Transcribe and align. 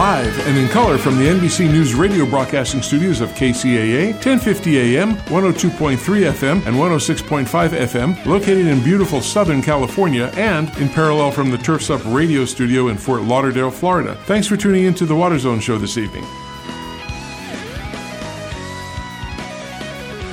Live 0.00 0.46
and 0.46 0.56
in 0.56 0.66
color 0.68 0.96
from 0.96 1.18
the 1.18 1.24
NBC 1.24 1.70
News 1.70 1.94
radio 1.94 2.24
broadcasting 2.24 2.80
studios 2.80 3.20
of 3.20 3.28
KCAA, 3.32 4.14
1050 4.14 4.96
AM, 4.96 5.12
102.3 5.26 5.98
FM, 5.98 6.66
and 6.66 6.74
106.5 6.74 7.44
FM, 7.68 8.24
located 8.24 8.66
in 8.66 8.82
beautiful 8.82 9.20
Southern 9.20 9.60
California 9.60 10.32
and 10.36 10.74
in 10.78 10.88
parallel 10.88 11.30
from 11.30 11.50
the 11.50 11.58
Turfs 11.58 11.90
Up 11.90 12.00
radio 12.06 12.46
studio 12.46 12.88
in 12.88 12.96
Fort 12.96 13.20
Lauderdale, 13.24 13.70
Florida. 13.70 14.14
Thanks 14.24 14.46
for 14.46 14.56
tuning 14.56 14.84
in 14.84 14.94
to 14.94 15.04
the 15.04 15.14
Water 15.14 15.38
Zone 15.38 15.60
show 15.60 15.76
this 15.76 15.98
evening. 15.98 16.24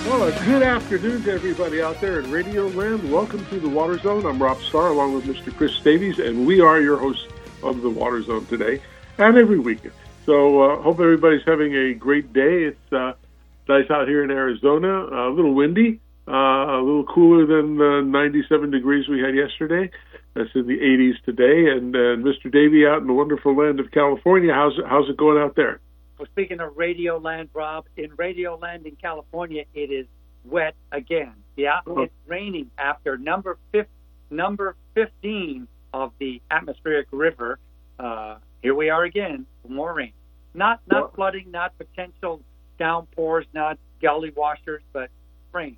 Well, 0.07 0.31
good 0.45 0.63
afternoon 0.63 1.23
to 1.23 1.34
everybody 1.34 1.81
out 1.81 1.99
there 1.99 2.21
in 2.21 2.31
Radio 2.31 2.68
Land. 2.68 3.12
Welcome 3.12 3.45
to 3.48 3.59
the 3.59 3.68
Water 3.68 3.98
Zone. 3.98 4.26
I'm 4.26 4.41
Rob 4.41 4.62
Starr 4.62 4.91
along 4.91 5.13
with 5.13 5.26
Mr. 5.26 5.54
Chris 5.54 5.77
Davies, 5.81 6.20
and 6.20 6.48
we 6.48 6.62
are 6.62 6.79
your 6.79 6.95
hosts 6.95 7.27
of 7.63 7.81
the 7.81 7.90
Water 7.90 8.23
Zone 8.23 8.45
today 8.45 8.81
and 9.17 9.38
every 9.38 9.59
weekend. 9.59 9.94
So 10.26 10.62
uh, 10.62 10.81
hope 10.81 10.99
everybody's 10.99 11.44
having 11.45 11.76
a 11.76 11.94
great 11.94 12.34
day. 12.34 12.63
It's 12.63 12.94
uh, 12.94 13.13
nice 13.67 13.90
out 13.90 14.07
here 14.07 14.23
in 14.23 14.31
Arizona. 14.31 15.05
a 15.05 15.30
little 15.30 15.53
windy, 15.53 15.99
uh, 16.27 16.31
a 16.31 16.81
little 16.84 17.05
cooler 17.05 17.45
than 17.45 17.77
the 17.77 18.02
97 18.02 18.71
degrees 18.71 19.07
we 19.07 19.21
had 19.21 19.35
yesterday. 19.35 19.90
That's 20.34 20.49
in 20.54 20.68
the 20.68 20.77
80s 20.77 21.23
today. 21.23 21.71
And 21.71 21.95
uh, 21.95 22.29
Mr. 22.29 22.51
Davy 22.51 22.85
out 22.85 23.01
in 23.01 23.07
the 23.07 23.13
wonderful 23.13 23.55
land 23.55 23.79
of 23.79 23.90
California. 23.91 24.54
How's 24.54 24.77
it, 24.77 24.85
how's 24.85 25.10
it 25.10 25.18
going 25.18 25.41
out 25.41 25.55
there? 25.55 25.79
Well, 26.18 26.27
speaking 26.32 26.60
of 26.60 26.77
Radio 26.77 27.18
Land, 27.18 27.49
Rob, 27.54 27.85
in 27.95 28.12
Radio 28.18 28.55
Land 28.57 28.85
in 28.85 28.95
California, 28.95 29.65
it 29.73 29.91
is 29.91 30.07
wet 30.45 30.76
again. 30.91 31.34
Yeah, 31.55 31.79
oh. 31.88 32.01
it's 32.01 32.13
raining 32.27 32.71
after 32.77 33.18
number 33.18 33.57
fifth, 33.71 33.88
number 34.29 34.76
15 34.95 35.68
of 35.93 36.12
the 36.20 36.41
atmospheric 36.51 37.07
river. 37.12 37.60
Uh, 37.99 38.38
here 38.62 38.76
we 38.76 38.90
are 38.90 39.04
again, 39.04 39.46
more 39.68 39.94
rain. 39.94 40.13
Not 40.54 40.82
not 40.88 41.02
well, 41.02 41.12
flooding, 41.16 41.52
not 41.52 41.77
potential 41.77 42.41
downpours, 42.80 43.46
not 43.54 43.77
gully 44.02 44.32
washers, 44.36 44.82
but 44.94 45.10
rain. 45.52 45.77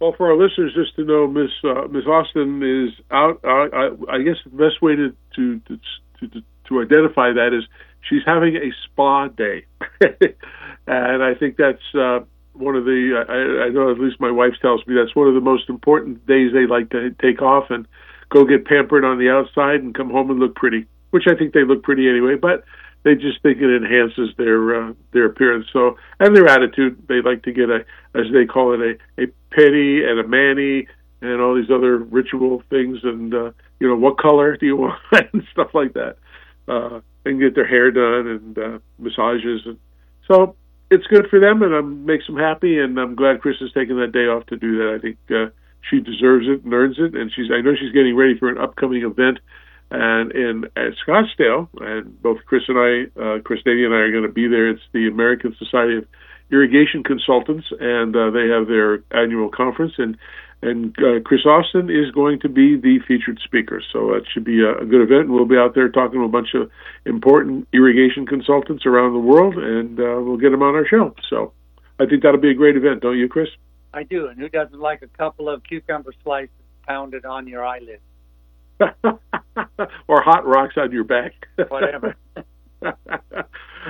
Well, 0.00 0.12
for 0.16 0.30
our 0.30 0.36
listeners, 0.36 0.74
just 0.74 0.96
to 0.96 1.04
know, 1.04 1.26
Miss 1.26 1.50
uh, 1.62 1.86
Miss 1.88 2.04
Austin 2.06 2.62
is 2.62 2.92
out. 3.10 3.40
Uh, 3.44 3.48
I, 3.48 4.16
I, 4.16 4.22
guess 4.22 4.36
the 4.44 4.50
best 4.50 4.82
way 4.82 4.96
to 4.96 5.14
to, 5.36 5.60
to 5.60 5.78
to 6.20 6.42
to 6.68 6.80
identify 6.82 7.32
that 7.32 7.56
is 7.56 7.64
she's 8.08 8.22
having 8.26 8.56
a 8.56 8.70
spa 8.84 9.28
day, 9.28 9.66
and 10.86 11.22
I 11.22 11.34
think 11.34 11.56
that's 11.56 11.94
uh, 11.94 12.20
one 12.54 12.76
of 12.76 12.84
the. 12.84 13.24
I, 13.28 13.66
I 13.66 13.68
know 13.68 13.90
at 13.90 13.98
least 13.98 14.20
my 14.20 14.30
wife 14.30 14.54
tells 14.60 14.84
me 14.86 14.94
that's 14.94 15.14
one 15.14 15.28
of 15.28 15.34
the 15.34 15.40
most 15.40 15.68
important 15.68 16.26
days 16.26 16.52
they 16.52 16.66
like 16.66 16.90
to 16.90 17.10
take 17.22 17.40
off 17.40 17.70
and 17.70 17.86
go 18.34 18.44
get 18.44 18.66
pampered 18.66 19.04
on 19.04 19.18
the 19.18 19.30
outside 19.30 19.80
and 19.80 19.94
come 19.94 20.10
home 20.10 20.30
and 20.30 20.40
look 20.40 20.56
pretty, 20.56 20.86
which 21.10 21.24
I 21.28 21.36
think 21.36 21.54
they 21.54 21.64
look 21.64 21.84
pretty 21.84 22.08
anyway. 22.08 22.34
But 22.34 22.64
they 23.04 23.14
just 23.14 23.40
think 23.42 23.58
it 23.58 23.74
enhances 23.74 24.30
their 24.36 24.88
uh, 24.88 24.92
their 25.12 25.26
appearance. 25.26 25.66
So 25.72 25.96
and 26.18 26.36
their 26.36 26.48
attitude. 26.48 27.06
They 27.08 27.22
like 27.22 27.44
to 27.44 27.52
get 27.52 27.70
a, 27.70 27.84
as 28.14 28.26
they 28.32 28.44
call 28.44 28.74
it, 28.74 28.80
a 28.80 29.22
a 29.22 29.26
pedi 29.56 30.04
and 30.04 30.18
a 30.18 30.26
mani 30.26 30.88
and 31.22 31.40
all 31.40 31.54
these 31.54 31.70
other 31.70 31.98
ritual 31.98 32.62
things. 32.68 32.98
And 33.04 33.32
uh, 33.32 33.52
you 33.78 33.88
know, 33.88 33.96
what 33.96 34.18
color 34.18 34.56
do 34.56 34.66
you 34.66 34.76
want 34.76 35.00
and 35.32 35.44
stuff 35.52 35.70
like 35.72 35.94
that. 35.94 36.16
Uh, 36.66 37.00
and 37.26 37.40
get 37.40 37.54
their 37.54 37.66
hair 37.66 37.90
done 37.90 38.26
and 38.26 38.58
uh, 38.58 38.78
massages. 38.98 39.62
And 39.64 39.78
so 40.28 40.56
it's 40.90 41.06
good 41.06 41.28
for 41.30 41.38
them, 41.38 41.62
and 41.62 41.72
it 41.72 41.82
makes 41.82 42.26
them 42.26 42.36
happy. 42.36 42.78
And 42.78 42.98
I'm 42.98 43.14
glad 43.14 43.40
Chris 43.40 43.56
is 43.60 43.72
taking 43.72 43.98
that 44.00 44.12
day 44.12 44.26
off 44.26 44.44
to 44.46 44.56
do 44.56 44.78
that. 44.78 44.94
I 44.94 44.98
think. 44.98 45.18
Uh, 45.30 45.50
she 45.90 46.00
deserves 46.00 46.46
it 46.48 46.64
and 46.64 46.72
earns 46.72 46.96
it. 46.98 47.14
And 47.14 47.30
she's 47.34 47.46
I 47.52 47.60
know 47.60 47.74
she's 47.78 47.92
getting 47.92 48.16
ready 48.16 48.38
for 48.38 48.48
an 48.48 48.58
upcoming 48.58 49.02
event 49.02 49.38
and 49.90 50.32
in 50.32 50.64
at 50.76 50.92
Scottsdale. 51.06 51.68
And 51.80 52.20
both 52.22 52.38
Chris 52.46 52.62
and 52.68 52.78
I, 52.78 53.20
uh, 53.20 53.38
Chris 53.40 53.60
Davy 53.64 53.84
and 53.84 53.94
I, 53.94 53.98
are 53.98 54.10
going 54.10 54.26
to 54.26 54.32
be 54.32 54.48
there. 54.48 54.70
It's 54.70 54.82
the 54.92 55.08
American 55.08 55.54
Society 55.58 55.98
of 55.98 56.06
Irrigation 56.50 57.02
Consultants, 57.02 57.66
and 57.80 58.14
uh, 58.14 58.30
they 58.30 58.48
have 58.48 58.68
their 58.68 59.02
annual 59.10 59.48
conference. 59.48 59.94
And 59.98 60.16
and 60.62 60.96
uh, 60.98 61.20
Chris 61.24 61.44
Austin 61.44 61.90
is 61.90 62.10
going 62.12 62.40
to 62.40 62.48
be 62.48 62.76
the 62.76 62.98
featured 63.06 63.38
speaker. 63.44 63.82
So 63.92 64.12
that 64.14 64.22
should 64.32 64.44
be 64.44 64.62
a, 64.62 64.78
a 64.78 64.86
good 64.86 65.02
event. 65.02 65.28
And 65.28 65.32
we'll 65.32 65.44
be 65.44 65.58
out 65.58 65.74
there 65.74 65.90
talking 65.90 66.20
to 66.20 66.24
a 66.24 66.28
bunch 66.28 66.54
of 66.54 66.70
important 67.04 67.68
irrigation 67.74 68.26
consultants 68.26 68.86
around 68.86 69.12
the 69.12 69.18
world, 69.18 69.56
and 69.58 70.00
uh, 70.00 70.20
we'll 70.24 70.38
get 70.38 70.50
them 70.50 70.62
on 70.62 70.74
our 70.74 70.86
show. 70.86 71.14
So 71.28 71.52
I 72.00 72.06
think 72.06 72.22
that'll 72.22 72.40
be 72.40 72.50
a 72.50 72.54
great 72.54 72.76
event, 72.76 73.02
don't 73.02 73.18
you, 73.18 73.28
Chris? 73.28 73.48
I 73.94 74.02
do. 74.02 74.26
And 74.28 74.38
who 74.38 74.48
doesn't 74.48 74.78
like 74.78 75.02
a 75.02 75.06
couple 75.08 75.48
of 75.48 75.62
cucumber 75.64 76.12
slices 76.22 76.50
pounded 76.86 77.24
on 77.24 77.46
your 77.46 77.64
eyelid? 77.64 78.00
or 78.80 80.22
hot 80.22 80.46
rocks 80.46 80.74
on 80.76 80.90
your 80.92 81.04
back. 81.04 81.32
Whatever. 81.68 82.16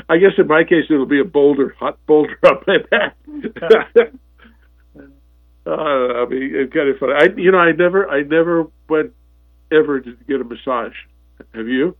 I 0.08 0.18
guess 0.18 0.32
in 0.38 0.46
my 0.46 0.64
case 0.64 0.84
it'll 0.90 1.06
be 1.06 1.20
a 1.20 1.24
boulder, 1.24 1.74
hot 1.78 1.98
boulder 2.06 2.38
on 2.44 2.58
my 2.66 2.78
back. 2.90 3.16
uh, 5.66 5.70
I 5.70 6.26
mean, 6.26 6.50
it's 6.54 6.72
kind 6.72 6.88
of 6.88 6.98
funny. 6.98 7.12
I, 7.16 7.28
you 7.36 7.50
know, 7.50 7.58
I 7.58 7.72
never, 7.72 8.08
I 8.08 8.22
never 8.22 8.66
went 8.88 9.12
ever 9.72 10.00
to 10.00 10.16
get 10.28 10.40
a 10.40 10.44
massage. 10.44 10.94
Have 11.54 11.68
you? 11.68 11.96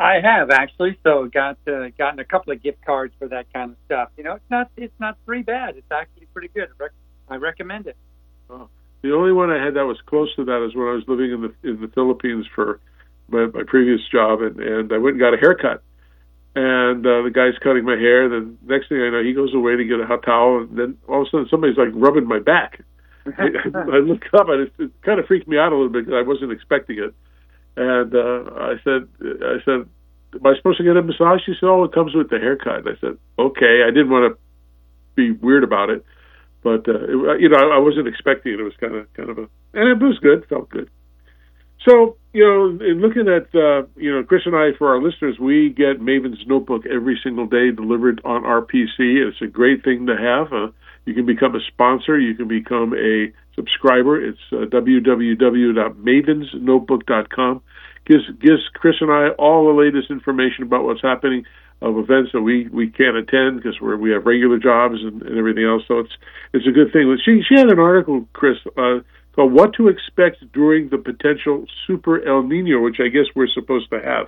I 0.00 0.20
have 0.22 0.50
actually. 0.50 0.98
So 1.04 1.28
got 1.32 1.58
uh, 1.68 1.88
gotten 1.98 2.20
a 2.20 2.24
couple 2.24 2.52
of 2.54 2.62
gift 2.62 2.84
cards 2.84 3.12
for 3.18 3.28
that 3.28 3.52
kind 3.52 3.72
of 3.72 3.76
stuff. 3.84 4.08
You 4.16 4.24
know, 4.24 4.34
it's 4.34 4.50
not 4.50 4.70
it's 4.76 4.98
not 4.98 5.18
pretty 5.26 5.42
bad. 5.42 5.76
It's 5.76 5.90
actually 5.92 6.26
pretty 6.32 6.48
good. 6.48 6.68
I 7.30 7.36
recommend 7.36 7.86
it. 7.86 7.96
Oh. 8.50 8.68
The 9.02 9.14
only 9.14 9.32
one 9.32 9.50
I 9.50 9.64
had 9.64 9.74
that 9.74 9.86
was 9.86 9.96
close 10.04 10.34
to 10.36 10.44
that 10.44 10.66
is 10.66 10.74
when 10.74 10.88
I 10.88 10.92
was 10.92 11.04
living 11.06 11.32
in 11.32 11.40
the 11.40 11.68
in 11.68 11.80
the 11.80 11.88
Philippines 11.88 12.44
for 12.54 12.80
my, 13.28 13.46
my 13.46 13.62
previous 13.66 14.00
job, 14.12 14.42
and 14.42 14.60
and 14.60 14.92
I 14.92 14.98
went 14.98 15.14
and 15.14 15.20
got 15.20 15.32
a 15.32 15.38
haircut. 15.38 15.82
And 16.56 17.06
uh, 17.06 17.22
the 17.22 17.30
guy's 17.32 17.56
cutting 17.62 17.84
my 17.84 17.94
hair. 17.94 18.28
Then 18.28 18.58
next 18.66 18.88
thing 18.88 19.00
I 19.00 19.10
know, 19.10 19.22
he 19.22 19.32
goes 19.32 19.54
away 19.54 19.76
to 19.76 19.84
get 19.84 20.00
a 20.00 20.06
hot 20.06 20.24
towel, 20.24 20.58
and 20.58 20.76
then 20.76 20.98
all 21.08 21.22
of 21.22 21.28
a 21.28 21.30
sudden 21.30 21.48
somebody's 21.48 21.78
like 21.78 21.94
rubbing 21.94 22.26
my 22.26 22.40
back. 22.40 22.82
I, 23.38 23.48
I 23.72 23.98
looked 24.02 24.34
up, 24.34 24.48
and 24.48 24.66
it, 24.66 24.72
it 24.78 24.90
kind 25.02 25.20
of 25.20 25.26
freaked 25.26 25.46
me 25.46 25.56
out 25.56 25.72
a 25.72 25.76
little 25.76 25.92
bit 25.92 26.06
because 26.06 26.18
I 26.18 26.26
wasn't 26.26 26.52
expecting 26.52 26.98
it. 26.98 27.14
And 27.76 28.12
uh, 28.12 28.50
I 28.58 28.74
said, 28.82 29.06
I 29.22 29.62
said, 29.64 29.86
am 30.34 30.44
I 30.44 30.56
supposed 30.56 30.78
to 30.78 30.84
get 30.84 30.96
a 30.96 31.02
massage? 31.02 31.40
She 31.46 31.54
said, 31.54 31.68
oh, 31.70 31.84
it 31.84 31.92
comes 31.92 32.14
with 32.14 32.28
the 32.28 32.38
haircut. 32.38 32.82
I 32.88 32.98
said, 33.00 33.16
okay. 33.38 33.86
I 33.86 33.94
didn't 33.94 34.10
want 34.10 34.34
to 34.34 34.38
be 35.14 35.30
weird 35.30 35.62
about 35.62 35.88
it 35.90 36.04
but 36.62 36.88
uh, 36.88 37.04
it, 37.04 37.40
you 37.40 37.48
know, 37.48 37.56
I, 37.56 37.76
I 37.76 37.78
wasn't 37.78 38.08
expecting 38.08 38.52
it. 38.52 38.60
It 38.60 38.64
was 38.64 38.74
kind 38.80 38.94
of 38.94 39.12
kind 39.14 39.30
of 39.30 39.38
a, 39.38 39.48
and 39.74 39.88
it 39.88 40.02
was 40.02 40.18
good, 40.18 40.46
felt 40.48 40.68
good. 40.70 40.90
So 41.88 42.16
you 42.32 42.44
know, 42.44 42.66
in 42.84 43.00
looking 43.00 43.28
at 43.28 43.46
uh, 43.54 43.86
you 43.96 44.14
know, 44.14 44.22
Chris 44.22 44.42
and 44.44 44.54
I, 44.54 44.72
for 44.78 44.94
our 44.94 45.02
listeners, 45.02 45.38
we 45.40 45.70
get 45.70 46.00
Maven's 46.00 46.44
Notebook 46.46 46.84
every 46.86 47.18
single 47.22 47.46
day 47.46 47.70
delivered 47.70 48.20
on 48.24 48.44
our 48.44 48.60
PC. 48.60 48.98
It's 48.98 49.40
a 49.42 49.46
great 49.46 49.82
thing 49.82 50.06
to 50.06 50.16
have. 50.16 50.52
Uh, 50.52 50.68
you 51.06 51.14
can 51.14 51.24
become 51.26 51.56
a 51.56 51.60
sponsor. 51.68 52.18
You 52.18 52.34
can 52.34 52.48
become 52.48 52.92
a 52.94 53.32
subscriber. 53.56 54.22
It's 54.22 54.38
uh, 54.52 54.66
www.mavensnotebook.com. 54.66 57.62
Gives 58.06 58.30
gives 58.40 58.62
Chris 58.74 58.96
and 59.00 59.10
I 59.10 59.30
all 59.38 59.66
the 59.66 59.72
latest 59.80 60.10
information 60.10 60.64
about 60.64 60.84
what's 60.84 61.00
happening 61.02 61.46
of 61.82 61.96
events 61.96 62.30
that 62.32 62.42
we 62.42 62.68
we 62.68 62.90
can't 62.90 63.16
attend 63.16 63.56
because 63.56 63.80
we 63.80 63.94
we 63.96 64.10
have 64.10 64.26
regular 64.26 64.58
jobs 64.58 64.96
and, 65.02 65.22
and 65.22 65.38
everything 65.38 65.64
else. 65.64 65.82
So 65.88 66.00
it's 66.00 66.12
it's 66.52 66.66
a 66.66 66.72
good 66.72 66.92
thing. 66.92 67.08
But 67.08 67.20
she 67.24 67.42
she 67.48 67.58
had 67.58 67.68
an 67.68 67.78
article, 67.78 68.28
Chris, 68.32 68.58
uh, 68.76 69.00
called 69.34 69.52
"What 69.52 69.74
to 69.74 69.88
Expect 69.88 70.52
During 70.52 70.88
the 70.90 70.98
Potential 70.98 71.64
Super 71.86 72.26
El 72.26 72.42
Nino," 72.42 72.80
which 72.80 73.00
I 73.00 73.08
guess 73.08 73.26
we're 73.34 73.48
supposed 73.48 73.90
to 73.90 74.00
have. 74.00 74.26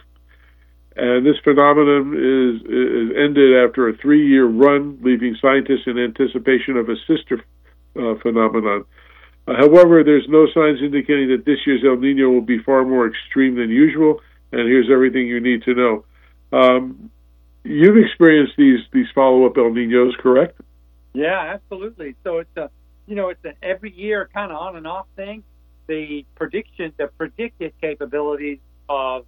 And 0.94 1.24
this 1.24 1.36
phenomenon 1.42 2.12
is, 2.12 2.60
is 2.68 3.16
ended 3.16 3.56
after 3.64 3.88
a 3.88 3.96
three-year 3.96 4.44
run, 4.44 4.98
leaving 5.00 5.34
scientists 5.40 5.86
in 5.86 5.98
anticipation 5.98 6.76
of 6.76 6.90
a 6.90 6.96
sister 7.08 7.42
uh, 7.96 8.14
phenomenon. 8.22 8.84
Uh, 9.48 9.54
however, 9.56 10.04
there's 10.04 10.26
no 10.28 10.46
signs 10.52 10.80
indicating 10.82 11.28
that 11.30 11.44
this 11.46 11.58
year's 11.66 11.82
El 11.84 11.96
Nino 11.96 12.28
will 12.28 12.42
be 12.42 12.58
far 12.58 12.84
more 12.84 13.08
extreme 13.08 13.54
than 13.54 13.70
usual. 13.70 14.20
And 14.52 14.68
here's 14.68 14.90
everything 14.92 15.26
you 15.26 15.40
need 15.40 15.62
to 15.62 15.74
know. 15.74 16.04
Um, 16.52 17.10
You've 17.64 17.96
experienced 17.96 18.54
these 18.56 18.80
these 18.92 19.06
follow 19.14 19.46
up 19.46 19.56
El 19.56 19.70
Ninos, 19.70 20.14
correct? 20.18 20.60
Yeah, 21.12 21.54
absolutely. 21.54 22.16
So 22.24 22.38
it's 22.38 22.56
a 22.56 22.70
you 23.06 23.14
know 23.14 23.28
it's 23.28 23.44
an 23.44 23.54
every 23.62 23.92
year 23.92 24.28
kind 24.32 24.50
of 24.50 24.58
on 24.58 24.76
and 24.76 24.86
off 24.86 25.06
thing. 25.16 25.44
The 25.86 26.24
prediction, 26.34 26.92
the 26.96 27.08
predicted 27.08 27.72
capabilities 27.80 28.58
of 28.88 29.26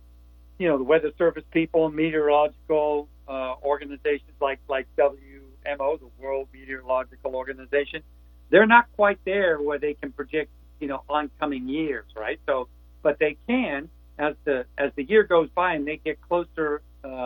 you 0.59 0.69
know 0.69 0.79
the 0.79 0.85
Weather 0.85 1.13
Service 1.17 1.45
people, 1.53 1.91
meteorological 1.91 3.09
uh, 3.29 3.55
organizations 3.63 4.33
like 4.41 4.59
like 4.69 4.87
WMO, 4.99 6.01
the 6.01 6.11
World 6.19 6.49
Meteorological 6.53 7.37
Organization, 7.37 8.03
they're 8.51 8.67
not 8.67 8.87
quite 8.97 9.19
there 9.25 9.61
where 9.61 9.79
they 9.79 9.95
can 9.95 10.13
predict 10.13 10.51
you 10.81 10.89
know 10.89 11.03
oncoming 11.09 11.69
years, 11.69 12.07
right? 12.17 12.41
So, 12.47 12.69
but 13.03 13.19
they 13.19 13.37
can 13.47 13.89
as 14.19 14.35
the 14.45 14.65
as 14.79 14.91
the 14.97 15.05
year 15.05 15.23
goes 15.23 15.49
by 15.55 15.75
and 15.75 15.87
they 15.87 16.01
get 16.05 16.21
closer 16.21 16.83
uh, 17.05 17.05
closer 17.05 17.24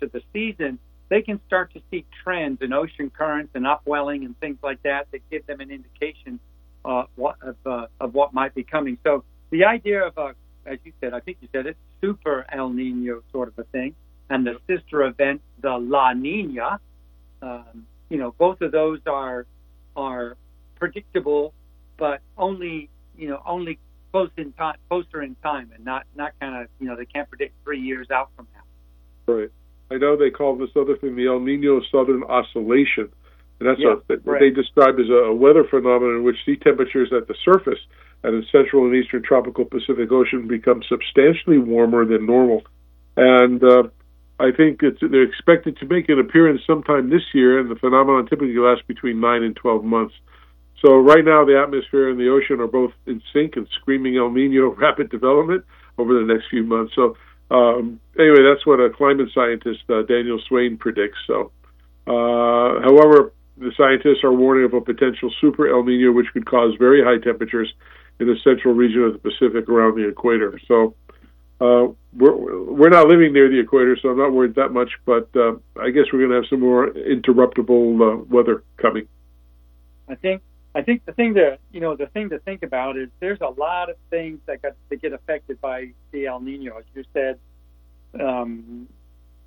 to 0.00 0.06
the 0.06 0.22
season, 0.32 0.78
they 1.08 1.22
can 1.22 1.40
start 1.46 1.72
to 1.74 1.82
see 1.90 2.04
trends 2.22 2.62
in 2.62 2.72
ocean 2.72 3.10
currents 3.10 3.50
and 3.54 3.66
upwelling 3.66 4.24
and 4.24 4.38
things 4.40 4.58
like 4.62 4.82
that 4.82 5.10
that 5.12 5.20
give 5.30 5.46
them 5.46 5.60
an 5.60 5.70
indication 5.70 6.38
uh, 6.84 7.04
of, 7.18 7.56
uh, 7.66 7.86
of 8.00 8.14
what 8.14 8.32
might 8.32 8.54
be 8.54 8.62
coming. 8.62 8.98
So 9.04 9.24
the 9.50 9.64
idea 9.64 10.06
of 10.06 10.16
a 10.16 10.34
as 10.66 10.78
you 10.84 10.92
said, 11.00 11.12
I 11.14 11.20
think 11.20 11.38
you 11.40 11.48
said 11.52 11.66
it, 11.66 11.76
super 12.00 12.46
El 12.52 12.70
Nino 12.70 13.22
sort 13.32 13.48
of 13.48 13.58
a 13.58 13.64
thing, 13.64 13.94
and 14.28 14.46
the 14.46 14.58
sister 14.66 15.02
event, 15.04 15.40
the 15.60 15.76
La 15.76 16.12
Nina. 16.12 16.80
Um, 17.42 17.86
you 18.08 18.18
know, 18.18 18.34
both 18.38 18.60
of 18.60 18.72
those 18.72 19.00
are 19.06 19.46
are 19.96 20.36
predictable, 20.76 21.52
but 21.96 22.20
only 22.36 22.88
you 23.16 23.28
know 23.28 23.42
only 23.46 23.78
close 24.12 24.30
in 24.36 24.52
time, 24.52 24.76
closer 24.88 25.22
in 25.22 25.36
time, 25.42 25.70
and 25.74 25.84
not 25.84 26.04
not 26.14 26.32
kind 26.40 26.62
of 26.62 26.68
you 26.78 26.86
know 26.86 26.96
they 26.96 27.06
can't 27.06 27.28
predict 27.28 27.54
three 27.64 27.80
years 27.80 28.10
out 28.10 28.30
from 28.36 28.46
now. 28.54 29.32
Right. 29.32 29.50
I 29.90 29.96
know 29.96 30.16
they 30.16 30.30
call 30.30 30.56
this 30.56 30.70
other 30.76 30.96
thing 30.96 31.16
the 31.16 31.26
El 31.26 31.40
Nino 31.40 31.80
Southern 31.90 32.22
Oscillation, 32.24 33.10
and 33.58 33.68
that's 33.68 33.80
Yeah, 33.80 33.94
a, 33.94 34.16
what 34.22 34.26
right. 34.26 34.40
they 34.40 34.50
describe 34.50 34.98
as 35.00 35.10
a 35.10 35.32
weather 35.32 35.64
phenomenon 35.64 36.16
in 36.16 36.24
which 36.24 36.36
sea 36.46 36.56
temperatures 36.56 37.12
at 37.12 37.26
the 37.26 37.34
surface 37.44 37.80
and 38.22 38.34
in 38.34 38.44
central 38.52 38.86
and 38.86 38.94
eastern 38.94 39.22
tropical 39.22 39.64
Pacific 39.64 40.10
Ocean 40.12 40.46
become 40.46 40.82
substantially 40.88 41.58
warmer 41.58 42.04
than 42.04 42.26
normal. 42.26 42.62
And 43.16 43.62
uh, 43.64 43.84
I 44.38 44.52
think 44.56 44.82
it's, 44.82 45.00
they're 45.00 45.22
expected 45.22 45.76
to 45.78 45.86
make 45.86 46.08
an 46.08 46.18
appearance 46.18 46.62
sometime 46.66 47.10
this 47.10 47.22
year, 47.34 47.58
and 47.58 47.70
the 47.70 47.76
phenomenon 47.76 48.26
typically 48.26 48.56
lasts 48.56 48.84
between 48.86 49.20
9 49.20 49.42
and 49.42 49.56
12 49.56 49.84
months. 49.84 50.14
So 50.84 50.96
right 50.96 51.24
now, 51.24 51.44
the 51.44 51.60
atmosphere 51.60 52.08
and 52.08 52.18
the 52.18 52.30
ocean 52.30 52.60
are 52.60 52.66
both 52.66 52.92
in 53.06 53.20
sync 53.32 53.56
and 53.56 53.68
screaming 53.80 54.16
El 54.16 54.30
Nino 54.30 54.74
rapid 54.78 55.10
development 55.10 55.64
over 55.98 56.14
the 56.14 56.24
next 56.24 56.44
few 56.48 56.64
months. 56.64 56.92
So 56.94 57.16
um, 57.50 58.00
anyway, 58.18 58.42
that's 58.42 58.64
what 58.66 58.80
a 58.80 58.90
climate 58.90 59.28
scientist, 59.34 59.80
uh, 59.88 60.02
Daniel 60.02 60.40
Swain, 60.48 60.76
predicts. 60.76 61.18
So, 61.26 61.52
uh, 62.06 62.80
however, 62.82 63.32
the 63.56 63.72
scientists 63.76 64.24
are 64.24 64.32
warning 64.32 64.64
of 64.64 64.74
a 64.74 64.80
potential 64.80 65.32
super 65.40 65.68
El 65.68 65.82
Nino, 65.84 66.12
which 66.12 66.32
could 66.32 66.46
cause 66.46 66.74
very 66.78 67.02
high 67.02 67.22
temperatures 67.22 67.72
in 68.18 68.26
the 68.26 68.36
central 68.44 68.74
region 68.74 69.02
of 69.02 69.12
the 69.14 69.18
Pacific 69.18 69.68
around 69.68 69.96
the 69.96 70.08
equator. 70.08 70.58
So, 70.68 70.94
uh, 71.60 71.92
we're 72.14 72.36
we're 72.72 72.88
not 72.88 73.06
living 73.06 73.32
near 73.32 73.50
the 73.50 73.60
equator, 73.60 73.96
so 74.00 74.08
I'm 74.08 74.18
not 74.18 74.32
worried 74.32 74.54
that 74.54 74.70
much. 74.70 74.90
But 75.04 75.28
uh, 75.36 75.56
I 75.78 75.90
guess 75.90 76.04
we're 76.12 76.20
going 76.20 76.30
to 76.30 76.36
have 76.36 76.46
some 76.48 76.60
more 76.60 76.88
interruptible 76.88 78.00
uh, 78.00 78.24
weather 78.30 78.62
coming. 78.78 79.06
I 80.08 80.14
think 80.14 80.42
I 80.74 80.82
think 80.82 81.04
the 81.04 81.12
thing 81.12 81.34
to 81.34 81.58
you 81.72 81.80
know 81.80 81.96
the 81.96 82.06
thing 82.06 82.30
to 82.30 82.38
think 82.38 82.62
about 82.62 82.96
is 82.96 83.08
there's 83.18 83.40
a 83.40 83.48
lot 83.48 83.90
of 83.90 83.96
things 84.08 84.38
that 84.46 84.62
got 84.62 84.74
that 84.88 85.02
get 85.02 85.12
affected 85.12 85.60
by 85.60 85.90
the 86.12 86.26
El 86.26 86.40
Nino, 86.40 86.78
as 86.78 86.84
you 86.94 87.04
said. 87.12 87.38
Um, 88.20 88.88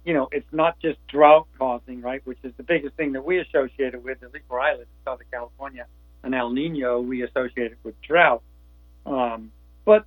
you 0.06 0.14
know, 0.14 0.28
it's 0.32 0.52
not 0.52 0.80
just 0.82 1.00
drought 1.08 1.48
causing, 1.58 2.02
right? 2.02 2.22
Which 2.26 2.40
is 2.44 2.54
the 2.58 2.64
biggest 2.64 2.96
thing 2.96 3.14
that 3.14 3.24
we 3.24 3.40
associate 3.40 3.94
it 3.94 4.04
with, 4.04 4.22
at 4.22 4.34
least 4.34 4.46
where 4.50 4.60
I 4.60 4.72
live 4.74 4.82
in 4.82 4.88
Southern 5.06 5.28
California. 5.32 5.86
An 6.24 6.34
El 6.34 6.52
Nino, 6.52 7.00
we 7.00 7.24
associate 7.24 7.72
it 7.72 7.78
with 7.84 8.00
drought. 8.02 8.42
Um, 9.06 9.52
but 9.86 10.06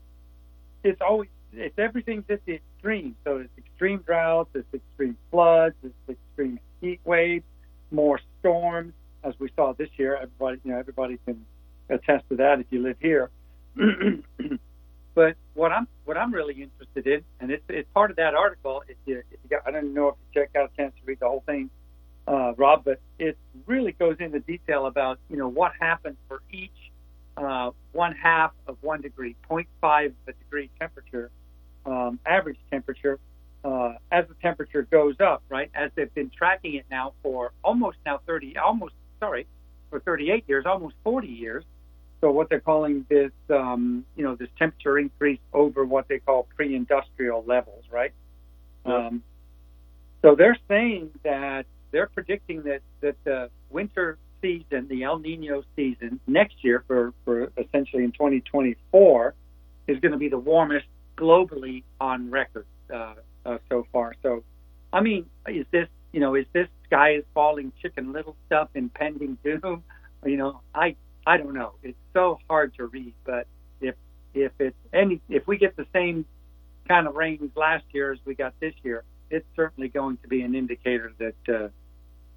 it's 0.85 1.01
always 1.01 1.29
it's 1.53 1.79
everything's 1.79 2.25
at 2.29 2.45
the 2.45 2.55
extreme. 2.55 3.17
So 3.25 3.39
it's 3.39 3.51
extreme 3.59 4.01
droughts, 4.01 4.51
it's 4.55 4.73
extreme 4.75 5.17
floods, 5.31 5.77
it's 5.83 5.95
extreme 6.09 6.61
heat 6.81 7.01
waves, 7.05 7.45
more 7.91 8.21
storms, 8.41 8.93
as 9.27 9.35
we 9.39 9.51
saw 9.57 9.73
this 9.73 9.89
year. 9.97 10.17
Everybody, 10.17 10.61
you 10.65 10.73
know, 10.73 10.79
everybody 10.79 11.19
can 11.27 11.45
attest 11.89 12.29
to 12.31 12.37
that 12.37 12.61
if 12.61 12.67
you 12.71 12.83
live 12.83 12.97
here. 13.01 13.31
but 15.15 15.37
what 15.55 15.73
I'm 15.73 15.89
what 16.05 16.17
I'm 16.17 16.33
really 16.33 16.63
interested 16.63 17.07
in, 17.07 17.23
and 17.41 17.51
it's 17.51 17.65
it's 17.69 17.89
part 17.93 18.11
of 18.11 18.17
that 18.17 18.35
article. 18.35 18.83
If 18.89 18.97
you, 19.05 19.19
if 19.31 19.39
you 19.43 19.51
got, 19.51 19.67
I 19.67 19.73
don't 19.73 19.93
know 19.93 20.09
if 20.09 20.15
you 20.33 20.41
checked 20.41 20.57
out 20.57 20.71
a 20.73 20.77
chance 20.77 20.95
to 21.01 21.03
read 21.05 21.21
the 21.21 21.29
whole 21.29 21.43
thing, 21.45 21.69
uh, 22.27 22.55
Rob, 22.57 22.85
but 22.85 23.01
it 23.19 23.37
really 23.67 23.93
goes 23.93 24.17
into 24.21 24.41
detail 24.41 24.87
about 24.87 25.19
you 25.29 25.37
know 25.37 25.49
what 25.49 25.73
happens 25.81 26.17
for 26.29 26.41
each 26.53 26.71
uh, 27.37 27.71
one 27.93 28.15
half 28.15 28.53
of 28.67 28.77
one 28.81 29.03
degree, 29.03 29.37
0.5 29.51 30.07
of 30.07 30.13
a 30.29 30.33
degree 30.33 30.71
temperature, 30.79 31.31
um, 31.85 32.19
average 32.25 32.59
temperature, 32.71 33.19
uh, 33.65 33.95
as 34.11 34.27
the 34.29 34.35
temperature 34.41 34.83
goes 34.83 35.17
up, 35.21 35.43
right? 35.49 35.71
As 35.75 35.91
they've 35.95 36.13
been 36.15 36.31
tracking 36.31 36.77
it 36.77 36.87
now 36.91 37.13
for 37.23 37.53
almost 37.63 37.99
now 38.07 38.21
30, 38.27 38.57
almost 38.57 38.95
sorry, 39.21 39.47
for 39.91 40.01
38 40.01 40.45
years, 40.47 40.65
almost 40.67 40.95
40 41.05 41.29
years. 41.29 41.65
So 42.21 42.31
what 42.31 42.49
they're 42.49 42.61
calling 42.61 43.05
this, 43.09 43.31
um, 43.51 44.05
you 44.17 44.25
know, 44.25 44.35
this 44.35 44.49
temperature 44.59 44.99
increase 44.99 45.41
over 45.53 45.85
what 45.85 46.09
they 46.09 46.19
call 46.19 46.49
pre-industrial 46.57 47.45
levels, 47.47 47.85
right? 47.91 48.13
Yeah. 48.87 49.09
Um, 49.09 49.23
so 50.23 50.35
they're 50.35 50.59
saying 50.67 51.11
that 51.25 51.67
they're 51.91 52.09
predicting 52.09 52.63
that 52.63 52.81
that 53.01 53.17
the 53.25 53.51
winter 53.71 54.19
season, 54.41 54.89
the 54.89 55.03
El 55.03 55.19
Nino 55.19 55.63
season 55.77 56.21
next 56.27 56.57
year 56.63 56.83
for 56.87 57.13
for 57.25 57.53
essentially 57.57 58.03
in 58.03 58.13
2024 58.13 59.35
is 59.87 60.01
going 60.01 60.13
to 60.13 60.19
be 60.19 60.29
the 60.29 60.39
warmest 60.39 60.87
globally 61.17 61.83
on 62.01 62.31
record 62.31 62.67
uh, 62.93 63.15
uh, 63.45 63.59
so 63.69 63.87
far. 63.93 64.15
So, 64.23 64.43
I 64.93 65.01
mean, 65.01 65.27
is 65.49 65.67
this 65.71 65.89
you 66.13 66.21
know 66.21 66.35
is 66.35 66.47
this 66.53 66.69
sky 66.85 67.15
is 67.15 67.25
falling, 67.35 67.73
Chicken 67.83 68.13
Little 68.13 68.37
stuff, 68.47 68.69
impending 68.75 69.39
doom? 69.45 69.85
You 70.25 70.39
know, 70.39 70.61
I 70.75 70.97
I 71.25 71.37
don't 71.37 71.55
know. 71.55 71.75
It's 71.85 71.99
so 72.13 72.41
hard 72.49 72.75
to 72.77 72.87
read, 72.87 73.13
but 73.25 73.47
if 73.81 73.95
if 74.35 74.51
it's 74.59 74.77
any 74.93 75.21
if 75.29 75.47
we 75.47 75.57
get 75.57 75.77
the 75.77 75.87
same 75.93 76.25
kind 76.89 77.07
of 77.07 77.15
rains 77.15 77.51
last 77.55 77.85
year 77.93 78.13
as 78.13 78.19
we 78.25 78.35
got 78.35 78.59
this 78.59 78.73
year, 78.83 79.05
it's 79.31 79.47
certainly 79.55 79.89
going 79.89 80.17
to 80.23 80.29
be 80.29 80.41
an 80.41 80.57
indicator 80.57 81.13
that 81.19 81.55
uh, 81.55 81.69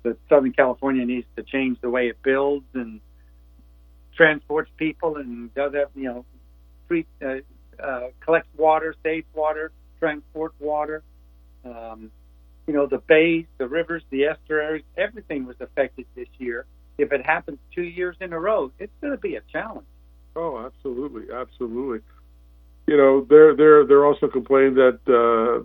that 0.04 0.18
Southern 0.28 0.54
California 0.54 1.06
needs 1.06 1.26
to 1.36 1.44
change 1.44 1.80
the 1.82 1.90
way 1.90 2.10
it 2.10 2.22
builds 2.22 2.66
and 2.74 3.02
transports 4.16 4.70
people 4.78 5.18
and 5.18 5.54
does 5.54 5.72
that, 5.74 5.90
you 5.96 6.04
know, 6.04 6.26
treat, 6.88 7.08
uh, 7.24 7.36
uh, 7.82 8.10
collects 8.20 8.50
water, 8.58 8.96
saves 9.04 9.26
water, 9.34 9.72
transports 10.00 10.56
water. 10.60 11.04
Um, 11.66 12.12
you 12.70 12.76
know, 12.76 12.86
the 12.86 13.00
bays, 13.00 13.46
the 13.58 13.68
rivers, 13.68 14.04
the 14.12 14.26
estuaries, 14.26 14.84
everything 14.96 15.48
was 15.48 15.56
affected 15.60 16.06
this 16.16 16.28
year. 16.38 16.66
If 17.00 17.12
it 17.12 17.26
happens 17.26 17.58
two 17.74 17.82
years 17.82 18.16
in 18.22 18.32
a 18.32 18.40
row, 18.40 18.72
it's 18.78 18.94
going 19.02 19.12
to 19.12 19.18
be 19.20 19.38
a 19.38 19.42
challenge. 19.52 19.88
Oh, 20.36 20.64
absolutely, 20.64 21.34
absolutely. 21.34 22.02
You 22.86 22.96
know, 22.98 23.26
they're 23.28 23.56
they're 23.56 23.88
they're 23.88 24.06
also 24.06 24.28
complaining 24.28 24.76
that 24.76 25.00
uh, 25.08 25.64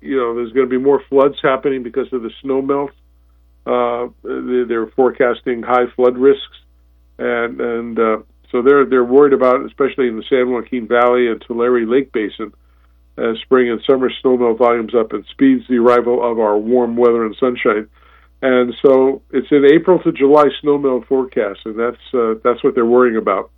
you 0.00 0.16
know 0.16 0.36
there's 0.36 0.52
going 0.52 0.66
to 0.66 0.70
be 0.70 0.78
more 0.78 1.02
floods 1.08 1.34
happening 1.42 1.82
because 1.82 2.06
of 2.12 2.22
the 2.22 2.30
snow 2.40 2.62
melt. 2.62 2.92
Uh, 3.66 4.12
they- 4.22 4.62
they're 4.68 4.86
forecasting 4.94 5.60
high 5.64 5.86
flood 5.96 6.16
risks, 6.16 6.56
and 7.18 7.60
and 7.60 7.98
uh, 7.98 8.18
so 8.52 8.62
they're 8.62 8.84
they're 8.86 9.04
worried 9.04 9.32
about, 9.32 9.66
especially 9.66 10.06
in 10.06 10.16
the 10.16 10.24
San 10.30 10.50
Joaquin 10.52 10.86
Valley 10.86 11.26
and 11.26 11.40
Tulare 11.40 11.84
Lake 11.84 12.12
Basin, 12.12 12.52
as 13.16 13.38
spring 13.42 13.70
and 13.70 13.80
summer 13.88 14.10
snowmelt 14.24 14.58
volumes 14.58 14.94
up 14.94 15.12
and 15.12 15.24
speeds 15.30 15.64
the 15.68 15.76
arrival 15.76 16.28
of 16.28 16.38
our 16.38 16.58
warm 16.58 16.96
weather 16.96 17.24
and 17.24 17.36
sunshine. 17.38 17.88
And 18.42 18.74
so 18.84 19.22
it's 19.30 19.50
an 19.52 19.64
April 19.72 19.98
to 20.02 20.12
July 20.12 20.46
snowmelt 20.62 21.06
forecast, 21.06 21.60
and 21.64 21.78
that's 21.78 21.96
uh, 22.12 22.34
that's 22.44 22.62
what 22.64 22.74
they're 22.74 22.84
worrying 22.84 23.16
about. 23.16 23.50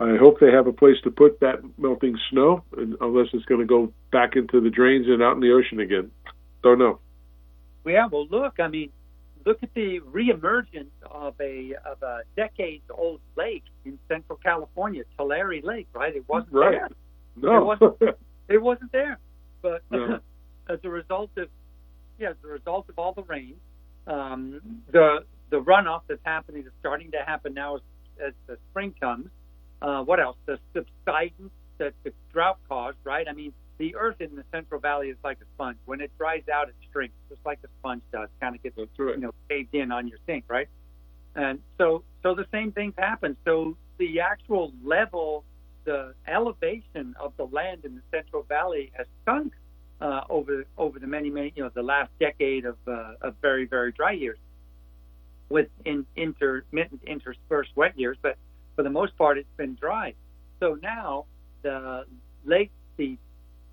I 0.00 0.16
hope 0.16 0.38
they 0.40 0.50
have 0.50 0.66
a 0.66 0.72
place 0.72 0.96
to 1.04 1.10
put 1.10 1.40
that 1.40 1.60
melting 1.78 2.16
snow, 2.30 2.62
and- 2.76 2.96
unless 3.00 3.28
it's 3.32 3.44
going 3.46 3.60
to 3.60 3.66
go 3.66 3.92
back 4.12 4.36
into 4.36 4.60
the 4.60 4.70
drains 4.70 5.06
and 5.08 5.22
out 5.22 5.34
in 5.34 5.40
the 5.40 5.52
ocean 5.52 5.80
again. 5.80 6.10
Don't 6.62 6.78
know. 6.78 6.98
Yeah, 7.86 8.06
well, 8.06 8.26
look, 8.30 8.60
I 8.60 8.68
mean, 8.68 8.90
look 9.44 9.62
at 9.62 9.72
the 9.74 10.00
reemergence 10.00 10.90
of 11.10 11.34
a 11.40 11.74
of 11.84 12.02
a 12.02 12.20
decades 12.36 12.84
old 12.90 13.20
lake 13.36 13.64
in 13.84 13.98
Central 14.08 14.38
California, 14.42 15.04
Tulare 15.18 15.60
Lake, 15.62 15.88
right? 15.92 16.14
It 16.14 16.24
wasn't 16.28 16.52
Right. 16.52 16.72
there. 16.72 16.88
No. 17.36 17.72
It 17.72 17.80
wasn't- 17.80 18.16
It 18.48 18.60
wasn't 18.62 18.92
there, 18.92 19.18
but 19.62 19.82
No. 19.90 20.20
as 20.68 20.78
a 20.84 20.88
result 20.90 21.30
of 21.36 21.48
yeah, 22.18 22.30
as 22.30 22.36
a 22.44 22.48
result 22.48 22.88
of 22.88 22.98
all 22.98 23.12
the 23.14 23.24
rain, 23.24 23.56
um, 24.06 24.60
the 24.92 25.24
the 25.50 25.60
runoff 25.60 26.02
that's 26.08 26.20
happening 26.24 26.62
is 26.66 26.72
starting 26.80 27.10
to 27.12 27.18
happen 27.26 27.54
now 27.54 27.76
as, 27.76 27.82
as 28.28 28.34
the 28.46 28.56
spring 28.70 28.94
comes. 29.00 29.28
Uh, 29.82 30.02
what 30.02 30.20
else? 30.20 30.36
The 30.46 30.58
subsidence 30.74 31.52
that 31.78 31.94
the 32.04 32.12
drought 32.32 32.58
caused, 32.68 32.98
right? 33.04 33.26
I 33.28 33.32
mean, 33.32 33.52
the 33.78 33.96
earth 33.96 34.20
in 34.20 34.36
the 34.36 34.44
Central 34.52 34.80
Valley 34.80 35.08
is 35.08 35.18
like 35.24 35.38
a 35.42 35.46
sponge. 35.54 35.78
When 35.84 36.00
it 36.00 36.10
dries 36.18 36.44
out, 36.52 36.68
it 36.68 36.74
shrinks, 36.92 37.14
just 37.28 37.40
like 37.44 37.58
a 37.64 37.68
sponge 37.80 38.02
does. 38.12 38.28
Kind 38.40 38.54
of 38.56 38.62
gets 38.62 38.76
That's 38.76 38.90
right. 38.98 39.16
you 39.16 39.22
know 39.22 39.32
caved 39.50 39.74
in 39.74 39.92
on 39.92 40.08
your 40.08 40.18
sink, 40.26 40.44
right? 40.48 40.68
And 41.34 41.60
so 41.78 42.04
so 42.22 42.34
the 42.34 42.46
same 42.52 42.72
things 42.72 42.94
happen. 42.98 43.36
So 43.44 43.76
the 43.98 44.20
actual 44.20 44.72
level, 44.84 45.44
the 45.84 46.14
elevation 46.26 47.14
of 47.20 47.32
the 47.36 47.44
land 47.44 47.84
in 47.84 47.94
the 47.94 48.02
Central 48.10 48.42
Valley 48.42 48.92
has 48.94 49.06
sunk 49.24 49.52
uh, 50.00 50.22
over 50.28 50.64
over 50.76 50.98
the 50.98 51.06
many 51.06 51.30
many 51.30 51.52
you 51.54 51.62
know 51.62 51.70
the 51.74 51.82
last 51.82 52.10
decade 52.18 52.64
of 52.64 52.76
uh, 52.86 53.14
of 53.20 53.34
very 53.40 53.66
very 53.66 53.92
dry 53.92 54.12
years, 54.12 54.38
with 55.48 55.68
in, 55.84 56.06
intermittent 56.16 57.02
interspersed 57.06 57.70
wet 57.76 57.98
years, 57.98 58.16
but 58.22 58.36
for 58.76 58.82
the 58.82 58.90
most 58.90 59.16
part 59.16 59.38
it's 59.38 59.56
been 59.56 59.74
dry. 59.74 60.14
So 60.60 60.78
now 60.82 61.26
the 61.62 62.04
lake, 62.44 62.70
the 62.96 63.16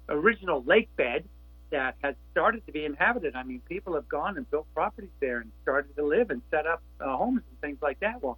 original 0.10 0.64
lake 0.64 0.90
bed 0.96 1.24
that 1.72 1.96
has 2.04 2.16
started 2.32 2.66
to 2.66 2.72
be 2.72 2.86
inhabited. 2.86 3.36
I 3.36 3.44
mean, 3.44 3.62
people 3.68 3.96
have 3.96 4.08
gone 4.10 4.38
and 4.38 4.50
built 4.52 4.68
properties 4.74 5.10
there 5.20 5.40
and 5.40 5.52
started 5.64 5.96
to 5.96 6.06
live 6.06 6.30
and 6.30 6.42
set 6.52 6.68
up 6.68 6.82
uh, 7.00 7.16
homes 7.16 7.42
and 7.50 7.62
things 7.62 7.78
like 7.82 8.00
that. 8.02 8.22
Well, 8.22 8.38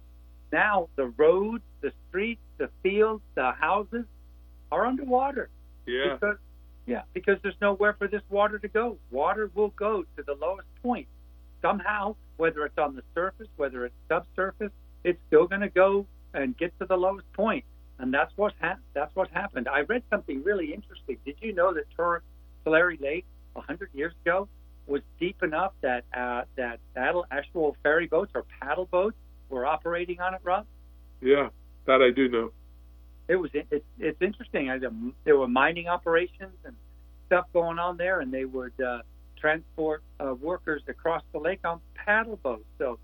now 0.52 0.88
the 0.96 1.06
roads, 1.06 1.62
the 1.80 1.92
streets, 2.08 2.40
the 2.58 2.68
fields, 2.82 3.22
the 3.34 3.52
houses 3.52 4.04
are 4.70 4.86
underwater. 4.86 5.48
Yeah. 5.86 6.14
Because, 6.14 6.36
yeah, 6.86 7.02
because 7.12 7.38
there's 7.42 7.60
nowhere 7.60 7.94
for 7.94 8.08
this 8.08 8.22
water 8.30 8.58
to 8.58 8.68
go. 8.68 8.98
Water 9.10 9.50
will 9.54 9.68
go 9.70 10.04
to 10.16 10.22
the 10.22 10.34
lowest 10.34 10.68
point 10.82 11.06
somehow, 11.62 12.14
whether 12.36 12.64
it's 12.66 12.78
on 12.78 12.94
the 12.94 13.02
surface, 13.14 13.48
whether 13.56 13.84
it's 13.86 13.94
subsurface, 14.08 14.72
it's 15.02 15.18
still 15.28 15.46
going 15.46 15.62
to 15.62 15.68
go 15.70 16.06
and 16.34 16.56
get 16.56 16.78
to 16.78 16.84
the 16.84 16.96
lowest 16.96 17.30
point. 17.32 17.64
and 17.98 18.12
that's 18.12 18.32
what 18.36 18.52
ha- 18.60 18.76
that's 18.92 19.14
what 19.14 19.28
happened. 19.30 19.68
I 19.68 19.80
read 19.80 20.02
something 20.10 20.42
really 20.42 20.74
interesting. 20.74 21.16
Did 21.24 21.36
you 21.40 21.52
know 21.54 21.72
that 21.74 21.84
Tor- 21.96 22.22
Tulare 22.64 22.96
Lake, 23.00 23.24
hundred 23.56 23.90
years 23.94 24.12
ago, 24.24 24.48
was 24.86 25.00
deep 25.20 25.42
enough 25.42 25.72
that 25.80 26.04
uh, 26.12 26.42
that 26.56 26.80
actual 27.30 27.76
ferry 27.82 28.06
boats 28.06 28.32
or 28.34 28.44
paddle 28.60 28.86
boats 28.90 29.16
were 29.48 29.66
operating 29.66 30.20
on 30.20 30.34
it, 30.34 30.40
Rob? 30.42 30.66
Yeah, 31.20 31.48
that 31.86 32.02
I 32.02 32.10
do 32.10 32.28
know. 32.28 32.52
It 33.28 33.36
was 33.36 33.50
it's 33.54 33.84
it's 33.98 34.20
interesting. 34.20 34.70
I, 34.70 34.78
there 35.24 35.38
were 35.38 35.48
mining 35.48 35.88
operations 35.88 36.56
and 36.64 36.74
stuff 37.26 37.46
going 37.52 37.78
on 37.78 37.96
there, 37.96 38.20
and 38.20 38.32
they 38.32 38.44
would 38.44 38.78
uh, 38.80 38.98
transport 39.40 40.02
uh, 40.20 40.34
workers 40.34 40.82
across 40.88 41.22
the 41.32 41.38
lake 41.38 41.60
on 41.64 41.80
paddle 41.94 42.36
boats. 42.42 42.64
So, 42.78 42.98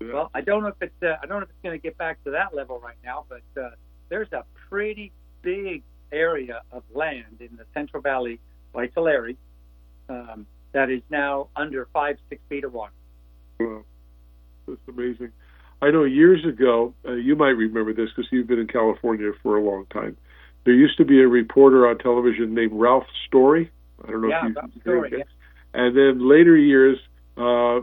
Yeah. 0.00 0.12
well, 0.12 0.30
I 0.34 0.40
don't 0.40 0.62
know 0.62 0.68
if 0.68 0.80
it's 0.80 1.02
uh, 1.02 1.16
I 1.20 1.26
don't 1.26 1.40
know 1.40 1.44
if 1.44 1.50
it's 1.50 1.62
going 1.62 1.78
to 1.78 1.82
get 1.82 1.98
back 1.98 2.22
to 2.24 2.30
that 2.32 2.54
level 2.54 2.78
right 2.78 2.96
now, 3.04 3.24
but 3.28 3.60
uh, 3.60 3.70
there's 4.08 4.32
a 4.32 4.44
pretty 4.68 5.10
big 5.42 5.82
area 6.12 6.62
of 6.70 6.84
land 6.94 7.40
in 7.40 7.56
the 7.56 7.64
Central 7.74 8.00
Valley 8.02 8.38
by 8.72 8.86
Tulare 8.86 9.32
um, 10.08 10.46
that 10.72 10.90
is 10.90 11.02
now 11.10 11.48
under 11.56 11.88
five 11.92 12.18
six 12.28 12.40
feet 12.48 12.62
of 12.62 12.72
water. 12.72 12.92
Wow, 13.58 13.82
that's 14.68 14.78
amazing. 14.88 15.32
I 15.82 15.90
know 15.90 16.04
years 16.04 16.44
ago, 16.44 16.94
uh, 17.06 17.12
you 17.12 17.36
might 17.36 17.50
remember 17.50 17.92
this 17.92 18.08
because 18.14 18.30
you've 18.32 18.46
been 18.46 18.58
in 18.58 18.66
California 18.66 19.32
for 19.42 19.56
a 19.56 19.62
long 19.62 19.86
time. 19.92 20.16
There 20.64 20.74
used 20.74 20.96
to 20.98 21.04
be 21.04 21.20
a 21.20 21.28
reporter 21.28 21.86
on 21.86 21.98
television 21.98 22.54
named 22.54 22.72
Ralph 22.74 23.06
Story. 23.26 23.70
I 24.04 24.10
don't 24.10 24.22
know 24.22 24.28
Yeah, 24.28 24.46
if 24.46 24.48
you 24.48 24.54
Ralph 24.54 24.70
Story, 24.80 25.10
know, 25.10 25.18
yeah. 25.18 25.24
And 25.74 25.96
then 25.96 26.28
later 26.28 26.56
years, 26.56 26.98
uh, 27.36 27.80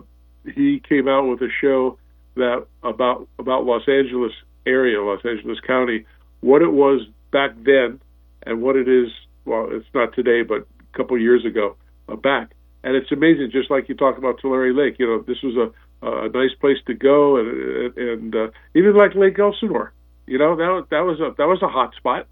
he 0.56 0.82
came 0.88 1.08
out 1.08 1.28
with 1.28 1.42
a 1.42 1.50
show 1.62 1.98
that 2.36 2.66
about 2.82 3.28
about 3.38 3.66
Los 3.66 3.88
Angeles 3.88 4.32
area, 4.66 5.02
Los 5.02 5.24
Angeles 5.24 5.60
County, 5.66 6.06
what 6.42 6.62
it 6.62 6.72
was 6.72 7.02
back 7.32 7.52
then, 7.64 8.02
and 8.46 8.62
what 8.62 8.76
it 8.76 8.88
is. 8.88 9.10
Well, 9.46 9.68
it's 9.72 9.86
not 9.94 10.14
today, 10.16 10.42
but 10.42 10.66
a 10.94 10.98
couple 10.98 11.16
of 11.16 11.22
years 11.22 11.46
ago, 11.46 11.76
uh, 12.10 12.16
back. 12.16 12.52
And 12.84 12.96
it's 12.96 13.12
amazing, 13.12 13.52
just 13.52 13.70
like 13.72 13.88
you 13.88 13.96
talk 13.96 14.18
about 14.18 14.40
Tulare 14.42 14.74
Lake. 14.74 14.96
You 15.00 15.08
know, 15.08 15.22
this 15.22 15.38
was 15.44 15.56
a 15.56 15.72
a 16.04 16.30
nice 16.30 16.54
place 16.60 16.78
to 16.88 16.94
go, 16.94 17.38
and 17.38 17.98
and 17.98 18.36
uh, 18.36 18.48
even 18.76 18.96
like 18.96 19.16
Lake 19.16 19.40
Elsinore. 19.40 19.94
You 20.28 20.38
know, 20.38 20.56
that 20.56 20.88
that 20.92 21.02
was 21.02 21.20
a 21.20 21.34
that 21.38 21.48
was 21.48 21.62
a 21.62 21.68
hot 21.68 21.94
spot 21.96 22.28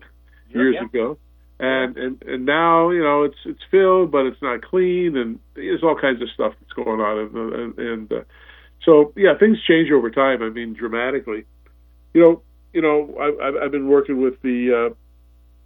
years 0.49 0.75
yeah. 0.79 0.85
ago, 0.85 1.17
and 1.59 1.97
and 1.97 2.21
and 2.23 2.45
now 2.45 2.89
you 2.89 3.03
know 3.03 3.23
it's 3.23 3.37
it's 3.45 3.61
filled, 3.69 4.11
but 4.11 4.25
it's 4.25 4.41
not 4.41 4.61
clean, 4.61 5.17
and 5.17 5.39
there's 5.55 5.83
all 5.83 5.95
kinds 5.99 6.21
of 6.21 6.29
stuff 6.33 6.53
that's 6.59 6.73
going 6.73 6.99
on, 6.99 7.17
and 7.19 7.53
and, 7.53 7.79
and 7.79 8.13
uh, 8.13 8.23
so 8.83 9.13
yeah, 9.15 9.37
things 9.39 9.57
change 9.67 9.91
over 9.91 10.09
time. 10.09 10.41
I 10.41 10.49
mean, 10.49 10.73
dramatically. 10.73 11.45
You 12.13 12.21
know, 12.21 12.41
you 12.73 12.81
know, 12.81 13.15
I, 13.19 13.47
I've 13.47 13.55
I've 13.63 13.71
been 13.71 13.87
working 13.87 14.21
with 14.21 14.41
the. 14.41 14.89
Uh, 14.91 14.95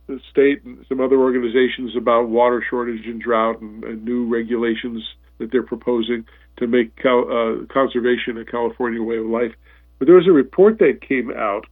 the 0.08 0.20
state 0.30 0.64
and 0.64 0.86
some 0.88 1.02
other 1.02 1.18
organizations 1.18 1.96
about 1.98 2.30
water 2.30 2.64
shortage 2.70 3.08
and 3.08 3.20
drought 3.20 3.60
and, 3.60 3.84
and 3.84 4.06
new 4.06 4.28
regulations 4.28 5.04
that 5.38 5.52
they're 5.52 5.64
proposing 5.64 6.26
to 6.58 6.68
make 6.68 6.96
cal- 6.96 7.30
uh, 7.30 7.66
conservation 7.72 8.38
a 8.38 8.46
California 8.46 9.02
way 9.02 9.18
of 9.18 9.26
life. 9.26 9.52
But 10.00 10.08
there 10.08 10.16
was 10.16 10.28
a 10.28 10.32
report 10.32 10.80
that 10.80 11.02
came 11.02 11.32
out 11.32 11.66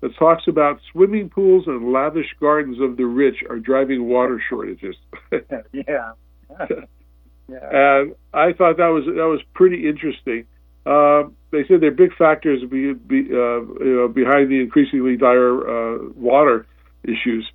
that 0.00 0.14
talks 0.16 0.48
about 0.48 0.80
swimming 0.90 1.30
pools 1.30 1.64
and 1.66 1.92
lavish 1.92 2.34
gardens 2.40 2.80
of 2.80 2.96
the 2.96 3.06
rich 3.06 3.36
are 3.48 3.58
driving 3.58 4.08
water 4.08 4.42
shortages. 4.48 4.96
yeah. 5.32 5.40
yeah. 7.48 7.68
and 7.70 8.14
I 8.34 8.52
thought 8.52 8.76
that 8.78 8.88
was 8.88 9.04
that 9.06 9.28
was 9.28 9.40
pretty 9.54 9.88
interesting. 9.88 10.46
Uh, 10.84 11.24
they 11.52 11.64
said 11.68 11.80
they're 11.80 11.92
big 11.92 12.14
factors 12.16 12.62
be, 12.68 12.92
be, 12.94 13.28
uh, 13.30 13.60
you 13.60 13.96
know, 13.96 14.08
behind 14.08 14.50
the 14.50 14.60
increasingly 14.60 15.16
dire 15.16 15.68
uh, 15.68 15.98
water 16.16 16.66
issues. 17.04 17.48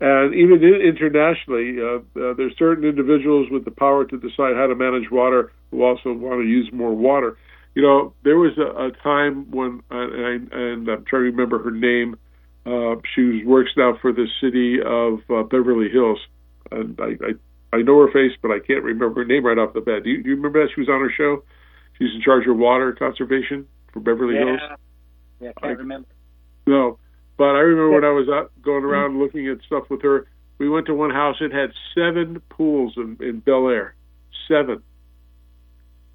And 0.00 0.34
even 0.34 0.62
internationally, 0.64 1.76
uh, 1.78 1.98
uh, 2.18 2.34
there's 2.34 2.56
certain 2.58 2.84
individuals 2.84 3.48
with 3.50 3.64
the 3.64 3.70
power 3.70 4.04
to 4.04 4.16
decide 4.16 4.56
how 4.56 4.66
to 4.66 4.74
manage 4.74 5.10
water 5.10 5.52
who 5.70 5.82
also 5.82 6.12
want 6.12 6.40
to 6.40 6.48
use 6.48 6.70
more 6.72 6.94
water. 6.94 7.36
You 7.74 7.82
know, 7.82 8.14
there 8.24 8.38
was 8.38 8.56
a, 8.56 8.86
a 8.86 8.90
time 9.02 9.50
when, 9.50 9.82
and, 9.90 10.26
I, 10.26 10.56
and 10.56 10.88
I'm 10.88 11.04
trying 11.04 11.22
to 11.22 11.30
remember 11.30 11.62
her 11.62 11.70
name. 11.70 12.16
Uh, 12.64 12.96
she 13.14 13.44
works 13.44 13.70
now 13.76 13.98
for 14.00 14.12
the 14.12 14.26
city 14.40 14.78
of 14.80 15.20
uh, 15.30 15.42
Beverly 15.44 15.88
Hills, 15.90 16.18
and 16.70 16.98
I, 17.00 17.16
I 17.24 17.32
I 17.72 17.82
know 17.82 18.00
her 18.00 18.12
face, 18.12 18.36
but 18.42 18.50
I 18.50 18.58
can't 18.58 18.82
remember 18.82 19.20
her 19.20 19.24
name 19.24 19.46
right 19.46 19.56
off 19.56 19.74
the 19.74 19.80
bat. 19.80 20.02
Do 20.02 20.10
you, 20.10 20.22
do 20.22 20.30
you 20.30 20.36
remember 20.36 20.62
that 20.62 20.72
she 20.74 20.80
was 20.80 20.88
on 20.88 21.00
her 21.00 21.12
show? 21.16 21.44
She's 21.98 22.08
in 22.14 22.20
charge 22.20 22.46
of 22.48 22.56
water 22.56 22.92
conservation 22.92 23.66
for 23.92 24.00
Beverly 24.00 24.34
yeah. 24.34 24.44
Hills. 24.44 24.60
Yeah, 25.40 25.52
I 25.58 25.66
can't 25.68 25.78
remember. 25.78 26.08
No, 26.66 26.98
but 27.40 27.56
I 27.56 27.60
remember 27.60 27.92
when 27.92 28.04
I 28.04 28.10
was 28.10 28.28
out 28.28 28.52
going 28.60 28.82
mm-hmm. 28.82 28.90
around 28.90 29.18
looking 29.18 29.48
at 29.48 29.64
stuff 29.66 29.84
with 29.88 30.02
her. 30.02 30.26
We 30.58 30.68
went 30.68 30.84
to 30.88 30.94
one 30.94 31.08
house. 31.08 31.36
It 31.40 31.54
had 31.54 31.70
seven 31.94 32.42
pools 32.50 32.92
in, 32.98 33.16
in 33.18 33.40
Bel 33.40 33.68
Air. 33.68 33.94
Seven. 34.46 34.82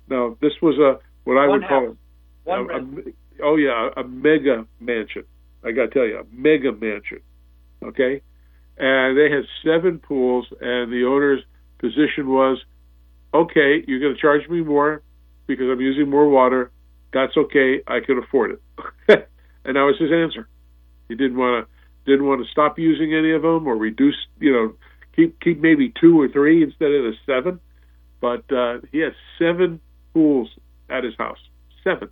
Now 0.08 0.38
this 0.40 0.52
was 0.62 0.78
a 0.78 1.04
what 1.24 1.40
I 1.40 1.48
One 1.48 1.62
would 1.62 1.68
call 1.68 1.88
house. 1.88 1.96
One 2.44 2.70
a, 2.70 2.78
a, 2.78 3.44
oh 3.44 3.56
yeah 3.56 3.90
a 3.98 4.04
mega 4.04 4.68
mansion. 4.80 5.24
I 5.64 5.72
got 5.72 5.86
to 5.86 5.90
tell 5.90 6.06
you 6.06 6.20
a 6.20 6.26
mega 6.32 6.72
mansion. 6.72 7.22
Okay, 7.84 8.22
and 8.78 9.18
they 9.18 9.32
had 9.32 9.46
seven 9.64 9.98
pools, 9.98 10.46
and 10.62 10.94
the 10.94 11.06
owner's 11.10 11.42
position 11.80 12.30
was, 12.30 12.60
okay, 13.34 13.84
you're 13.88 14.00
going 14.00 14.14
to 14.14 14.22
charge 14.22 14.48
me 14.48 14.62
more 14.62 15.02
because 15.48 15.66
I'm 15.72 15.82
using 15.82 16.08
more 16.08 16.30
water. 16.30 16.70
That's 17.14 17.36
okay. 17.36 17.82
I 17.88 18.00
can 18.06 18.20
afford 18.20 18.52
it. 18.52 18.62
and 19.66 19.76
that 19.76 19.82
was 19.82 19.96
his 20.00 20.12
answer. 20.12 20.48
He 21.08 21.16
didn't 21.16 21.38
want 21.38 21.68
to 21.68 22.12
didn't 22.12 22.28
want 22.28 22.46
to 22.46 22.52
stop 22.52 22.78
using 22.78 23.14
any 23.14 23.32
of 23.32 23.42
them 23.42 23.68
or 23.68 23.76
reduce, 23.76 24.16
you 24.40 24.52
know, 24.54 24.74
keep 25.16 25.40
keep 25.40 25.60
maybe 25.60 25.94
two 26.00 26.20
or 26.20 26.28
three 26.28 26.64
instead 26.64 26.92
of 26.92 27.04
the 27.04 27.14
seven. 27.26 27.60
But 28.22 28.52
uh, 28.52 28.80
he 28.92 29.00
has 29.00 29.14
seven 29.40 29.82
pools 30.14 30.50
at 30.90 31.04
his 31.04 31.14
house. 31.18 31.40
Seven. 31.84 32.10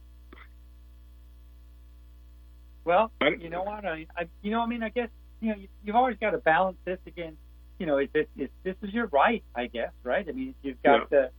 Well, 2.85 3.11
you 3.39 3.49
know 3.49 3.63
what? 3.63 3.85
I, 3.85 4.07
I, 4.17 4.27
you 4.41 4.51
know, 4.51 4.59
I 4.61 4.67
mean, 4.67 4.83
I 4.83 4.89
guess 4.89 5.09
you 5.39 5.49
know, 5.49 5.55
you, 5.55 5.67
you've 5.83 5.95
always 5.95 6.17
got 6.19 6.31
to 6.31 6.37
balance 6.37 6.77
this 6.85 6.99
against, 7.07 7.37
you 7.79 7.85
know, 7.85 7.97
if 7.97 8.09
it, 8.13 8.29
if 8.37 8.49
this 8.63 8.75
is 8.81 8.93
your 8.93 9.07
right, 9.07 9.43
I 9.55 9.67
guess, 9.67 9.91
right? 10.03 10.25
I 10.27 10.31
mean, 10.31 10.49
if 10.49 10.55
you've 10.61 10.83
got 10.83 11.09
the, 11.09 11.29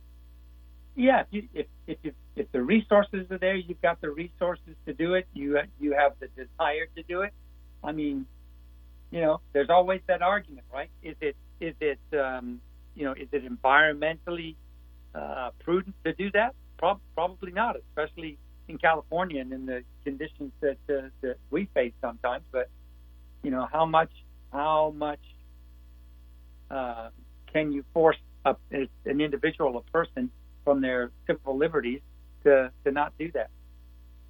yeah, 0.95 1.21
if 1.21 1.27
you, 1.31 1.47
if 1.53 1.65
if 1.87 1.97
you, 2.03 2.11
if 2.35 2.51
the 2.51 2.61
resources 2.61 3.29
are 3.31 3.37
there, 3.37 3.55
you've 3.55 3.81
got 3.81 4.01
the 4.01 4.09
resources 4.09 4.75
to 4.85 4.93
do 4.93 5.13
it. 5.15 5.27
You 5.33 5.59
you 5.79 5.93
have 5.93 6.13
the 6.19 6.27
desire 6.27 6.87
to 6.95 7.03
do 7.03 7.21
it. 7.21 7.33
I 7.85 7.91
mean, 7.91 8.25
you 9.11 9.21
know, 9.21 9.39
there's 9.53 9.69
always 9.69 10.01
that 10.07 10.21
argument, 10.21 10.65
right? 10.73 10.89
Is 11.03 11.15
it 11.21 11.35
is 11.59 11.75
it 11.79 11.99
um, 12.17 12.59
you 12.95 13.05
know, 13.05 13.13
is 13.13 13.27
it 13.31 13.43
environmentally 13.45 14.55
uh, 15.13 15.51
prudent 15.59 15.95
to 16.03 16.13
do 16.13 16.31
that? 16.31 16.55
Prob- 16.77 17.01
probably 17.13 17.51
not, 17.51 17.75
especially 17.77 18.37
in 18.67 18.77
California 18.77 19.41
and 19.41 19.53
in 19.53 19.65
the 19.65 19.83
conditions 20.03 20.51
that 20.61 20.77
uh, 20.89 21.09
that 21.21 21.37
we 21.51 21.69
face 21.73 21.93
sometimes. 22.01 22.43
But 22.51 22.69
you 23.43 23.51
know, 23.51 23.67
how 23.71 23.85
much 23.85 24.11
how 24.51 24.93
much 24.95 25.19
uh, 26.71 27.09
can 27.53 27.71
you 27.71 27.85
force 27.93 28.17
a, 28.43 28.55
an 28.71 29.21
individual, 29.21 29.77
a 29.77 29.91
person, 29.91 30.31
from 30.63 30.81
their 30.81 31.11
civil 31.27 31.57
liberties 31.57 32.01
to 32.43 32.71
to 32.83 32.91
not 32.91 33.13
do 33.19 33.31
that? 33.33 33.49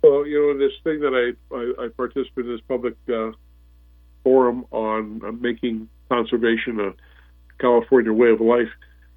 Well, 0.03 0.27
you 0.27 0.39
know, 0.39 0.59
this 0.59 0.73
thing 0.83 0.99
that 0.99 1.13
I 1.15 1.55
I, 1.55 1.85
I 1.85 1.87
participate 1.89 2.45
in 2.45 2.51
this 2.51 2.61
public 2.67 2.95
uh, 3.09 3.31
forum 4.25 4.65
on 4.71 5.21
uh, 5.23 5.31
making 5.31 5.87
conservation 6.09 6.79
a 6.81 6.91
California 7.61 8.11
way 8.11 8.31
of 8.31 8.41
life. 8.41 8.67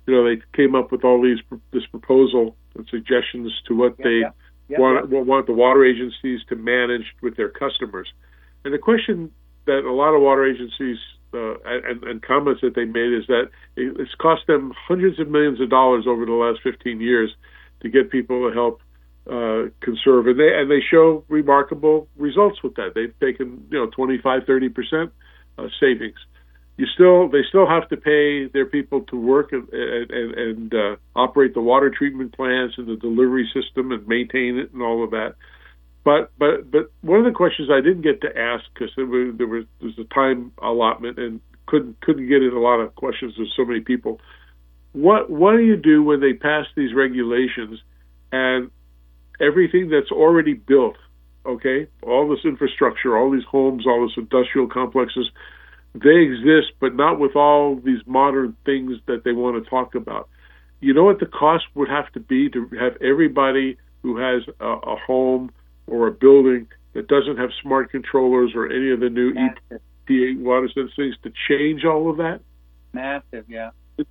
You 0.06 0.14
know, 0.14 0.24
they 0.24 0.40
came 0.54 0.74
up 0.74 0.92
with 0.92 1.02
all 1.04 1.20
these 1.20 1.38
this 1.72 1.86
proposal 1.86 2.54
and 2.76 2.86
suggestions 2.88 3.50
to 3.66 3.74
what 3.74 3.96
Yeah, 3.98 4.04
they 4.04 4.18
yeah, 4.20 4.30
yeah, 4.68 4.78
want 4.78 5.10
want 5.10 5.46
the 5.46 5.54
water 5.54 5.84
agencies 5.84 6.40
to 6.50 6.54
manage 6.54 7.06
with 7.22 7.36
their 7.36 7.48
customers. 7.48 8.08
And 8.64 8.72
the 8.72 8.78
question 8.78 9.32
that 9.66 9.84
a 9.84 9.92
lot 9.92 10.14
of 10.14 10.22
water 10.22 10.46
agencies 10.46 10.98
uh, 11.34 11.54
and, 11.64 12.02
and 12.04 12.22
comments 12.22 12.60
that 12.62 12.74
they 12.74 12.84
made 12.84 13.12
is 13.12 13.26
that 13.28 13.50
it's 13.76 14.14
cost 14.14 14.46
them 14.46 14.72
hundreds 14.88 15.18
of 15.18 15.28
millions 15.28 15.60
of 15.60 15.68
dollars 15.68 16.06
over 16.06 16.24
the 16.24 16.32
last 16.32 16.60
15 16.62 17.00
years 17.00 17.30
to 17.82 17.88
get 17.88 18.10
people 18.10 18.48
to 18.48 18.54
help 18.54 18.80
uh, 19.28 19.68
conserve, 19.80 20.26
and 20.26 20.38
they 20.38 20.54
and 20.54 20.70
they 20.70 20.80
show 20.80 21.25
remarkable 21.28 22.08
results 22.16 22.62
with 22.62 22.75
that. 22.76 22.92
They've 22.94 23.14
taken 23.20 23.66
you 23.70 23.78
know 23.78 23.87
25, 23.87 24.42
30 24.47 24.68
percent 24.70 25.12
uh, 25.58 25.68
savings. 25.80 26.18
You 26.76 26.87
still 26.94 27.28
they 27.28 27.42
still 27.49 27.68
have 27.68 27.88
to 27.90 27.97
pay 27.97 28.47
their 28.47 28.66
people 28.66 29.02
to 29.02 29.16
work 29.16 29.52
and 29.52 29.68
and, 29.70 30.35
and 30.35 30.75
uh, 30.75 30.97
operate 31.14 31.54
the 31.54 31.61
water 31.61 31.90
treatment 31.90 32.35
plants 32.35 32.76
and 32.78 32.87
the 32.87 32.97
delivery 32.97 33.50
system 33.52 33.92
and 33.92 34.06
maintain 34.06 34.58
it 34.58 34.73
and 34.73 34.82
all 34.82 35.04
of 35.04 35.11
that. 35.11 35.35
But 36.04 36.30
but 36.38 36.70
but 36.70 36.90
one 37.02 37.18
of 37.18 37.26
the 37.26 37.37
questions 37.37 37.68
I 37.70 37.82
didn't 37.82 38.02
get 38.02 38.23
to 38.23 38.28
ask 38.28 38.64
because 38.73 38.90
there 38.97 39.06
was 39.06 39.35
there 39.37 39.47
was 39.47 39.64
there 39.80 39.88
was 39.88 39.99
a 39.99 40.14
time 40.14 40.52
allotment 40.62 41.18
and 41.18 41.40
couldn't 41.66 42.00
couldn't 42.00 42.28
get 42.28 42.42
in 42.42 42.52
a 42.52 42.61
lot 42.61 42.80
of 42.80 42.94
questions 42.94 43.37
with 43.37 43.49
so 43.56 43.64
many 43.64 43.80
people. 43.80 44.20
What 44.92 45.28
what 45.28 45.52
do 45.52 45.62
you 45.62 45.76
do 45.76 46.02
when 46.02 46.20
they 46.20 46.32
pass 46.32 46.64
these 46.76 46.94
regulations 46.94 47.80
and 48.32 48.70
everything 49.40 49.88
that's 49.88 50.11
already 50.11 50.54
built, 50.54 50.97
okay, 51.47 51.87
all 52.02 52.28
this 52.28 52.45
infrastructure, 52.45 53.16
all 53.16 53.30
these 53.30 53.45
homes, 53.45 53.87
all 53.87 54.07
these 54.07 54.16
industrial 54.16 54.68
complexes, 54.68 55.30
they 55.95 56.16
exist, 56.16 56.73
but 56.80 56.95
not 56.95 57.18
with 57.18 57.35
all 57.37 57.76
these 57.76 58.00
modern 58.07 58.57
things 58.64 58.99
that 59.07 59.25
they 59.25 59.33
want 59.33 59.62
to 59.62 59.68
talk 59.71 59.95
about. 59.95 60.28
You 60.80 60.95
know 60.95 61.04
what 61.04 61.18
the 61.18 61.26
cost 61.26 61.64
would 61.75 61.88
have 61.88 62.11
to 62.12 62.21
be 62.21 62.49
to 62.50 62.68
have 62.78 62.97
everybody 63.02 63.78
who 64.02 64.18
has 64.18 64.42
a, 64.61 64.66
a 64.66 64.97
home 64.97 65.50
or 65.87 66.07
a 66.07 66.12
building 66.12 66.68
that 66.92 67.09
doesn't 67.09 67.37
have 67.38 67.50
smart 67.62 67.90
controllers 67.90 68.52
or 68.54 68.66
any 68.66 68.90
of 68.90 69.00
the 69.00 69.09
new 69.09 69.33
EPA 69.33 70.40
water 70.40 70.68
sense 70.73 70.90
things 70.95 71.16
to 71.23 71.33
change 71.49 71.85
all 71.85 72.11
of 72.11 72.18
that? 72.18 72.40
Massive, 72.92 73.45
yeah. 73.49 73.71
It, 73.97 74.07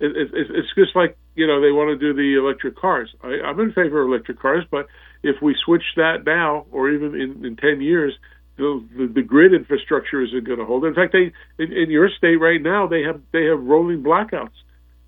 it, 0.00 0.16
it, 0.16 0.30
it's 0.32 0.68
just 0.76 0.94
like 0.94 1.16
you 1.38 1.46
know 1.46 1.60
they 1.60 1.72
want 1.72 1.88
to 1.88 1.96
do 1.96 2.12
the 2.12 2.38
electric 2.38 2.76
cars. 2.76 3.14
I, 3.22 3.38
I'm 3.46 3.58
in 3.60 3.72
favor 3.72 4.02
of 4.02 4.08
electric 4.08 4.40
cars, 4.40 4.64
but 4.70 4.86
if 5.22 5.36
we 5.40 5.56
switch 5.64 5.84
that 5.96 6.24
now, 6.26 6.66
or 6.70 6.90
even 6.90 7.14
in, 7.14 7.44
in 7.44 7.56
ten 7.56 7.80
years, 7.80 8.12
the, 8.56 8.84
the, 8.96 9.06
the 9.06 9.22
grid 9.22 9.54
infrastructure 9.54 10.20
isn't 10.22 10.44
going 10.44 10.58
to 10.58 10.64
hold. 10.64 10.84
In 10.84 10.94
fact, 10.94 11.12
they 11.12 11.32
in, 11.62 11.72
in 11.72 11.90
your 11.90 12.10
state 12.10 12.36
right 12.36 12.60
now 12.60 12.86
they 12.86 13.02
have 13.02 13.20
they 13.32 13.44
have 13.44 13.62
rolling 13.62 14.02
blackouts 14.02 14.58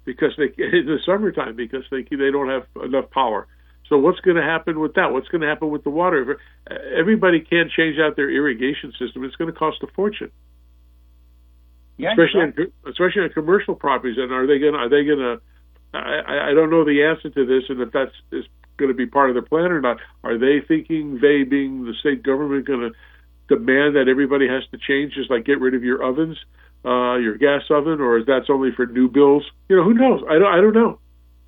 because 0.05 0.31
they 0.39 0.45
in 0.63 0.87
the 0.87 0.99
summertime 1.05 1.57
because 1.57 1.85
they 1.91 2.03
they 2.03 2.31
don't 2.31 2.49
have 2.49 2.65
enough 2.83 3.11
power. 3.11 3.47
So 3.89 3.99
what's 3.99 4.21
going 4.21 4.37
to 4.37 4.43
happen 4.43 4.79
with 4.79 4.95
that? 4.95 5.13
What's 5.13 5.27
going 5.29 5.41
to 5.41 5.49
happen 5.49 5.69
with 5.69 5.83
the 5.83 5.91
water? 5.91 6.39
Everybody 6.97 7.41
can't 7.41 7.71
change 7.73 7.99
out 7.99 8.15
their 8.15 8.31
irrigation 8.31 8.93
system. 8.93 9.25
It's 9.25 9.35
going 9.35 9.53
to 9.53 9.59
cost 9.59 9.79
a 9.83 9.89
fortune. 9.89 10.31
Yeah, 11.99 12.13
especially 12.13 12.41
right. 12.41 12.59
on, 12.87 12.91
especially 12.91 13.23
on 13.23 13.31
commercial 13.31 13.75
properties. 13.75 14.17
And 14.17 14.33
are 14.33 14.47
they 14.47 14.61
going? 14.61 14.75
to 14.75 14.79
Are 14.79 14.89
they 14.89 15.05
going 15.05 15.19
to? 15.19 15.41
I, 15.93 16.51
I 16.51 16.55
don't 16.55 16.71
know 16.71 16.85
the 16.85 17.03
answer 17.03 17.31
to 17.31 17.47
this, 17.47 17.65
and 17.69 17.81
if 17.81 17.93
that's 17.93 18.13
is 18.33 18.45
going 18.81 18.91
to 18.91 18.97
be 18.97 19.07
part 19.07 19.31
of 19.31 19.35
their 19.35 19.43
plan 19.43 19.71
or 19.71 19.81
not. 19.81 19.99
Are 20.25 20.39
they 20.39 20.65
thinking 20.67 21.19
they, 21.21 21.45
being 21.45 21.85
the 21.85 21.95
state 22.01 22.23
government, 22.23 22.67
going 22.67 22.81
to 22.81 23.55
demand 23.55 23.97
that 23.97 24.09
everybody 24.09 24.49
has 24.49 24.63
to 24.71 24.79
change, 24.79 25.15
just 25.15 25.31
like 25.31 25.45
get 25.45 25.61
rid 25.61 25.75
of 25.75 25.85
your 25.85 26.03
ovens, 26.03 26.39
uh, 26.85 27.17
your 27.17 27.37
gas 27.37 27.63
oven, 27.71 28.01
or 28.01 28.19
is 28.19 28.27
that 28.27 28.49
only 28.49 28.71
for 28.75 28.87
new 28.87 29.09
bills? 29.09 29.45
You 29.69 29.77
know, 29.77 29.85
who 29.85 29.95
knows? 29.95 30.23
I 30.29 30.39
don't. 30.39 30.53
I 30.53 30.61
don't 30.61 30.75
know. 30.75 30.99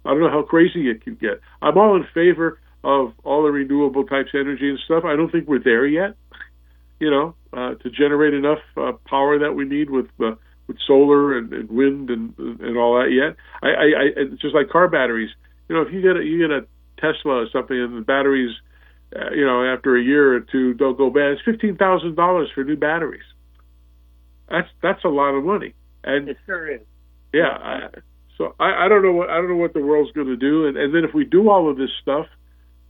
I 0.04 0.10
don't 0.10 0.20
know 0.20 0.30
how 0.30 0.42
crazy 0.42 0.90
it 0.90 1.02
can 1.02 1.14
get. 1.14 1.40
I'm 1.62 1.78
all 1.78 1.96
in 1.96 2.04
favor 2.12 2.58
of 2.84 3.12
all 3.22 3.44
the 3.44 3.50
renewable 3.50 4.04
types 4.04 4.30
of 4.34 4.40
energy 4.40 4.68
and 4.68 4.78
stuff. 4.84 5.04
I 5.04 5.14
don't 5.16 5.30
think 5.30 5.48
we're 5.48 5.62
there 5.62 5.86
yet. 5.86 6.16
You 6.98 7.10
know, 7.10 7.34
uh, 7.52 7.74
to 7.74 7.90
generate 7.90 8.34
enough 8.34 8.58
uh, 8.76 8.92
power 9.06 9.38
that 9.38 9.52
we 9.52 9.64
need 9.64 9.90
with 9.90 10.06
uh, 10.20 10.32
with 10.66 10.76
solar 10.86 11.36
and, 11.36 11.52
and 11.52 11.70
wind 11.70 12.10
and 12.10 12.34
and 12.38 12.76
all 12.76 12.98
that 13.00 13.10
yet. 13.10 13.36
I, 13.62 13.68
I, 13.68 13.84
I 13.84 14.04
it's 14.16 14.42
just 14.42 14.54
like 14.54 14.68
car 14.68 14.88
batteries. 14.88 15.30
You 15.68 15.76
know, 15.76 15.82
if 15.82 15.92
you 15.92 16.02
get 16.02 16.16
a, 16.16 16.24
you 16.24 16.38
get 16.38 16.50
a 16.50 16.66
Tesla 16.98 17.42
or 17.42 17.46
something 17.52 17.78
and 17.78 17.96
the 17.96 18.02
batteries, 18.02 18.54
uh, 19.14 19.30
you 19.34 19.44
know, 19.44 19.64
after 19.64 19.96
a 19.96 20.02
year 20.02 20.34
or 20.34 20.40
two 20.40 20.74
don't 20.74 20.96
go 20.96 21.10
bad, 21.10 21.32
it's 21.32 21.42
fifteen 21.44 21.76
thousand 21.76 22.16
dollars 22.16 22.48
for 22.54 22.64
new 22.64 22.76
batteries. 22.76 23.24
That's 24.48 24.68
that's 24.82 25.04
a 25.04 25.08
lot 25.08 25.34
of 25.34 25.44
money. 25.44 25.74
And 26.04 26.28
it 26.28 26.36
sure 26.46 26.70
is. 26.70 26.80
Yeah. 27.32 27.48
I, 27.48 27.88
so 28.38 28.54
I, 28.58 28.86
I 28.86 28.88
don't 28.88 29.02
know 29.02 29.12
what 29.12 29.30
I 29.30 29.36
don't 29.36 29.48
know 29.48 29.56
what 29.56 29.74
the 29.74 29.80
world's 29.80 30.12
going 30.12 30.26
to 30.26 30.36
do. 30.36 30.66
And, 30.66 30.76
and 30.76 30.94
then 30.94 31.04
if 31.04 31.14
we 31.14 31.24
do 31.24 31.48
all 31.48 31.70
of 31.70 31.76
this 31.76 31.90
stuff, 32.00 32.26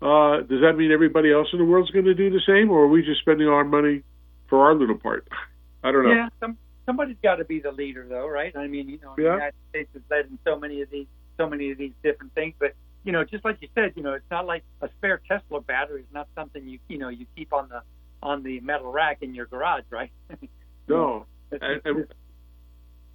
uh, 0.00 0.42
does 0.42 0.60
that 0.62 0.74
mean 0.76 0.92
everybody 0.92 1.32
else 1.32 1.48
in 1.52 1.58
the 1.58 1.64
world's 1.64 1.90
going 1.90 2.06
to 2.06 2.14
do 2.14 2.30
the 2.30 2.40
same, 2.46 2.70
or 2.70 2.84
are 2.84 2.88
we 2.88 3.02
just 3.02 3.20
spending 3.20 3.48
our 3.48 3.64
money 3.64 4.02
for 4.48 4.64
our 4.64 4.74
little 4.74 4.98
part? 4.98 5.28
I 5.84 5.90
don't 5.90 6.04
know. 6.04 6.12
Yeah, 6.12 6.28
some, 6.40 6.56
somebody's 6.86 7.16
got 7.22 7.36
to 7.36 7.44
be 7.44 7.60
the 7.60 7.72
leader, 7.72 8.06
though, 8.08 8.26
right? 8.28 8.54
I 8.56 8.66
mean, 8.66 8.88
you 8.88 8.98
know, 9.02 9.14
the 9.16 9.22
United 9.34 9.54
States 9.70 9.90
has 9.94 10.02
led 10.10 10.26
in 10.26 10.38
so 10.44 10.58
many 10.58 10.82
of 10.82 10.90
these, 10.90 11.06
so 11.38 11.48
many 11.48 11.70
of 11.70 11.78
these 11.78 11.92
different 12.02 12.34
things. 12.34 12.54
But 12.58 12.74
you 13.04 13.12
know, 13.12 13.24
just 13.24 13.44
like 13.44 13.58
you 13.60 13.68
said, 13.74 13.92
you 13.96 14.02
know, 14.02 14.12
it's 14.14 14.30
not 14.30 14.46
like 14.46 14.62
a 14.80 14.88
spare 14.98 15.20
Tesla 15.28 15.60
battery 15.60 16.02
is 16.02 16.12
not 16.12 16.28
something 16.36 16.66
you, 16.68 16.78
you 16.88 16.98
know, 16.98 17.08
you 17.08 17.26
keep 17.36 17.52
on 17.52 17.68
the 17.68 17.82
on 18.22 18.42
the 18.44 18.60
metal 18.60 18.92
rack 18.92 19.18
in 19.22 19.34
your 19.34 19.46
garage, 19.46 19.84
right? 19.90 20.10
No. 20.88 21.26
And, 21.52 21.80
and, 21.84 22.04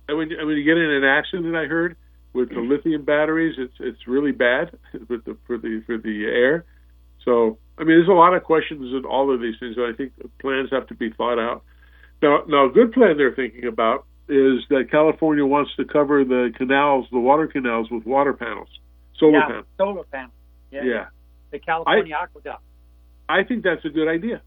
and 0.07 0.17
when, 0.17 0.29
you- 0.29 0.37
and 0.39 0.47
when 0.47 0.57
you 0.57 0.63
get 0.63 0.77
in 0.77 0.89
an 0.89 1.03
accident, 1.03 1.55
I 1.55 1.65
heard 1.65 1.97
with 2.33 2.49
the 2.49 2.59
lithium 2.61 3.03
batteries, 3.03 3.55
it's 3.57 3.73
it's 3.79 4.07
really 4.07 4.31
bad 4.31 4.71
with 5.09 5.25
the 5.25 5.37
for 5.45 5.57
the 5.57 5.81
for 5.85 5.97
the 5.97 6.25
air. 6.25 6.65
So 7.25 7.57
I 7.77 7.81
mean, 7.83 7.97
there's 7.97 8.07
a 8.07 8.11
lot 8.13 8.33
of 8.33 8.43
questions 8.43 8.81
in 8.93 9.05
all 9.05 9.33
of 9.33 9.41
these 9.41 9.55
things. 9.59 9.75
And 9.77 9.93
I 9.93 9.95
think 9.95 10.13
plans 10.39 10.69
have 10.71 10.87
to 10.87 10.95
be 10.95 11.11
thought 11.11 11.39
out. 11.39 11.63
Now, 12.21 12.43
now 12.47 12.65
a 12.65 12.69
good 12.69 12.93
plan 12.93 13.17
they're 13.17 13.35
thinking 13.35 13.65
about 13.65 14.05
is 14.29 14.59
that 14.69 14.89
California 14.91 15.45
wants 15.45 15.71
to 15.77 15.85
cover 15.85 16.23
the 16.23 16.51
canals, 16.57 17.05
the 17.11 17.19
water 17.19 17.47
canals, 17.47 17.89
with 17.89 18.05
water 18.05 18.33
panels, 18.33 18.67
solar 19.17 19.39
yeah, 19.39 19.47
panels. 19.47 19.65
solar 19.77 20.03
panels. 20.03 20.33
Yeah, 20.71 20.83
Yeah. 20.83 21.05
the 21.51 21.59
California 21.59 22.15
aqueduct. 22.15 22.61
I 23.29 23.43
think 23.43 23.63
that's 23.63 23.83
a 23.85 23.89
good 23.89 24.07
idea. 24.07 24.41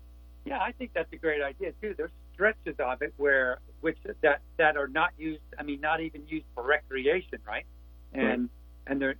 Yeah, 0.44 0.58
I 0.60 0.72
think 0.72 0.92
that's 0.94 1.12
a 1.12 1.16
great 1.16 1.42
idea 1.42 1.72
too. 1.80 1.94
There's 1.96 2.10
stretches 2.34 2.76
of 2.78 3.02
it 3.02 3.12
where 3.18 3.58
which 3.82 3.98
that 4.22 4.40
that 4.56 4.76
are 4.76 4.88
not 4.88 5.10
used. 5.18 5.42
I 5.58 5.62
mean, 5.62 5.80
not 5.80 6.00
even 6.00 6.22
used 6.26 6.46
for 6.54 6.66
recreation, 6.66 7.38
right? 7.46 7.66
And 8.12 8.48
and 8.86 9.00
they're 9.00 9.16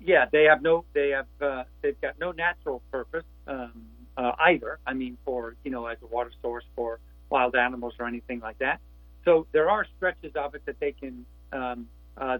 yeah, 0.00 0.26
they 0.30 0.44
have 0.44 0.62
no 0.62 0.84
they 0.94 1.10
have 1.10 1.26
uh, 1.40 1.64
they've 1.82 2.00
got 2.00 2.18
no 2.18 2.32
natural 2.32 2.82
purpose 2.90 3.24
um, 3.46 3.72
uh, 4.16 4.32
either. 4.40 4.78
I 4.86 4.94
mean, 4.94 5.16
for 5.24 5.54
you 5.64 5.70
know, 5.70 5.86
as 5.86 5.98
a 6.02 6.06
water 6.06 6.32
source 6.42 6.64
for 6.74 6.98
wild 7.30 7.54
animals 7.54 7.94
or 7.98 8.06
anything 8.06 8.40
like 8.40 8.58
that. 8.58 8.80
So 9.24 9.46
there 9.52 9.68
are 9.70 9.86
stretches 9.96 10.32
of 10.34 10.54
it 10.54 10.62
that 10.66 10.80
they 10.80 10.92
can 10.92 11.24
um, 11.52 11.88
uh, 12.16 12.38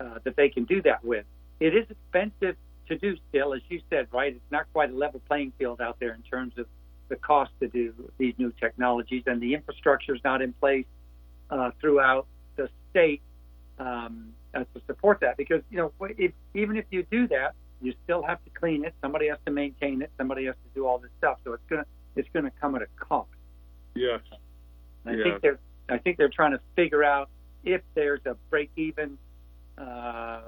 uh, 0.00 0.18
that 0.24 0.36
they 0.36 0.48
can 0.48 0.64
do 0.64 0.82
that 0.82 1.04
with. 1.04 1.24
It 1.60 1.74
is 1.74 1.86
expensive 1.90 2.56
to 2.88 2.98
do 2.98 3.16
still, 3.28 3.52
as 3.52 3.60
you 3.68 3.80
said, 3.90 4.08
right? 4.12 4.32
It's 4.34 4.52
not 4.52 4.66
quite 4.72 4.90
a 4.90 4.94
level 4.94 5.20
playing 5.26 5.52
field 5.58 5.80
out 5.80 5.98
there 5.98 6.14
in 6.14 6.22
terms 6.22 6.52
of 6.56 6.66
the 7.08 7.16
cost 7.16 7.50
to 7.60 7.68
do 7.68 7.92
these 8.18 8.34
new 8.38 8.52
technologies, 8.60 9.24
and 9.26 9.40
the 9.40 9.54
infrastructure 9.54 10.14
is 10.14 10.20
not 10.24 10.42
in 10.42 10.52
place 10.52 10.86
uh, 11.50 11.70
throughout 11.80 12.26
the 12.56 12.68
state 12.90 13.22
um, 13.78 14.32
uh, 14.54 14.60
to 14.60 14.80
support 14.86 15.20
that. 15.20 15.36
Because 15.36 15.62
you 15.70 15.78
know, 15.78 15.92
if, 16.16 16.32
even 16.54 16.76
if 16.76 16.84
you 16.90 17.04
do 17.10 17.26
that, 17.28 17.54
you 17.80 17.94
still 18.04 18.22
have 18.22 18.42
to 18.44 18.50
clean 18.50 18.84
it. 18.84 18.94
Somebody 19.00 19.28
has 19.28 19.38
to 19.46 19.52
maintain 19.52 20.02
it. 20.02 20.10
Somebody 20.18 20.46
has 20.46 20.54
to 20.54 20.74
do 20.74 20.86
all 20.86 20.98
this 20.98 21.10
stuff. 21.18 21.38
So 21.44 21.52
it's 21.52 21.62
gonna 21.68 21.86
it's 22.16 22.28
gonna 22.32 22.52
come 22.60 22.74
at 22.74 22.82
a 22.82 22.88
cost. 22.98 23.30
Yes. 23.98 24.20
I 25.04 25.14
Yeah. 25.14 25.22
think 25.22 25.42
they're 25.42 25.58
I 25.88 25.98
think 25.98 26.18
they're 26.18 26.28
trying 26.28 26.52
to 26.52 26.60
figure 26.76 27.02
out 27.02 27.30
if 27.64 27.82
there's 27.94 28.24
a 28.26 28.36
break 28.50 28.70
even 28.76 29.18
uh, 29.76 30.40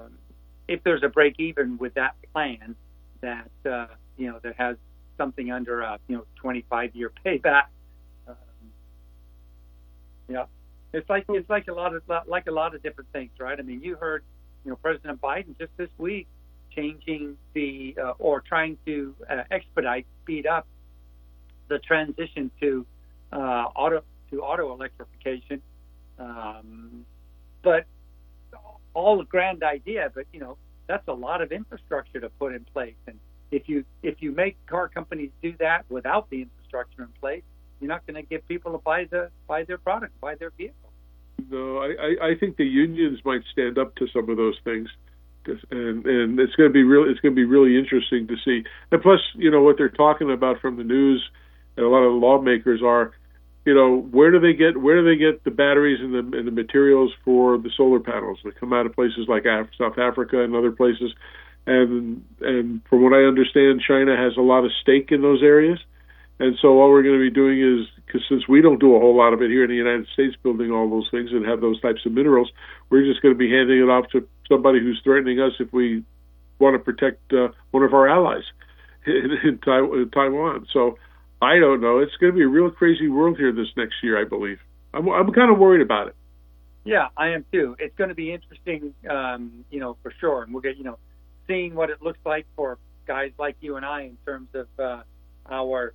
if 0.67 0.83
there's 0.83 1.03
a 1.03 1.09
break 1.09 1.39
even 1.39 1.77
with 1.77 1.93
that 1.95 2.15
plan 2.31 2.75
that 3.21 3.49
uh, 3.65 3.87
you 4.17 4.31
know 4.31 4.39
that 4.43 4.55
has 4.55 4.77
something 5.17 5.51
under 5.51 5.81
a 5.81 5.99
you 6.07 6.17
know 6.17 6.25
25 6.37 6.95
year 6.95 7.11
payback. 7.25 7.65
Um, 8.27 8.35
yeah, 10.29 10.45
it's 10.93 11.09
like 11.09 11.25
it's 11.29 11.49
like 11.49 11.67
a 11.67 11.73
lot 11.73 11.95
of 11.95 12.03
like 12.27 12.47
a 12.47 12.51
lot 12.51 12.75
of 12.75 12.83
different 12.83 13.11
things, 13.11 13.31
right? 13.39 13.59
I 13.59 13.63
mean, 13.63 13.81
you 13.81 13.95
heard 13.95 14.23
you 14.63 14.71
know 14.71 14.77
President 14.77 15.19
Biden 15.21 15.57
just 15.57 15.75
this 15.77 15.89
week 15.97 16.27
changing 16.75 17.37
the 17.53 17.97
uh, 18.01 18.13
or 18.19 18.41
trying 18.41 18.77
to 18.85 19.13
uh, 19.29 19.43
expedite, 19.51 20.05
speed 20.23 20.45
up 20.47 20.67
the 21.67 21.79
transition 21.79 22.51
to 22.59 22.85
uh, 23.31 23.65
auto 23.75 24.03
to 24.31 24.41
auto 24.41 24.73
electrification. 24.73 25.61
Um, 26.19 27.05
but 27.63 27.85
all 28.93 29.21
a 29.21 29.25
grand 29.25 29.63
idea, 29.63 30.11
but 30.13 30.25
you 30.33 30.39
know 30.39 30.57
that's 30.87 31.07
a 31.07 31.13
lot 31.13 31.41
of 31.41 31.51
infrastructure 31.51 32.19
to 32.19 32.29
put 32.29 32.53
in 32.53 32.65
place. 32.73 32.95
And 33.07 33.17
if 33.51 33.67
you 33.67 33.85
if 34.03 34.21
you 34.21 34.31
make 34.31 34.57
car 34.65 34.87
companies 34.87 35.31
do 35.41 35.53
that 35.59 35.85
without 35.89 36.29
the 36.29 36.41
infrastructure 36.41 37.03
in 37.03 37.09
place, 37.19 37.43
you're 37.79 37.89
not 37.89 38.05
going 38.05 38.21
to 38.21 38.27
get 38.27 38.47
people 38.47 38.71
to 38.73 38.77
buy 38.79 39.05
the 39.05 39.29
buy 39.47 39.63
their 39.63 39.77
product, 39.77 40.19
buy 40.21 40.35
their 40.35 40.51
vehicle. 40.51 40.75
No, 41.49 41.79
I, 41.79 42.27
I, 42.29 42.35
think 42.39 42.57
the 42.57 42.65
unions 42.65 43.19
might 43.25 43.41
stand 43.51 43.77
up 43.77 43.95
to 43.95 44.07
some 44.13 44.29
of 44.29 44.37
those 44.37 44.55
things, 44.63 44.87
and 45.45 46.05
and 46.05 46.39
it's 46.39 46.55
going 46.55 46.69
to 46.69 46.73
be 46.73 46.83
real. 46.83 47.09
It's 47.09 47.19
going 47.19 47.33
to 47.33 47.35
be 47.35 47.45
really 47.45 47.77
interesting 47.77 48.27
to 48.27 48.35
see. 48.45 48.63
And 48.91 49.01
plus, 49.01 49.19
you 49.35 49.49
know 49.49 49.61
what 49.61 49.77
they're 49.77 49.89
talking 49.89 50.31
about 50.31 50.61
from 50.61 50.77
the 50.77 50.83
news, 50.83 51.21
and 51.75 51.85
a 51.85 51.89
lot 51.89 52.03
of 52.03 52.13
lawmakers 52.13 52.81
are, 52.83 53.11
you 53.65 53.75
know, 53.75 54.07
where 54.11 54.31
do 54.31 54.39
they 54.39 54.53
get 54.53 54.81
where 54.81 55.01
do 55.01 55.05
they 55.07 55.17
get 55.17 55.43
the 55.43 55.51
batteries 55.51 55.99
and 56.01 56.13
the 56.13 56.37
and 56.37 56.47
the 56.47 56.51
materials 56.51 57.11
for 57.23 57.57
the 57.57 57.69
solar 57.75 57.99
panels 57.99 58.39
that 58.43 58.59
come 58.59 58.73
out 58.73 58.85
of 58.85 58.93
places 58.93 59.27
like 59.27 59.45
Af- 59.45 59.69
South 59.77 59.97
Africa 59.99 60.43
and 60.43 60.55
other 60.55 60.71
places, 60.71 61.13
and 61.67 62.25
and 62.41 62.81
from 62.89 63.03
what 63.03 63.13
I 63.13 63.23
understand, 63.23 63.81
China 63.87 64.17
has 64.17 64.35
a 64.37 64.41
lot 64.41 64.65
of 64.65 64.71
stake 64.81 65.11
in 65.11 65.21
those 65.21 65.43
areas. 65.43 65.79
And 66.39 66.57
so 66.59 66.69
all 66.81 66.89
we're 66.89 67.03
going 67.03 67.19
to 67.19 67.21
be 67.21 67.29
doing 67.29 67.61
is, 67.61 67.85
because 68.03 68.21
since 68.27 68.47
we 68.47 68.61
don't 68.61 68.79
do 68.79 68.95
a 68.95 68.99
whole 68.99 69.15
lot 69.15 69.31
of 69.31 69.43
it 69.43 69.51
here 69.51 69.63
in 69.63 69.69
the 69.69 69.75
United 69.75 70.07
States, 70.11 70.35
building 70.41 70.71
all 70.71 70.89
those 70.89 71.07
things 71.11 71.29
and 71.31 71.45
have 71.45 71.61
those 71.61 71.79
types 71.81 72.03
of 72.03 72.13
minerals, 72.13 72.49
we're 72.89 73.05
just 73.05 73.21
going 73.21 73.31
to 73.31 73.37
be 73.37 73.47
handing 73.47 73.77
it 73.77 73.91
off 73.91 74.09
to 74.09 74.27
somebody 74.49 74.79
who's 74.79 74.99
threatening 75.03 75.39
us 75.39 75.51
if 75.59 75.71
we 75.71 76.03
want 76.57 76.73
to 76.73 76.79
protect 76.79 77.31
uh, 77.31 77.49
one 77.69 77.83
of 77.83 77.93
our 77.93 78.09
allies 78.09 78.41
in, 79.05 79.37
in 79.43 79.59
Taiwan. 79.59 80.65
So 80.73 80.97
I 81.41 81.57
don't 81.59 81.81
know. 81.81 81.99
It's 81.99 82.15
going 82.17 82.33
to 82.33 82.37
be 82.37 82.43
a 82.43 82.47
real 82.47 82.69
crazy 82.69 83.07
world 83.07 83.37
here 83.37 83.51
this 83.51 83.67
next 83.75 83.95
year, 84.03 84.21
I 84.21 84.27
believe. 84.27 84.59
I'm, 84.93 85.07
I'm 85.09 85.31
kind 85.33 85.51
of 85.51 85.57
worried 85.57 85.81
about 85.81 86.07
it. 86.07 86.15
Yeah, 86.83 87.07
I 87.17 87.29
am 87.29 87.45
too. 87.51 87.75
It's 87.79 87.95
going 87.95 88.09
to 88.09 88.15
be 88.15 88.31
interesting, 88.33 88.93
um, 89.09 89.65
you 89.69 89.79
know, 89.79 89.97
for 90.03 90.13
sure. 90.19 90.43
And 90.43 90.53
we'll 90.53 90.61
get, 90.61 90.77
you 90.77 90.83
know, 90.83 90.97
seeing 91.47 91.75
what 91.75 91.89
it 91.89 92.01
looks 92.01 92.19
like 92.25 92.45
for 92.55 92.77
guys 93.07 93.31
like 93.37 93.55
you 93.61 93.75
and 93.75 93.85
I 93.85 94.03
in 94.03 94.17
terms 94.25 94.49
of 94.53 94.67
uh, 94.79 95.01
our, 95.49 95.93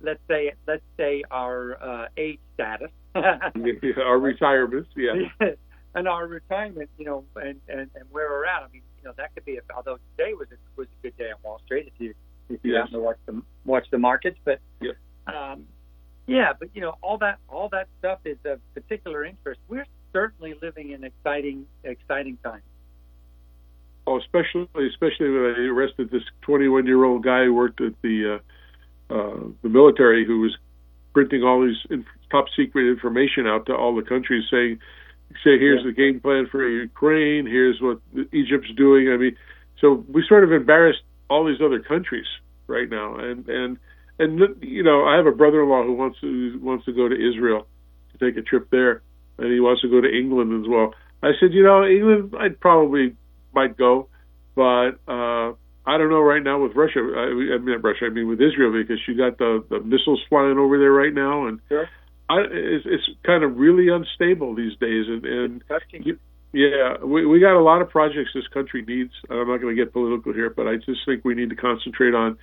let's 0.00 0.20
say, 0.28 0.52
let's 0.66 0.82
say 0.96 1.22
our 1.30 1.82
uh, 1.82 2.08
age 2.16 2.40
status, 2.54 2.90
our 3.14 4.18
retirements, 4.18 4.90
yeah, 4.96 5.12
and 5.94 6.08
our 6.08 6.26
retirement, 6.26 6.90
you 6.98 7.04
know, 7.04 7.24
and, 7.36 7.60
and 7.68 7.90
and 7.94 8.04
where 8.10 8.28
we're 8.28 8.46
at. 8.46 8.62
I 8.62 8.68
mean, 8.72 8.82
you 8.98 9.04
know, 9.04 9.14
that 9.16 9.34
could 9.34 9.44
be. 9.44 9.56
A, 9.56 9.60
although 9.74 9.98
today 10.16 10.32
was 10.34 10.48
a, 10.50 10.56
was 10.76 10.88
a 10.88 11.02
good 11.02 11.16
day 11.16 11.30
on 11.30 11.36
Wall 11.42 11.60
Street 11.64 11.86
if 11.86 11.92
you 11.98 12.14
if 12.52 12.60
you 12.62 12.72
yes. 12.72 12.82
happen 12.82 12.94
to 12.94 13.00
watch 13.00 13.18
the 13.26 13.42
watch 13.64 13.86
the 13.90 13.98
markets, 13.98 14.38
but. 14.44 14.60
Yep. 14.80 14.96
Um, 15.26 15.66
yeah, 16.26 16.52
but 16.58 16.68
you 16.74 16.80
know 16.80 16.94
all 17.02 17.18
that 17.18 17.38
all 17.48 17.68
that 17.70 17.88
stuff 17.98 18.20
is 18.24 18.38
of 18.44 18.60
particular 18.74 19.24
interest. 19.24 19.60
We're 19.68 19.86
certainly 20.12 20.54
living 20.62 20.90
in 20.90 21.04
exciting 21.04 21.66
exciting 21.84 22.38
times. 22.44 22.62
Oh, 24.06 24.18
especially 24.18 24.68
especially 24.88 25.30
when 25.30 25.54
I 25.56 25.60
arrested 25.66 26.10
this 26.10 26.22
21 26.42 26.86
year 26.86 27.04
old 27.04 27.24
guy 27.24 27.44
who 27.44 27.54
worked 27.54 27.80
at 27.80 27.94
the 28.02 28.40
uh, 29.10 29.14
uh, 29.14 29.40
the 29.62 29.68
military 29.68 30.24
who 30.24 30.40
was 30.40 30.56
printing 31.12 31.42
all 31.42 31.60
these 31.64 31.76
inf- 31.90 32.06
top 32.30 32.46
secret 32.56 32.88
information 32.88 33.46
out 33.46 33.66
to 33.66 33.74
all 33.74 33.94
the 33.94 34.02
countries, 34.02 34.44
saying, 34.50 34.78
"Say 35.44 35.58
here's 35.58 35.80
yeah. 35.84 35.90
the 35.90 35.92
game 35.92 36.20
plan 36.20 36.46
for 36.50 36.66
Ukraine. 36.68 37.46
Here's 37.46 37.80
what 37.80 37.98
Egypt's 38.32 38.72
doing." 38.76 39.10
I 39.10 39.16
mean, 39.16 39.36
so 39.80 40.04
we 40.08 40.24
sort 40.28 40.44
of 40.44 40.52
embarrassed 40.52 41.02
all 41.28 41.44
these 41.44 41.60
other 41.60 41.80
countries 41.80 42.26
right 42.72 42.88
now, 42.88 43.16
and 43.16 43.46
and 43.48 43.76
and 44.18 44.40
you 44.62 44.82
know, 44.82 45.04
I 45.04 45.16
have 45.16 45.26
a 45.26 45.32
brother-in-law 45.32 45.84
who 45.84 45.92
wants 45.92 46.18
to 46.20 46.58
wants 46.62 46.86
to 46.86 46.92
go 46.92 47.08
to 47.08 47.14
Israel 47.14 47.66
to 48.12 48.16
take 48.24 48.36
a 48.36 48.42
trip 48.42 48.68
there, 48.70 49.02
and 49.38 49.52
he 49.52 49.60
wants 49.60 49.82
to 49.82 49.88
go 49.88 50.00
to 50.00 50.08
England 50.08 50.64
as 50.64 50.68
well. 50.68 50.94
I 51.22 51.32
said, 51.38 51.52
you 51.52 51.62
know, 51.62 51.84
England, 51.84 52.34
I'd 52.38 52.58
probably 52.58 53.14
might 53.54 53.76
go, 53.76 54.08
but 54.56 54.98
uh, 55.06 55.52
I 55.84 55.98
don't 55.98 56.10
know 56.10 56.22
right 56.22 56.42
now 56.42 56.62
with 56.62 56.74
Russia. 56.74 57.00
I, 57.00 57.54
I 57.54 57.58
mean, 57.58 57.80
Russia. 57.82 58.06
I 58.06 58.10
mean 58.10 58.28
with 58.28 58.40
Israel 58.40 58.72
because 58.72 58.98
you 59.06 59.16
got 59.16 59.38
the 59.38 59.64
the 59.68 59.80
missiles 59.80 60.20
flying 60.28 60.58
over 60.58 60.78
there 60.78 60.92
right 60.92 61.14
now, 61.14 61.46
and 61.46 61.60
sure. 61.68 61.88
I, 62.28 62.40
it's, 62.50 62.86
it's 62.86 63.04
kind 63.26 63.44
of 63.44 63.56
really 63.56 63.88
unstable 63.88 64.54
these 64.54 64.76
days. 64.78 65.06
And, 65.08 65.24
and 65.24 65.64
yeah, 66.52 67.02
we 67.02 67.24
we 67.26 67.40
got 67.40 67.58
a 67.58 67.62
lot 67.62 67.80
of 67.80 67.88
projects 67.88 68.30
this 68.34 68.46
country 68.48 68.82
needs. 68.82 69.12
I'm 69.30 69.48
not 69.48 69.60
going 69.60 69.74
to 69.74 69.84
get 69.84 69.92
political 69.92 70.32
here, 70.32 70.50
but 70.50 70.66
I 70.66 70.76
just 70.76 71.00
think 71.06 71.24
we 71.24 71.34
need 71.34 71.50
to 71.50 71.56
concentrate 71.56 72.14
on 72.14 72.36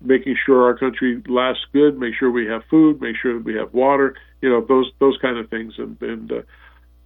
making 0.00 0.36
sure 0.44 0.64
our 0.64 0.76
country 0.76 1.22
lasts 1.28 1.64
good, 1.72 1.96
make 1.98 2.14
sure 2.18 2.30
we 2.30 2.46
have 2.46 2.62
food, 2.68 3.00
make 3.00 3.14
sure 3.22 3.34
that 3.34 3.44
we 3.44 3.54
have 3.54 3.72
water, 3.72 4.16
you 4.40 4.50
know, 4.50 4.64
those 4.66 4.90
those 4.98 5.16
kind 5.22 5.38
of 5.38 5.48
things. 5.48 5.74
And, 5.78 5.96
and 6.02 6.32
uh, 6.32 6.42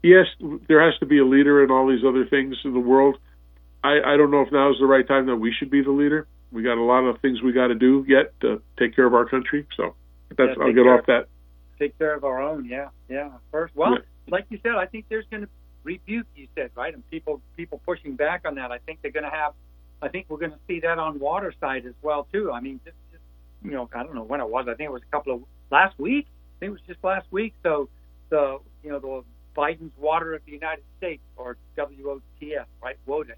yes, 0.03 0.27
there 0.67 0.83
has 0.83 0.99
to 1.01 1.07
be 1.07 1.19
a 1.19 1.27
leader 1.27 1.63
in 1.63 1.71
all 1.71 1.87
these 1.87 2.05
other 2.07 2.25
things 2.25 2.57
in 2.65 2.73
the 2.73 2.81
world. 2.81 3.19
I, 3.85 3.99
I 4.05 4.17
don't 4.17 4.31
know 4.31 4.41
if 4.41 4.51
now 4.51 4.71
is 4.71 4.79
the 4.81 4.87
right 4.87 5.07
time 5.07 5.27
that 5.27 5.37
we 5.37 5.53
should 5.53 5.71
be 5.71 5.83
the 5.83 5.91
leader. 5.91 6.27
We 6.53 6.63
got 6.63 6.79
a 6.79 6.83
lot 6.83 7.05
of 7.05 7.21
things 7.21 7.43
we 7.43 7.53
got 7.53 7.69
to 7.69 7.75
do 7.75 8.05
yet 8.09 8.33
to 8.41 8.63
take 8.79 8.97
care 8.97 9.07
of 9.07 9.15
our 9.15 9.29
country. 9.29 9.67
So 9.77 9.95
that's 10.31 10.53
yeah, 10.57 10.65
I'll 10.65 10.73
get 10.73 10.87
off 10.87 11.07
that. 11.07 11.27
Take 11.79 11.99
care 11.99 12.15
of 12.15 12.25
our 12.25 12.41
own. 12.41 12.65
Yeah, 12.65 12.89
yeah. 13.11 13.33
First, 13.51 13.77
well, 13.77 13.93
yeah. 13.93 13.99
like 14.29 14.47
you 14.49 14.59
said, 14.63 14.73
I 14.73 14.87
think 14.87 15.05
there's 15.11 15.27
going 15.31 15.43
to 15.43 15.49
rebuke. 15.87 16.27
You 16.35 16.49
said 16.55 16.71
right, 16.75 16.93
and 16.93 17.09
people 17.11 17.41
people 17.57 17.81
pushing 17.87 18.17
back 18.17 18.43
on 18.45 18.57
that. 18.57 18.71
I 18.73 18.79
think 18.79 18.99
they're 19.03 19.11
going 19.11 19.25
to 19.25 19.31
have 19.31 19.55
I 20.03 20.09
think 20.09 20.27
we're 20.29 20.39
going 20.39 20.53
to 20.53 20.59
see 20.67 20.81
that 20.81 20.99
on 20.99 21.19
water 21.19 21.55
side 21.61 21.87
as 21.87 21.95
well 22.03 22.27
too. 22.33 22.53
I 22.53 22.61
mean, 22.61 22.81
just, 22.85 22.97
just 23.11 23.23
you 23.63 23.71
know, 23.71 23.89
I 23.95 24.03
don't 24.03 24.15
know 24.15 24.23
when 24.23 24.41
it 24.41 24.49
was. 24.49 24.67
I 24.69 24.75
think 24.75 24.89
it 24.89 24.93
was 24.93 25.03
a 25.03 25.11
couple 25.11 25.35
of 25.35 25.43
last 25.71 25.99
week. 25.99 26.27
I 26.29 26.61
think 26.61 26.71
it 26.71 26.73
was 26.73 26.81
just 26.87 27.03
last 27.03 27.27
week. 27.31 27.55
So 27.63 27.89
the 28.29 28.59
you 28.83 28.91
know 28.91 28.99
the 28.99 29.25
Biden's 29.57 29.97
Water 29.99 30.35
of 30.35 30.43
the 30.45 30.53
United 30.53 30.85
States 30.99 31.23
or 31.37 31.57
WOTS, 31.77 32.67
right? 32.83 32.97
WOTUS. 33.09 33.37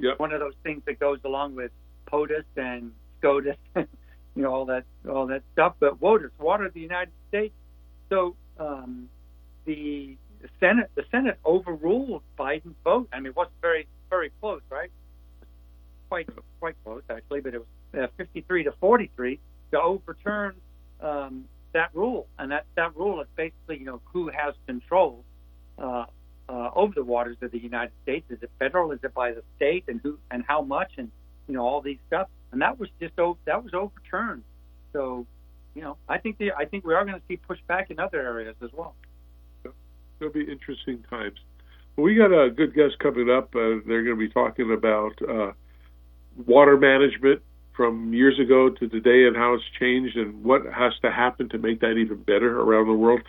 Yep. 0.00 0.18
One 0.18 0.32
of 0.32 0.40
those 0.40 0.54
things 0.64 0.82
that 0.86 0.98
goes 0.98 1.18
along 1.24 1.54
with 1.54 1.70
POTUS 2.10 2.44
and 2.56 2.92
SCOTUS, 3.20 3.56
you 3.76 3.86
know, 4.42 4.52
all 4.52 4.64
that 4.66 4.84
all 5.08 5.26
that 5.28 5.42
stuff. 5.52 5.74
But 5.78 6.00
WOTUS, 6.00 6.30
Water 6.40 6.66
of 6.66 6.74
the 6.74 6.80
United 6.80 7.12
States. 7.28 7.54
So 8.08 8.34
um, 8.58 9.08
the 9.64 10.16
Senate 10.60 10.90
the 10.94 11.04
Senate 11.10 11.38
overruled 11.44 12.22
Biden's 12.38 12.76
vote. 12.84 13.08
I 13.12 13.18
mean, 13.18 13.26
it 13.26 13.36
wasn't 13.36 13.60
very 13.60 13.86
very 14.10 14.30
close, 14.40 14.62
right? 14.70 14.90
quite 16.12 16.28
quite 16.60 16.76
close 16.84 17.02
actually, 17.08 17.40
but 17.40 17.54
it 17.54 17.58
was 17.58 18.04
uh, 18.04 18.06
53 18.18 18.64
to 18.64 18.72
43 18.72 19.38
to 19.70 19.80
overturn 19.80 20.54
um, 21.00 21.46
that 21.72 21.88
rule, 21.94 22.26
and 22.38 22.52
that 22.52 22.66
that 22.76 22.94
rule 22.94 23.22
is 23.22 23.28
basically 23.34 23.78
you 23.78 23.86
know 23.86 24.00
who 24.12 24.28
has 24.28 24.54
control 24.66 25.24
uh, 25.78 26.04
uh, 26.50 26.70
over 26.74 26.92
the 26.94 27.02
waters 27.02 27.38
of 27.40 27.50
the 27.50 27.58
United 27.58 27.92
States. 28.02 28.26
Is 28.28 28.42
it 28.42 28.50
federal? 28.58 28.92
Is 28.92 28.98
it 29.02 29.14
by 29.14 29.32
the 29.32 29.42
state? 29.56 29.84
And 29.88 30.00
who 30.02 30.18
and 30.30 30.44
how 30.46 30.60
much? 30.60 30.92
And 30.98 31.10
you 31.48 31.54
know 31.54 31.66
all 31.66 31.80
these 31.80 31.98
stuff. 32.08 32.28
And 32.50 32.60
that 32.60 32.78
was 32.78 32.90
just 33.00 33.14
that 33.16 33.64
was 33.64 33.72
overturned. 33.72 34.44
So 34.92 35.26
you 35.74 35.80
know 35.80 35.96
I 36.10 36.18
think 36.18 36.36
the, 36.36 36.52
I 36.52 36.66
think 36.66 36.84
we 36.84 36.92
are 36.92 37.06
going 37.06 37.18
to 37.18 37.26
see 37.26 37.38
pushback 37.48 37.90
in 37.90 37.98
other 37.98 38.20
areas 38.20 38.56
as 38.62 38.70
well. 38.74 38.94
It'll 40.22 40.32
be 40.32 40.48
interesting 40.48 41.04
times. 41.10 41.36
we 41.96 42.14
got 42.14 42.26
a 42.26 42.48
good 42.48 42.74
guest 42.76 42.96
coming 43.00 43.28
up. 43.28 43.56
Uh, 43.56 43.82
they're 43.84 44.04
going 44.04 44.16
to 44.16 44.28
be 44.28 44.28
talking 44.28 44.72
about 44.72 45.20
uh, 45.28 45.50
water 46.46 46.76
management 46.76 47.42
from 47.76 48.14
years 48.14 48.38
ago 48.38 48.70
to 48.70 48.88
today 48.88 49.26
and 49.26 49.34
how 49.34 49.54
it's 49.54 49.64
changed 49.80 50.16
and 50.16 50.44
what 50.44 50.62
has 50.66 50.92
to 51.02 51.10
happen 51.10 51.48
to 51.48 51.58
make 51.58 51.80
that 51.80 51.94
even 51.94 52.22
better 52.22 52.60
around 52.60 52.86
the 52.86 52.92
world. 52.92 53.22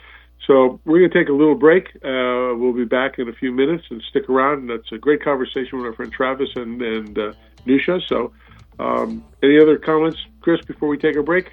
So 0.46 0.80
we're 0.86 1.00
going 1.00 1.10
to 1.10 1.18
take 1.18 1.30
a 1.30 1.34
little 1.34 1.56
break. 1.56 1.88
Uh, 1.96 2.54
we'll 2.58 2.74
be 2.74 2.86
back 2.86 3.18
in 3.18 3.28
a 3.28 3.34
few 3.34 3.52
minutes 3.52 3.86
and 3.90 4.00
stick 4.12 4.30
around. 4.30 4.70
That's 4.70 4.92
a 4.92 5.00
great 5.00 5.24
conversation 5.24 5.80
with 5.80 5.88
our 5.88 5.94
friend 5.94 6.12
Travis 6.12 6.50
and, 6.56 6.80
and 6.80 7.18
uh, 7.18 7.34
Newsha. 7.66 8.08
So 8.08 8.34
um, 8.78 9.26
any 9.42 9.60
other 9.60 9.80
comments, 9.80 10.20
Chris, 10.42 10.62
before 10.62 10.90
we 10.90 11.00
take 11.00 11.16
a 11.16 11.24
break? 11.24 11.50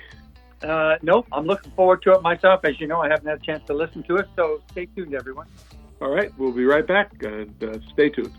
Uh, 0.63 0.97
nope. 1.03 1.27
I'm 1.33 1.47
looking 1.47 1.73
forward 1.73 2.03
to 2.03 2.13
it 2.13 2.23
myself. 2.23 2.65
As 2.65 2.81
you 2.81 2.87
know, 2.87 3.01
I 3.01 3.09
haven't 3.09 3.27
had 3.27 3.41
a 3.41 3.45
chance 3.45 3.67
to 3.67 3.75
listen 3.75 4.03
to 4.05 4.17
it. 4.17 4.29
So 4.37 4.63
stay 4.71 4.87
tuned, 4.87 5.15
everyone. 5.15 5.47
All 6.01 6.11
right. 6.11 6.33
We'll 6.39 6.53
be 6.53 6.65
right 6.65 6.87
back 6.87 7.13
and 7.23 7.63
uh, 7.63 7.79
stay 7.93 8.11
tuned. 8.11 8.33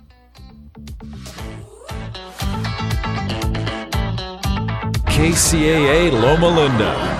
KCAA 5.07 6.11
Loma 6.11 6.47
Linda. 6.47 7.11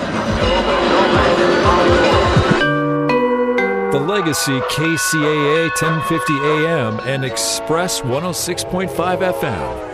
The 3.92 4.00
Legacy 4.00 4.58
KCAA 4.60 5.68
1050 5.80 6.32
AM 6.32 6.98
and 7.00 7.24
Express 7.24 8.00
106.5 8.00 8.88
FM. 8.88 9.91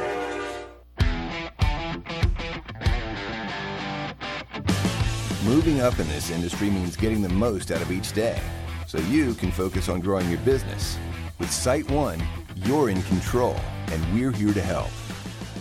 Moving 5.49 5.81
up 5.81 5.99
in 5.99 6.07
this 6.09 6.31
industry 6.31 6.71
means 6.71 6.97
getting 6.97 7.23
the 7.23 7.29
most 7.29 7.71
out 7.71 7.83
of 7.83 7.91
each 7.91 8.13
day 8.13 8.41
so 8.87 8.99
you 8.99 9.35
can 9.35 9.51
focus 9.51 9.89
on 9.89 10.01
growing 10.01 10.29
your 10.29 10.41
business. 10.41 10.99
With 11.39 11.51
Site 11.51 11.91
One, 11.91 12.23
you're 12.55 12.91
in 12.91 13.03
control, 13.03 13.57
and 13.87 14.15
we're 14.15 14.31
here 14.31 14.53
to 14.53 14.63
help. 14.63 14.91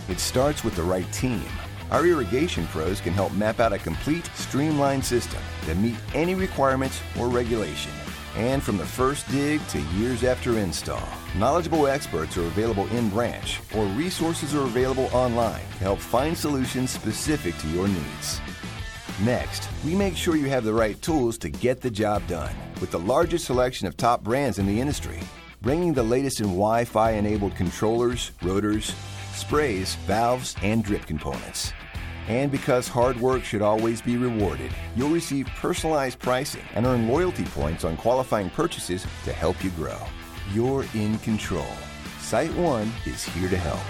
It 0.08 0.20
starts 0.20 0.62
with 0.62 0.76
the 0.76 0.82
right 0.82 1.10
team 1.12 1.44
our 1.90 2.06
irrigation 2.06 2.66
pros 2.66 3.00
can 3.00 3.14
help 3.14 3.32
map 3.32 3.60
out 3.60 3.72
a 3.72 3.78
complete, 3.78 4.26
streamlined 4.34 5.04
system 5.04 5.40
that 5.64 5.78
meet 5.78 5.96
any 6.14 6.34
requirements 6.34 7.00
or 7.18 7.28
regulation. 7.28 7.92
And 8.36 8.62
from 8.62 8.76
the 8.76 8.84
first 8.84 9.28
dig 9.30 9.66
to 9.68 9.80
years 9.96 10.22
after 10.22 10.58
install, 10.58 11.08
knowledgeable 11.36 11.86
experts 11.86 12.36
are 12.36 12.44
available 12.44 12.86
in 12.88 13.08
branch 13.08 13.60
or 13.74 13.86
resources 13.86 14.54
are 14.54 14.64
available 14.64 15.08
online 15.12 15.62
to 15.62 15.78
help 15.78 15.98
find 15.98 16.36
solutions 16.36 16.90
specific 16.90 17.56
to 17.58 17.68
your 17.68 17.88
needs. 17.88 18.40
Next, 19.20 19.68
we 19.84 19.96
make 19.96 20.16
sure 20.16 20.36
you 20.36 20.48
have 20.48 20.62
the 20.62 20.72
right 20.72 21.00
tools 21.02 21.38
to 21.38 21.48
get 21.48 21.80
the 21.80 21.90
job 21.90 22.24
done 22.28 22.54
with 22.80 22.92
the 22.92 23.00
largest 23.00 23.46
selection 23.46 23.88
of 23.88 23.96
top 23.96 24.22
brands 24.22 24.60
in 24.60 24.66
the 24.66 24.80
industry, 24.80 25.18
bringing 25.60 25.92
the 25.92 26.02
latest 26.04 26.38
in 26.38 26.46
Wi 26.46 26.84
Fi 26.84 27.12
enabled 27.12 27.56
controllers, 27.56 28.30
rotors, 28.42 28.94
sprays, 29.34 29.96
valves, 30.06 30.54
and 30.62 30.84
drip 30.84 31.04
components. 31.04 31.72
And 32.28 32.52
because 32.52 32.86
hard 32.86 33.18
work 33.20 33.42
should 33.42 33.62
always 33.62 34.00
be 34.00 34.16
rewarded, 34.16 34.70
you'll 34.94 35.10
receive 35.10 35.46
personalized 35.56 36.20
pricing 36.20 36.62
and 36.74 36.86
earn 36.86 37.08
loyalty 37.08 37.44
points 37.46 37.82
on 37.82 37.96
qualifying 37.96 38.50
purchases 38.50 39.04
to 39.24 39.32
help 39.32 39.64
you 39.64 39.70
grow. 39.70 39.98
You're 40.52 40.84
in 40.94 41.18
control. 41.18 41.66
Site 42.20 42.54
One 42.54 42.92
is 43.04 43.24
here 43.24 43.48
to 43.48 43.56
help. 43.56 43.80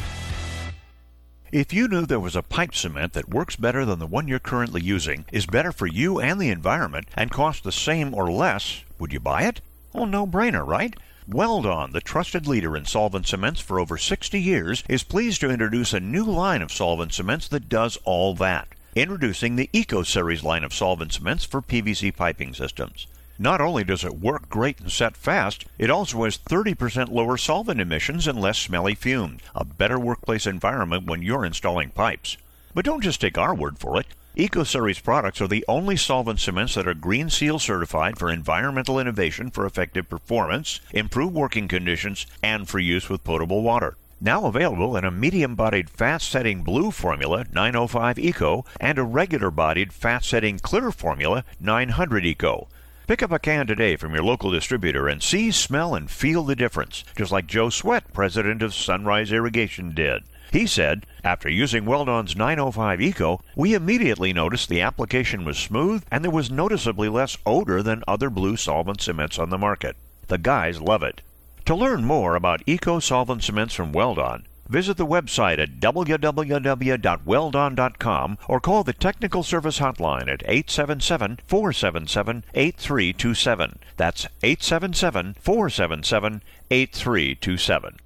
If 1.50 1.72
you 1.72 1.88
knew 1.88 2.04
there 2.04 2.20
was 2.20 2.36
a 2.36 2.42
pipe 2.42 2.74
cement 2.74 3.14
that 3.14 3.30
works 3.30 3.56
better 3.56 3.86
than 3.86 3.98
the 3.98 4.06
one 4.06 4.28
you're 4.28 4.38
currently 4.38 4.82
using, 4.82 5.24
is 5.32 5.46
better 5.46 5.72
for 5.72 5.86
you 5.86 6.20
and 6.20 6.38
the 6.38 6.50
environment, 6.50 7.08
and 7.14 7.30
costs 7.30 7.62
the 7.62 7.72
same 7.72 8.12
or 8.12 8.30
less, 8.30 8.82
would 8.98 9.14
you 9.14 9.20
buy 9.20 9.44
it? 9.44 9.62
Oh, 9.94 10.04
no 10.04 10.26
brainer, 10.26 10.66
right? 10.66 10.94
Weldon, 11.26 11.92
the 11.92 12.02
trusted 12.02 12.46
leader 12.46 12.76
in 12.76 12.84
solvent 12.84 13.26
cements 13.26 13.62
for 13.62 13.80
over 13.80 13.96
60 13.96 14.38
years, 14.38 14.84
is 14.90 15.02
pleased 15.02 15.40
to 15.40 15.48
introduce 15.48 15.94
a 15.94 16.00
new 16.00 16.24
line 16.24 16.60
of 16.60 16.70
solvent 16.70 17.14
cements 17.14 17.48
that 17.48 17.70
does 17.70 17.96
all 18.04 18.34
that. 18.34 18.68
Introducing 18.94 19.56
the 19.56 19.70
Eco 19.72 20.02
Series 20.02 20.42
line 20.42 20.64
of 20.64 20.74
solvent 20.74 21.14
cements 21.14 21.44
for 21.44 21.62
PVC 21.62 22.14
piping 22.14 22.52
systems. 22.52 23.06
Not 23.40 23.60
only 23.60 23.84
does 23.84 24.02
it 24.02 24.18
work 24.18 24.48
great 24.48 24.80
and 24.80 24.90
set 24.90 25.16
fast, 25.16 25.64
it 25.78 25.90
also 25.90 26.24
has 26.24 26.38
30% 26.38 27.10
lower 27.10 27.36
solvent 27.36 27.80
emissions 27.80 28.26
and 28.26 28.40
less 28.40 28.58
smelly 28.58 28.96
fumes, 28.96 29.42
a 29.54 29.64
better 29.64 29.96
workplace 29.96 30.44
environment 30.44 31.06
when 31.06 31.22
you're 31.22 31.44
installing 31.44 31.90
pipes. 31.90 32.36
But 32.74 32.84
don't 32.84 33.00
just 33.00 33.20
take 33.20 33.38
our 33.38 33.54
word 33.54 33.78
for 33.78 34.00
it. 34.00 34.08
EcoSeries 34.36 35.02
products 35.02 35.40
are 35.40 35.46
the 35.46 35.64
only 35.68 35.96
solvent 35.96 36.40
cements 36.40 36.74
that 36.74 36.88
are 36.88 36.94
Green 36.94 37.30
Seal 37.30 37.60
certified 37.60 38.18
for 38.18 38.28
environmental 38.28 38.98
innovation 38.98 39.50
for 39.50 39.66
effective 39.66 40.08
performance, 40.08 40.80
improved 40.92 41.34
working 41.34 41.68
conditions, 41.68 42.26
and 42.42 42.68
for 42.68 42.80
use 42.80 43.08
with 43.08 43.22
potable 43.22 43.62
water. 43.62 43.96
Now 44.20 44.46
available 44.46 44.96
in 44.96 45.04
a 45.04 45.12
medium 45.12 45.54
bodied 45.54 45.88
fat 45.90 46.22
setting 46.22 46.64
blue 46.64 46.90
formula 46.90 47.46
905 47.52 48.18
Eco 48.18 48.64
and 48.80 48.98
a 48.98 49.04
regular 49.04 49.52
bodied 49.52 49.92
fat 49.92 50.24
setting 50.24 50.58
clear 50.58 50.90
formula 50.90 51.44
900 51.60 52.26
Eco. 52.26 52.66
Pick 53.08 53.22
up 53.22 53.32
a 53.32 53.38
can 53.38 53.66
today 53.66 53.96
from 53.96 54.12
your 54.12 54.22
local 54.22 54.50
distributor 54.50 55.08
and 55.08 55.22
see, 55.22 55.50
smell, 55.50 55.94
and 55.94 56.10
feel 56.10 56.42
the 56.42 56.54
difference, 56.54 57.04
just 57.16 57.32
like 57.32 57.46
Joe 57.46 57.70
Sweat, 57.70 58.12
president 58.12 58.62
of 58.62 58.74
Sunrise 58.74 59.32
Irrigation, 59.32 59.94
did. 59.94 60.24
He 60.52 60.66
said, 60.66 61.06
after 61.24 61.48
using 61.48 61.86
Weldon's 61.86 62.36
905 62.36 63.00
Eco, 63.00 63.40
we 63.56 63.72
immediately 63.72 64.34
noticed 64.34 64.68
the 64.68 64.82
application 64.82 65.46
was 65.46 65.56
smooth 65.56 66.04
and 66.10 66.22
there 66.22 66.30
was 66.30 66.50
noticeably 66.50 67.08
less 67.08 67.38
odor 67.46 67.82
than 67.82 68.04
other 68.06 68.28
blue 68.28 68.58
solvent 68.58 69.00
cements 69.00 69.38
on 69.38 69.48
the 69.48 69.56
market. 69.56 69.96
The 70.26 70.36
guys 70.36 70.82
love 70.82 71.02
it. 71.02 71.22
To 71.64 71.74
learn 71.74 72.04
more 72.04 72.34
about 72.34 72.62
eco 72.66 72.98
solvent 72.98 73.42
cements 73.42 73.74
from 73.74 73.92
Weldon, 73.92 74.44
visit 74.68 74.96
the 74.96 75.06
website 75.06 75.58
at 75.58 75.80
www.weldon.com 75.80 78.38
or 78.48 78.60
call 78.60 78.84
the 78.84 78.92
technical 78.92 79.42
service 79.42 79.78
hotline 79.78 80.28
at 80.28 80.42
877 80.44 81.38
477 81.46 82.44
8327. 82.54 83.78
That's 83.96 84.26
877 84.42 85.36
477 85.40 86.42
8327. 86.70 87.96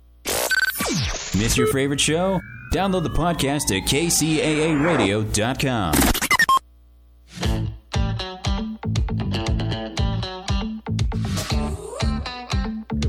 Miss 1.39 1.57
your 1.57 1.73
favorite 1.73 2.01
show? 2.01 2.41
Download 2.73 3.03
the 3.03 3.11
podcast 3.11 3.77
at 3.77 3.89
kcaaradio.com. 3.89 5.95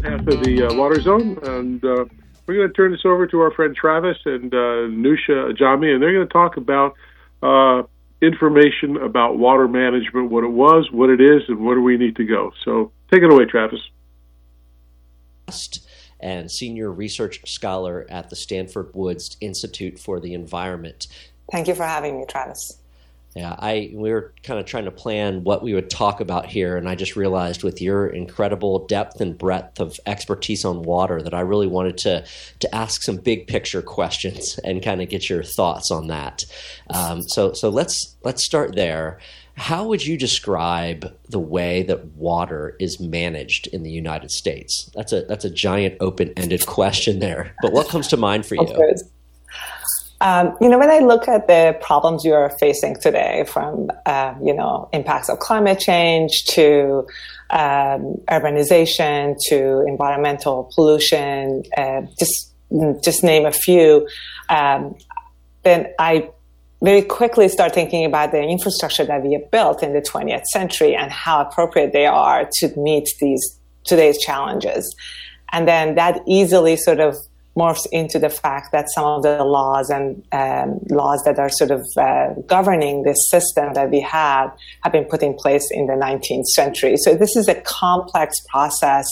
half 0.04 0.28
of 0.28 0.44
the 0.44 0.68
uh, 0.68 0.74
water 0.76 1.02
zone, 1.02 1.39
and 1.44 1.84
uh, 1.84 2.06
we're 2.45 2.56
going 2.56 2.67
to 2.67 2.73
turn 2.73 2.91
this 2.91 3.06
over 3.06 3.25
to 3.27 3.39
our 3.39 3.51
friend 3.51 3.75
Travis 3.75 4.17
and 4.25 4.53
uh, 4.53 4.88
Newsha 4.91 5.53
Ajami, 5.53 5.93
and 5.93 6.01
they're 6.01 6.13
going 6.13 6.27
to 6.27 6.34
talk 6.34 6.58
about 6.58 6.95
uh, 7.41 7.84
information 8.21 8.97
about 8.97 9.38
water 9.38 9.67
management, 9.67 10.29
what 10.29 10.43
it 10.43 10.51
was, 10.51 10.89
what 10.91 11.10
it 11.10 11.21
is, 11.21 11.43
and 11.47 11.63
where 11.63 11.75
do 11.75 11.82
we 11.82 11.97
need 11.97 12.15
to 12.17 12.25
go. 12.25 12.51
So 12.63 12.91
take 13.12 13.23
it 13.23 13.32
away, 13.32 13.45
Travis. 13.45 13.82
And 16.19 16.49
senior 16.49 16.91
research 16.91 17.41
scholar 17.49 18.06
at 18.10 18.29
the 18.29 18.36
Stanford 18.36 18.91
Woods 18.93 19.36
Institute 19.41 19.99
for 19.99 20.19
the 20.19 20.34
Environment. 20.34 21.08
Thank 21.51 21.67
you 21.67 21.75
for 21.75 21.84
having 21.84 22.17
me, 22.17 22.25
Travis. 22.27 22.79
Yeah, 23.36 23.56
I 23.58 23.91
we 23.93 24.12
were 24.12 24.34
kind 24.43 24.60
of 24.60 24.67
trying 24.67 24.86
to 24.86 24.91
plan 24.91 25.43
what 25.43 25.63
we 25.63 25.74
would 25.74 25.89
talk 25.89 26.22
about 26.22 26.46
here, 26.46 26.78
and 26.78 26.88
I 26.88 26.93
just 26.93 27.15
realized 27.15 27.63
with 27.63 27.82
your 27.82 28.08
incredible 28.08 28.86
depth 28.86 29.22
and 29.22 29.36
breadth 29.36 29.80
of 29.80 30.00
expertise 30.06 30.63
on 30.63 30.84
water 30.84 31.19
that 31.22 31.34
I 31.34 31.39
really 31.39 31.65
wanted 31.65 31.98
to 32.00 32.26
to 32.60 32.76
ask 32.76 33.02
some 33.02 33.17
big 33.17 33.48
picture 33.48 33.82
questions 33.82 34.60
and 34.63 34.84
kind 34.84 35.02
of 35.02 35.10
get 35.10 35.30
your 35.30 35.43
thoughts 35.43 35.89
on 35.89 36.08
that. 36.08 36.43
Um, 36.91 37.24
so 37.24 37.54
so 37.54 37.69
let's 37.69 38.15
let's 38.24 38.46
start 38.46 38.76
there. 38.76 39.19
How 39.56 39.86
would 39.88 40.06
you 40.06 40.17
describe 40.17 41.15
the 41.30 41.39
way 41.39 41.84
that 41.84 42.06
water 42.13 42.76
is 42.80 43.00
managed 43.00 43.67
in 43.67 43.84
the 43.84 43.91
United 43.91 44.32
States? 44.32 44.91
That's 44.93 45.12
a 45.12 45.24
that's 45.24 45.46
a 45.46 45.50
giant 45.50 45.98
open 46.00 46.34
ended 46.38 46.65
question 46.67 47.17
there. 47.17 47.56
But 47.63 47.74
what 47.74 47.89
comes 47.89 48.08
to 48.10 48.17
mind 48.17 48.46
for 48.46 48.56
you? 48.56 48.96
Um, 50.23 50.55
you 50.62 50.69
know, 50.69 50.79
when 50.79 50.89
I 50.89 50.99
look 50.99 51.27
at 51.27 51.47
the 51.47 51.77
problems 51.81 52.23
you 52.23 52.33
are 52.33 52.49
facing 52.57 52.95
today, 52.95 53.43
from 53.45 53.91
uh, 54.05 54.33
you 54.41 54.53
know 54.53 54.88
impacts 54.93 55.27
of 55.27 55.39
climate 55.39 55.81
change 55.81 56.45
to 56.51 57.05
um, 57.49 58.15
urbanization 58.29 59.36
to 59.49 59.83
environmental 59.86 60.71
pollution, 60.73 61.63
uh, 61.75 62.03
just 62.17 62.53
just 63.03 63.21
name 63.21 63.45
a 63.45 63.51
few, 63.51 64.07
um, 64.47 64.95
then 65.63 65.88
I 65.99 66.29
very 66.81 67.01
quickly 67.01 67.49
start 67.49 67.73
thinking 67.73 68.05
about 68.05 68.31
the 68.31 68.41
infrastructure 68.41 69.03
that 69.03 69.23
we 69.23 69.33
have 69.33 69.51
built 69.51 69.83
in 69.83 69.91
the 69.91 70.01
20th 70.01 70.45
century 70.45 70.95
and 70.95 71.12
how 71.12 71.41
appropriate 71.41 71.91
they 71.91 72.05
are 72.05 72.49
to 72.59 72.73
meet 72.77 73.09
these 73.19 73.59
today's 73.83 74.17
challenges, 74.19 74.95
and 75.51 75.67
then 75.67 75.95
that 75.95 76.21
easily 76.25 76.77
sort 76.77 77.01
of 77.01 77.17
morphs 77.58 77.86
into 77.92 78.18
the 78.18 78.30
fact 78.30 78.72
that 78.72 78.88
some 78.94 79.06
of 79.06 79.24
the 79.24 79.44
laws 79.44 79.89
and 79.89 80.24
um, 80.32 80.80
laws 80.89 81.22
that 81.26 81.38
are 81.38 81.50
sort 81.50 81.72
of 81.72 81.82
uh, 81.98 82.30
governing 82.48 83.04
this 83.04 83.18
system 83.30 83.74
that 83.74 83.92
we 83.92 84.02
have 84.02 84.52
have 84.82 84.92
been 84.92 85.06
put 85.06 85.22
in 85.22 85.36
place 85.36 85.68
in 85.72 85.86
the 85.86 85.94
19th 85.94 86.46
century. 86.56 86.96
So 86.98 87.16
this 87.16 87.36
is 87.36 87.48
a 87.48 87.56
complex 87.62 88.36
process 88.50 89.06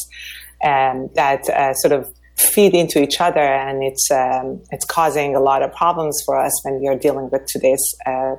um, 0.64 1.10
that 1.16 1.48
uh, 1.50 1.74
sort 1.76 1.94
of 1.94 2.12
feed 2.38 2.74
into 2.74 3.02
each 3.02 3.22
other, 3.22 3.40
and 3.40 3.84
it's 3.84 4.10
um, 4.10 4.62
it's 4.72 4.86
causing 4.86 5.36
a 5.36 5.40
lot 5.40 5.62
of 5.62 5.72
problems 5.74 6.20
for 6.26 6.40
us 6.40 6.66
when 6.66 6.80
we 6.80 6.88
are 6.88 6.98
dealing 6.98 7.30
with 7.32 7.46
today's 7.46 7.84
uh, 8.06 8.36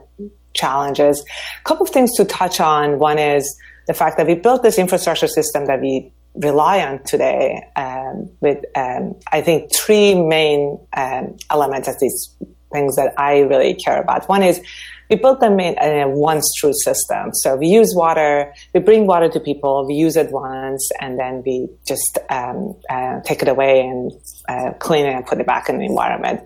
challenges. 0.55 1.25
A 1.61 1.65
couple 1.65 1.85
of 1.85 1.93
things 1.93 2.13
to 2.17 2.25
touch 2.25 2.61
on. 2.61 2.99
One 2.99 3.19
is 3.19 3.45
the 3.87 3.95
fact 3.95 4.17
that 4.17 4.27
we 4.27 4.35
built 4.35 4.63
this 4.63 4.79
infrastructure 4.79 5.29
system 5.29 5.67
that 5.67 5.81
we 5.81 6.13
rely 6.35 6.85
on 6.85 7.03
today 7.05 7.63
um, 7.77 8.31
with, 8.41 8.65
um, 8.77 9.15
I 9.31 9.41
think, 9.43 9.75
three 9.75 10.15
main 10.15 10.79
um, 10.97 11.37
elements 11.51 11.89
of 11.89 11.99
these 12.01 12.35
things 12.73 12.97
that 12.97 13.13
I 13.19 13.41
really 13.41 13.75
care 13.75 14.01
about. 14.01 14.29
One 14.29 14.43
is 14.43 14.61
we 15.11 15.17
built 15.17 15.41
them 15.41 15.61
in 15.61 15.77
a 15.79 16.09
once-through 16.09 16.73
system. 16.73 17.35
So 17.35 17.57
we 17.57 17.67
use 17.67 17.93
water, 17.95 18.53
we 18.73 18.81
bring 18.81 19.07
water 19.07 19.29
to 19.29 19.41
people, 19.41 19.87
we 19.87 19.93
use 19.93 20.17
it 20.17 20.33
once, 20.33 20.89
and 21.03 21.19
then 21.19 21.43
we 21.45 21.69
just 21.87 22.19
um, 22.31 22.75
uh, 22.89 23.21
take 23.21 23.43
it 23.43 23.49
away 23.49 23.87
and 23.87 24.11
uh, 24.53 24.73
clean 24.87 25.05
it 25.07 25.15
and 25.15 25.25
put 25.27 25.39
it 25.41 25.47
back 25.47 25.69
in 25.69 25.79
the 25.79 25.87
environment. 25.87 26.41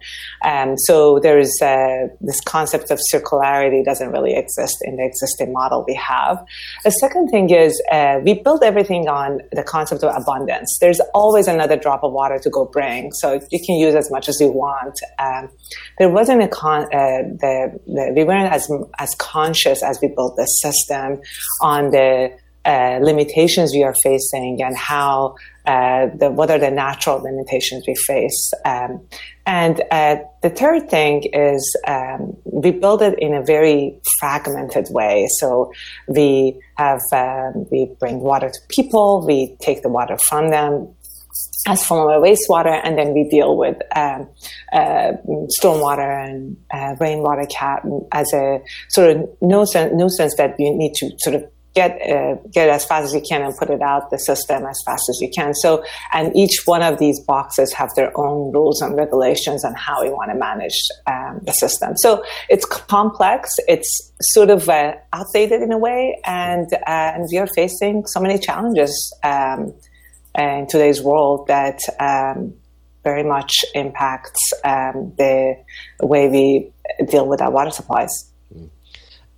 Um, 0.45 0.77
so 0.89 1.19
there 1.25 1.39
is 1.39 1.53
uh, 1.63 2.09
this 2.21 2.41
concept 2.41 2.91
of 2.91 2.99
circularity 3.13 3.85
doesn't 3.85 4.11
really 4.17 4.35
exist 4.35 4.77
in 4.83 4.97
the 4.97 5.05
existing 5.05 5.53
model 5.53 5.85
we 5.87 5.95
have. 5.95 6.37
The 6.85 6.91
second 6.91 7.29
thing 7.29 7.51
is 7.51 7.73
uh, 7.91 8.21
we 8.23 8.33
build 8.47 8.63
everything 8.63 9.09
on 9.09 9.41
the 9.53 9.63
concept 9.63 10.03
of 10.05 10.15
abundance. 10.23 10.79
There's 10.81 11.01
always 11.15 11.47
another 11.49 11.77
drop 11.77 12.03
of 12.05 12.13
water 12.13 12.39
to 12.39 12.51
go 12.51 12.65
bring, 12.67 13.13
so 13.13 13.41
you 13.51 13.61
can 13.65 13.77
use 13.77 13.95
as 13.95 14.11
much 14.11 14.29
as 14.29 14.37
you 14.41 14.51
want. 14.51 14.97
Um, 15.19 15.49
there 15.99 16.11
wasn't 16.11 16.43
a 16.43 16.49
con, 16.49 16.83
uh, 16.85 17.23
the, 17.43 17.79
the, 17.87 18.13
we 18.17 18.25
weren't 18.25 18.53
as 18.53 18.69
as 18.99 19.11
conscious 19.19 19.83
as 19.83 19.99
we 20.03 20.09
built 20.09 20.37
this 20.37 20.53
system 20.61 21.21
on 21.63 21.91
the 21.91 22.31
uh, 22.67 22.99
limitations 23.01 23.73
we 23.73 23.85
are 23.85 23.95
facing 24.03 24.61
and 24.63 24.77
how 24.77 25.37
uh, 25.67 26.07
the, 26.15 26.31
what 26.31 26.51
are 26.51 26.59
the 26.59 26.71
natural 26.71 27.23
limitations 27.23 27.85
we 27.87 27.95
face. 28.07 28.53
Um, 28.65 29.07
and 29.47 29.83
uh, 29.91 30.17
the 30.43 30.51
third 30.51 30.89
thing 30.89 31.25
is 31.33 31.77
um, 31.87 32.37
we 32.45 32.71
build 32.71 33.03
it 33.03 33.19
in 33.19 33.35
a 33.35 33.43
very 33.43 33.99
fragmented 34.19 34.89
way. 34.91 35.29
So 35.39 35.73
we 36.09 36.61
have 36.77 37.01
um, 37.13 37.67
we 37.71 37.93
bring 37.99 38.21
water 38.21 38.51
to 38.51 38.59
people, 38.69 39.25
we 39.27 39.57
take 39.61 39.83
the 39.83 39.89
water 39.89 40.17
from 40.29 40.51
them, 40.51 40.89
as 41.67 41.85
form 41.85 42.09
of 42.09 42.23
wastewater, 42.23 42.81
and 42.85 42.97
then 42.97 43.13
we 43.13 43.29
deal 43.29 43.57
with 43.57 43.77
um, 43.95 44.29
uh, 44.73 45.13
stormwater 45.61 46.29
and 46.29 46.57
uh, 46.73 46.95
rainwater 47.01 47.47
cap 47.47 47.85
as 48.13 48.33
a 48.33 48.61
sort 48.89 49.17
of 49.17 49.29
nuisance, 49.41 49.93
nuisance 49.95 50.35
that 50.37 50.55
you 50.59 50.73
need 50.77 50.95
to 50.95 51.11
sort 51.19 51.37
of 51.37 51.45
get 51.77 51.93
uh, 52.11 52.37
get 52.51 52.69
as 52.71 52.85
fast 52.85 53.05
as 53.09 53.15
you 53.15 53.23
can 53.29 53.43
and 53.43 53.55
put 53.57 53.69
it 53.71 53.83
out 53.83 54.11
the 54.11 54.19
system 54.19 54.65
as 54.65 54.79
fast 54.87 55.05
as 55.11 55.19
you 55.21 55.31
can. 55.39 55.55
So, 55.55 55.85
and 56.13 56.35
each 56.35 56.63
one 56.65 56.83
of 56.83 56.99
these 56.99 57.21
boxes 57.21 57.73
have 57.75 57.91
their 57.95 58.11
own 58.19 58.53
rules 58.53 58.81
and 58.81 58.97
regulations 58.97 59.65
on 59.65 59.75
how 59.75 60.03
we 60.03 60.11
want 60.11 60.31
to 60.33 60.39
manage 60.49 60.79
um, 61.07 61.41
the 61.43 61.53
system. 61.53 61.93
So 61.99 62.25
it's 62.49 62.65
complex. 62.65 63.51
It's 63.69 63.91
sort 64.35 64.51
of 64.51 64.69
uh, 64.69 64.95
outdated 65.13 65.61
in 65.61 65.71
a 65.71 65.79
way, 65.79 66.19
and 66.25 66.67
uh, 66.73 67.15
and 67.15 67.29
we 67.31 67.39
are 67.39 67.51
facing 67.55 68.07
so 68.07 68.19
many 68.21 68.39
challenges. 68.39 68.93
Um, 69.23 69.75
in 70.39 70.67
today's 70.69 71.01
world 71.03 71.47
that 71.47 71.79
um, 71.99 72.53
very 73.05 73.23
much 73.23 73.65
impacts 73.75 74.43
um, 74.65 75.15
the 75.17 75.57
way 76.03 76.29
we 76.29 76.71
deal 77.07 77.27
with 77.27 77.41
our 77.41 77.51
water 77.51 77.71
supplies. 77.71 78.13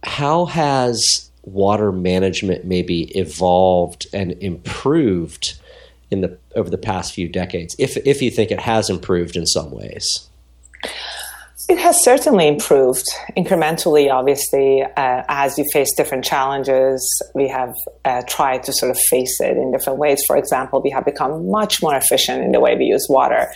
How 0.02 0.46
has 0.46 1.27
water 1.52 1.92
management 1.92 2.64
maybe 2.64 3.04
evolved 3.16 4.06
and 4.12 4.32
improved 4.42 5.58
in 6.10 6.20
the 6.22 6.38
over 6.54 6.70
the 6.70 6.78
past 6.78 7.12
few 7.12 7.28
decades, 7.28 7.76
if 7.78 7.96
if 7.98 8.22
you 8.22 8.30
think 8.30 8.50
it 8.50 8.60
has 8.60 8.88
improved 8.88 9.36
in 9.36 9.46
some 9.46 9.70
ways? 9.70 10.28
It 11.68 11.76
has 11.76 12.02
certainly 12.02 12.48
improved 12.48 13.04
incrementally, 13.36 14.10
obviously, 14.10 14.82
uh, 14.82 15.22
as 15.28 15.58
you 15.58 15.66
face 15.70 15.94
different 15.94 16.24
challenges. 16.24 17.06
We 17.34 17.46
have 17.48 17.74
uh, 18.06 18.22
tried 18.26 18.62
to 18.62 18.72
sort 18.72 18.90
of 18.90 18.98
face 19.10 19.38
it 19.40 19.58
in 19.58 19.70
different 19.70 19.98
ways. 19.98 20.18
For 20.26 20.38
example, 20.38 20.80
we 20.80 20.88
have 20.90 21.04
become 21.04 21.50
much 21.50 21.82
more 21.82 21.94
efficient 21.94 22.42
in 22.42 22.52
the 22.52 22.60
way 22.60 22.74
we 22.74 22.86
use 22.86 23.06
water. 23.10 23.48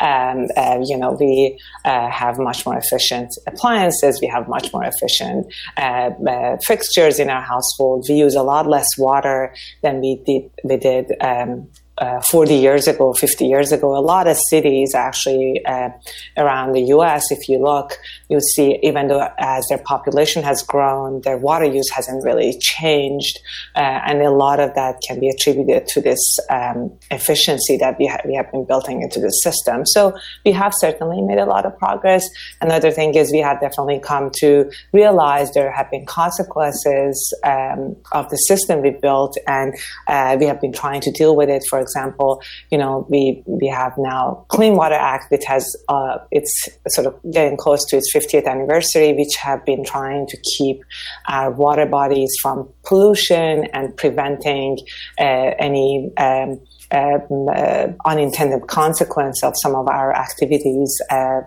Um, 0.00 0.46
uh, 0.56 0.80
you 0.84 0.96
know, 0.96 1.16
we 1.18 1.58
uh, 1.84 2.08
have 2.08 2.38
much 2.38 2.64
more 2.64 2.76
efficient 2.76 3.30
appliances. 3.46 4.20
We 4.20 4.28
have 4.28 4.48
much 4.48 4.72
more 4.72 4.84
efficient 4.84 5.52
uh, 5.76 6.10
uh, 6.28 6.56
fixtures 6.64 7.18
in 7.18 7.30
our 7.30 7.42
household. 7.42 8.06
We 8.08 8.16
use 8.16 8.34
a 8.34 8.42
lot 8.42 8.66
less 8.66 8.86
water 8.96 9.54
than 9.82 10.00
we 10.00 10.16
did. 10.24 10.50
We 10.64 10.76
did 10.76 11.12
um, 11.20 11.68
uh, 12.00 12.20
40 12.30 12.54
years 12.54 12.86
ago, 12.86 13.12
50 13.12 13.46
years 13.46 13.72
ago, 13.72 13.96
a 13.96 14.00
lot 14.00 14.26
of 14.26 14.36
cities 14.50 14.94
actually 14.94 15.64
uh, 15.64 15.90
around 16.36 16.72
the 16.72 16.82
US, 16.94 17.30
if 17.30 17.48
you 17.48 17.58
look, 17.58 17.98
you 18.28 18.40
see 18.40 18.78
even 18.82 19.08
though 19.08 19.28
as 19.38 19.66
their 19.68 19.78
population 19.78 20.42
has 20.42 20.62
grown, 20.62 21.20
their 21.22 21.36
water 21.36 21.64
use 21.64 21.88
hasn't 21.90 22.24
really 22.24 22.58
changed. 22.60 23.38
Uh, 23.76 24.00
and 24.06 24.20
a 24.22 24.30
lot 24.30 24.58
of 24.58 24.74
that 24.74 24.96
can 25.06 25.20
be 25.20 25.28
attributed 25.28 25.86
to 25.88 26.00
this 26.00 26.18
um, 26.50 26.92
efficiency 27.10 27.76
that 27.76 27.98
we, 27.98 28.06
ha- 28.06 28.20
we 28.24 28.34
have 28.34 28.50
been 28.50 28.64
building 28.64 29.02
into 29.02 29.20
the 29.20 29.30
system. 29.30 29.86
So 29.86 30.16
we 30.44 30.52
have 30.52 30.72
certainly 30.76 31.22
made 31.22 31.38
a 31.38 31.46
lot 31.46 31.64
of 31.64 31.78
progress. 31.78 32.28
Another 32.60 32.90
thing 32.90 33.14
is 33.14 33.30
we 33.30 33.38
have 33.38 33.60
definitely 33.60 34.00
come 34.00 34.30
to 34.38 34.70
realize 34.92 35.52
there 35.52 35.70
have 35.70 35.90
been 35.90 36.06
consequences 36.06 37.32
um, 37.44 37.96
of 38.12 38.28
the 38.30 38.36
system 38.36 38.82
we 38.82 38.90
built, 38.90 39.36
and 39.46 39.74
uh, 40.06 40.36
we 40.38 40.46
have 40.46 40.60
been 40.60 40.72
trying 40.72 41.00
to 41.00 41.12
deal 41.12 41.36
with 41.36 41.48
it 41.48 41.62
for 41.68 41.80
example, 41.80 42.42
you 42.70 42.78
know, 42.78 43.06
we 43.08 43.42
we 43.46 43.68
have 43.68 43.92
now 43.98 44.44
Clean 44.48 44.74
Water 44.74 44.94
Act, 44.94 45.30
which 45.30 45.44
has 45.44 45.64
uh, 45.88 46.18
it's 46.30 46.68
sort 46.88 47.06
of 47.06 47.14
getting 47.30 47.56
close 47.56 47.84
to 47.86 47.96
its 47.96 48.10
50th 48.18 48.46
anniversary, 48.46 49.12
which 49.12 49.36
have 49.36 49.64
been 49.64 49.84
trying 49.84 50.26
to 50.26 50.36
keep 50.56 50.82
our 51.28 51.50
water 51.50 51.86
bodies 51.86 52.32
from 52.42 52.68
pollution 52.84 53.66
and 53.72 53.96
preventing 53.96 54.78
uh, 55.18 55.52
any. 55.58 56.10
Um, 56.16 56.60
um, 56.90 57.48
uh, 57.54 57.88
unintended 58.06 58.66
consequence 58.66 59.44
of 59.44 59.52
some 59.62 59.74
of 59.74 59.88
our 59.88 60.14
activities 60.14 60.98
um, 61.10 61.42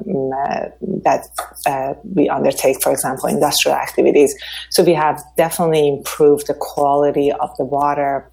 uh, 0.45 0.65
that 1.03 1.25
uh, 1.65 1.95
we 2.03 2.29
undertake, 2.29 2.77
for 2.83 2.91
example, 2.91 3.27
industrial 3.27 3.75
activities. 3.75 4.35
So 4.69 4.83
we 4.83 4.93
have 4.93 5.19
definitely 5.37 5.87
improved 5.87 6.45
the 6.45 6.53
quality 6.53 7.31
of 7.31 7.49
the 7.57 7.65
water 7.65 8.29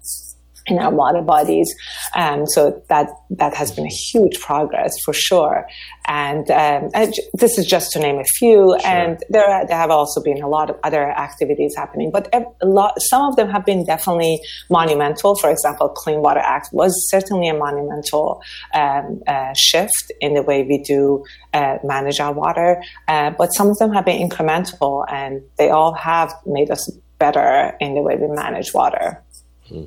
in 0.69 0.79
our 0.79 0.91
water 0.91 1.21
bodies. 1.21 1.73
Um, 2.15 2.45
so 2.45 2.81
that 2.89 3.07
that 3.31 3.53
has 3.55 3.71
been 3.71 3.85
a 3.85 3.95
huge 4.11 4.39
progress 4.39 4.93
for 5.05 5.13
sure. 5.13 5.67
And, 6.07 6.49
um, 6.49 6.89
this 7.33 7.57
is 7.59 7.65
just 7.67 7.91
to 7.91 7.99
name 7.99 8.17
a 8.17 8.23
few. 8.39 8.75
Sure. 8.79 8.87
And 8.87 9.23
there 9.29 9.45
are, 9.45 9.67
there 9.67 9.77
have 9.77 9.91
also 9.91 10.23
been 10.23 10.41
a 10.41 10.47
lot 10.47 10.69
of 10.71 10.77
other 10.83 11.11
activities 11.11 11.75
happening, 11.77 12.09
but 12.11 12.33
a 12.33 12.45
lot, 12.65 12.93
some 13.11 13.23
of 13.29 13.35
them 13.35 13.49
have 13.49 13.63
been 13.63 13.85
definitely 13.85 14.39
monumental. 14.71 15.35
For 15.35 15.51
example, 15.51 15.89
Clean 15.89 16.19
Water 16.19 16.39
Act 16.39 16.69
was 16.71 16.93
certainly 17.09 17.47
a 17.47 17.53
monumental 17.53 18.41
um, 18.73 19.21
uh, 19.27 19.53
shift 19.55 20.11
in 20.19 20.33
the 20.33 20.41
way 20.41 20.63
we 20.63 20.81
do 20.81 21.23
uh, 21.53 21.77
manage 21.83 22.19
our 22.19 22.33
water. 22.33 22.81
Uh, 23.07 23.31
but 23.37 23.47
some 23.49 23.69
of 23.69 23.77
them 23.77 23.93
have 23.93 24.05
been 24.05 24.27
incremental, 24.27 25.05
and 25.09 25.41
they 25.57 25.69
all 25.69 25.93
have 25.93 26.33
made 26.45 26.71
us 26.71 26.91
better 27.19 27.75
in 27.79 27.93
the 27.93 28.01
way 28.01 28.15
we 28.15 28.27
manage 28.27 28.73
water. 28.73 29.23
Hmm. 29.67 29.83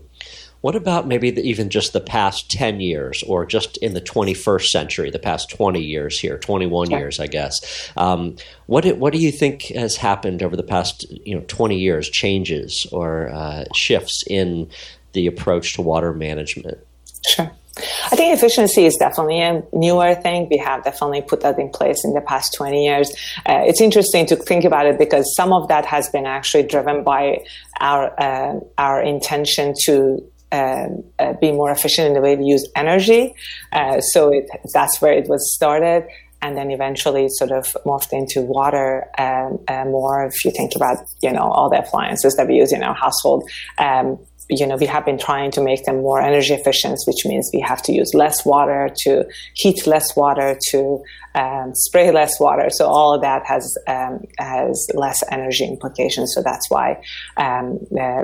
What 0.63 0.77
about 0.77 1.07
maybe 1.07 1.31
the, 1.31 1.43
even 1.43 1.71
just 1.71 1.93
the 1.93 2.01
past 2.01 2.51
10 2.51 2.81
years 2.81 3.23
or 3.25 3.45
just 3.45 3.77
in 3.79 3.95
the 3.95 4.01
21st 4.01 4.69
century, 4.69 5.11
the 5.11 5.19
past 5.19 5.51
20 5.51 5.81
years 5.81 6.19
here, 6.19 6.39
21 6.39 6.91
years, 6.91 7.21
I 7.21 7.27
guess? 7.27 7.93
Um, 7.97 8.37
what, 8.67 8.85
do, 8.85 8.95
what 8.95 9.13
do 9.13 9.19
you 9.19 9.33
think 9.33 9.65
has 9.75 9.97
happened 9.97 10.43
over 10.43 10.57
the 10.57 10.63
past 10.63 11.05
you 11.27 11.35
know, 11.35 11.45
20 11.49 11.79
years, 11.79 12.09
changes 12.09 12.87
or 12.93 13.29
uh, 13.31 13.65
shifts 13.75 14.25
in 14.29 14.71
the 15.13 15.27
approach 15.27 15.75
to 15.75 15.83
water 15.83 16.13
management? 16.13 16.79
Sure. 17.27 17.51
I 17.77 18.17
think 18.17 18.37
efficiency 18.37 18.85
is 18.85 18.97
definitely 18.97 19.41
a 19.41 19.63
newer 19.73 20.15
thing. 20.15 20.47
We 20.51 20.59
have 20.59 20.85
definitely 20.85 21.23
put 21.23 21.41
that 21.41 21.59
in 21.59 21.71
place 21.71 22.05
in 22.05 22.13
the 22.13 22.21
past 22.21 22.55
20 22.55 22.85
years. 22.85 23.11
Uh, 23.47 23.63
it's 23.65 23.81
interesting 23.81 24.27
to 24.27 24.37
think 24.37 24.65
about 24.65 24.87
it 24.87 24.99
because 24.99 25.25
some 25.35 25.53
of 25.53 25.69
that 25.69 25.87
has 25.87 26.11
been 26.11 26.27
actually 26.27 26.65
driven 26.65 27.03
by 27.03 27.45
our 27.81 28.21
uh, 28.21 28.61
our 28.77 29.03
intention 29.03 29.73
to 29.85 30.23
um, 30.53 31.03
uh, 31.19 31.33
be 31.41 31.51
more 31.51 31.71
efficient 31.71 32.07
in 32.09 32.15
the 32.15 32.21
way 32.21 32.37
we 32.37 32.45
use 32.45 32.69
energy. 32.77 33.35
Uh, 33.73 34.01
so 34.01 34.33
it, 34.33 34.45
that's 34.73 35.01
where 35.01 35.13
it 35.13 35.29
was 35.29 35.53
started. 35.55 36.07
And 36.45 36.57
then 36.57 36.73
eventually 36.73 37.29
sort 37.29 37.53
of 37.53 37.65
morphed 37.87 38.13
into 38.13 38.43
water 38.43 39.09
um, 39.17 39.61
uh, 39.69 39.85
more. 39.85 40.27
If 40.27 40.45
you 40.45 40.51
think 40.51 40.73
about, 40.75 40.97
you 41.23 41.33
know, 41.33 41.47
all 41.53 41.71
the 41.71 41.79
appliances 41.79 42.35
that 42.35 42.49
we 42.49 42.57
use 42.57 42.73
in 42.73 42.83
our 42.83 42.95
household, 42.95 43.49
um, 43.79 44.19
you 44.53 44.67
know, 44.67 44.77
we 44.77 44.87
have 44.87 45.05
been 45.05 45.19
trying 45.19 45.51
to 45.53 45.61
make 45.61 45.85
them 45.85 45.97
more 45.97 46.21
energy 46.21 46.55
efficient, 46.55 46.99
which 47.07 47.25
means 47.25 47.51
we 47.53 47.61
have 47.61 47.83
to 47.83 47.93
use 47.93 48.13
less 48.15 48.45
water 48.45 48.91
to 49.03 49.25
heat 49.55 49.87
less 49.87 50.15
water 50.17 50.59
to 50.71 51.03
um, 51.35 51.73
spray 51.75 52.11
less 52.11 52.39
water. 52.39 52.69
So 52.71 52.87
all 52.87 53.15
of 53.15 53.23
that 53.23 53.43
has 53.47 53.75
um, 53.87 54.21
has 54.39 54.87
less 54.95 55.23
energy 55.31 55.65
implications. 55.65 56.33
So 56.35 56.43
that's 56.43 56.69
why 56.71 57.03
um, 57.37 57.79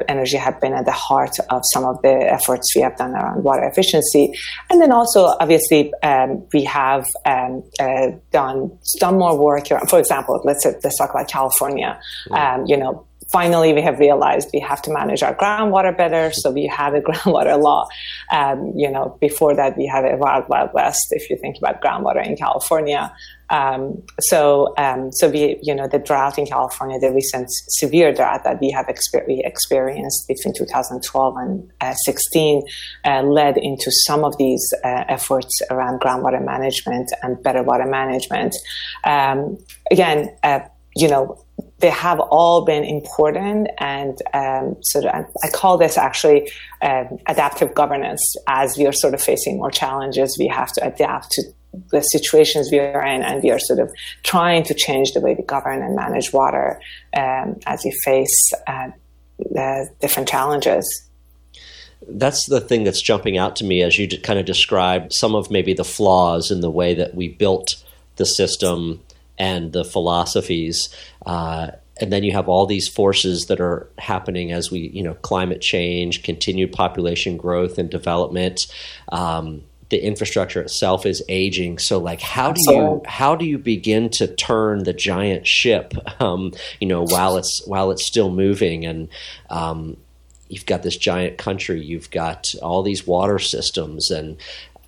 energy 0.09 0.37
have 0.37 0.61
been 0.61 0.75
at 0.75 0.85
the 0.85 0.93
heart 0.93 1.37
of 1.51 1.63
some 1.73 1.85
of 1.85 2.01
the 2.03 2.15
efforts 2.31 2.75
we 2.77 2.83
have 2.83 2.97
done 2.97 3.13
around 3.13 3.45
water 3.45 3.65
efficiency. 3.65 4.33
And 4.71 4.83
then 4.83 4.93
also, 4.93 5.35
obviously, 5.41 5.93
um, 6.03 6.47
we 6.53 6.65
have 6.65 7.07
um, 7.25 7.63
uh, 7.81 8.09
done 8.31 8.79
done 8.99 9.19
more 9.19 9.39
work. 9.39 9.69
Here. 9.69 9.81
For 9.89 9.99
example, 9.99 10.41
let's 10.45 10.65
let's 10.67 10.99
talk 10.99 11.11
about 11.11 11.29
California. 11.29 11.99
Mm. 12.31 12.69
you 12.69 12.77
know, 12.77 13.08
finally 13.31 13.73
we 13.73 13.83
have 13.83 13.99
realized 13.99 14.51
we 14.53 14.61
have 14.61 14.81
to 14.83 14.93
manage 14.93 15.23
our 15.23 15.35
groundwater 15.35 15.97
better. 15.97 16.33
So 16.33 16.51
we 16.51 16.67
have 16.67 16.95
a 16.95 17.01
groundwater 17.09 17.61
law. 17.61 17.89
Um, 18.33 18.73
you 18.77 18.91
know, 18.91 19.17
before 19.21 19.55
that 19.57 19.77
we 19.77 19.87
had 19.87 20.05
a 20.05 20.17
wild, 20.17 20.49
wild 20.49 20.71
west. 20.73 21.09
If 21.11 21.31
you 21.31 21.37
think 21.37 21.57
about 21.59 21.83
groundwater 21.83 22.25
in 22.25 22.37
California, 22.37 23.13
um, 23.51 24.03
so 24.21 24.75
um, 24.77 25.11
so 25.13 25.29
we 25.31 25.59
you 25.63 25.75
know 25.75 25.89
the 25.89 25.99
drought 25.99 26.39
in 26.39 26.47
California, 26.47 26.99
the 26.99 27.13
recent 27.13 27.49
severe 27.49 28.13
drought 28.13 28.45
that 28.45 28.61
we 28.61 28.71
have 28.71 28.87
exper- 28.87 29.27
we 29.27 29.43
experienced 29.45 30.29
between 30.29 30.55
2012 30.55 31.37
and 31.39 31.71
uh, 31.81 31.95
16, 31.95 32.63
uh, 33.07 33.23
led 33.23 33.57
into 33.57 33.91
some 34.07 34.25
of 34.25 34.37
these 34.37 34.67
uh, 34.85 35.05
efforts 35.09 35.61
around 35.71 36.01
groundwater 36.01 36.45
management 36.45 37.11
and 37.23 37.43
better 37.43 37.63
water 37.63 37.87
management. 37.87 38.55
Um, 39.05 39.57
again, 39.91 40.29
uh, 40.43 40.61
you 40.95 41.09
know 41.09 41.43
they 41.81 41.91
have 41.91 42.19
all 42.19 42.65
been 42.65 42.85
important 42.85 43.69
and 43.79 44.21
um, 44.35 44.77
sort 44.83 45.05
of 45.05 45.27
I 45.43 45.49
call 45.49 45.79
this 45.79 45.97
actually 45.97 46.51
um, 46.83 47.19
adaptive 47.27 47.75
governance 47.75 48.35
as 48.49 48.77
we 48.77 48.87
are 48.87 48.93
sort 48.93 49.15
of 49.15 49.23
facing 49.23 49.59
more 49.59 49.71
challenges. 49.71 50.37
We 50.39 50.49
have 50.49 50.73
to 50.73 50.87
adapt 50.87 51.31
to 51.33 51.43
the 51.91 52.01
situations 52.01 52.71
we 52.73 52.81
are 52.81 53.05
in 53.05 53.23
and 53.23 53.43
we 53.43 53.51
are 53.51 53.59
sort 53.59 53.79
of 53.79 53.93
trying 54.23 54.65
to 54.65 54.75
change 54.75 55.13
the 55.13 55.21
way 55.21 55.35
we 55.35 55.45
govern 55.45 55.83
and 55.83 55.95
manage 55.95 56.33
water 56.33 56.81
um, 57.17 57.57
as 57.67 57.83
we 57.85 57.93
face 58.05 58.53
uh, 58.67 58.89
different 60.01 60.29
challenges. 60.29 60.85
That's 62.09 62.49
the 62.49 62.61
thing 62.61 62.85
that's 62.85 63.03
jumping 63.03 63.39
out 63.39 63.57
to 63.57 63.65
me 63.65 63.83
as 63.83 63.99
you 63.99 64.09
kind 64.21 64.39
of 64.39 64.47
describe 64.47 65.13
some 65.13 65.35
of 65.35 65.51
maybe 65.51 65.75
the 65.75 65.85
flaws 65.85 66.51
in 66.51 66.61
the 66.61 66.71
way 66.71 66.95
that 66.95 67.15
we 67.15 67.29
built 67.29 67.83
the 68.17 68.25
system 68.25 69.01
and 69.39 69.73
the 69.73 69.85
philosophies. 69.85 70.89
Uh, 71.25 71.69
and 72.01 72.13
then 72.13 72.23
you 72.23 72.33
have 72.33 72.49
all 72.49 72.67
these 72.67 72.89
forces 72.89 73.47
that 73.47 73.61
are 73.61 73.89
happening 73.99 74.53
as 74.53 74.71
we, 74.71 74.89
you 74.89 75.03
know, 75.03 75.15
climate 75.15 75.61
change, 75.61 76.23
continued 76.23 76.73
population 76.73 77.37
growth 77.37 77.79
and 77.79 77.91
development. 77.91 78.61
Um, 79.11 79.65
the 79.91 80.05
infrastructure 80.05 80.61
itself 80.61 81.07
is 81.07 81.23
aging. 81.29 81.79
So, 81.79 81.99
like, 81.99 82.21
how 82.21 82.53
do 82.53 82.61
you 82.73 83.03
how 83.07 83.35
do 83.35 83.47
you 83.47 83.59
begin 83.59 84.11
to 84.11 84.27
turn 84.27 84.85
the 84.85 84.93
giant 84.93 85.47
ship? 85.47 85.95
Um, 86.21 86.53
you 86.81 86.89
know, 86.89 87.05
while 87.05 87.37
it's 87.37 87.63
while 87.67 87.93
it's 87.93 88.05
still 88.05 88.31
moving, 88.31 88.85
and 88.85 89.09
um, 89.51 89.97
you've 90.49 90.67
got 90.67 90.83
this 90.83 90.97
giant 90.97 91.39
country, 91.39 91.81
you've 91.81 92.11
got 92.11 92.49
all 92.61 92.83
these 92.83 93.07
water 93.07 93.39
systems, 93.39 94.11
and 94.11 94.37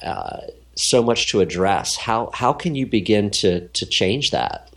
uh, 0.03 0.41
so 0.81 1.03
much 1.03 1.29
to 1.29 1.41
address. 1.41 1.97
How 1.97 2.31
how 2.33 2.53
can 2.53 2.75
you 2.75 2.87
begin 2.87 3.31
to 3.41 3.69
to 3.69 3.87
change 3.87 4.31
that? 4.31 4.71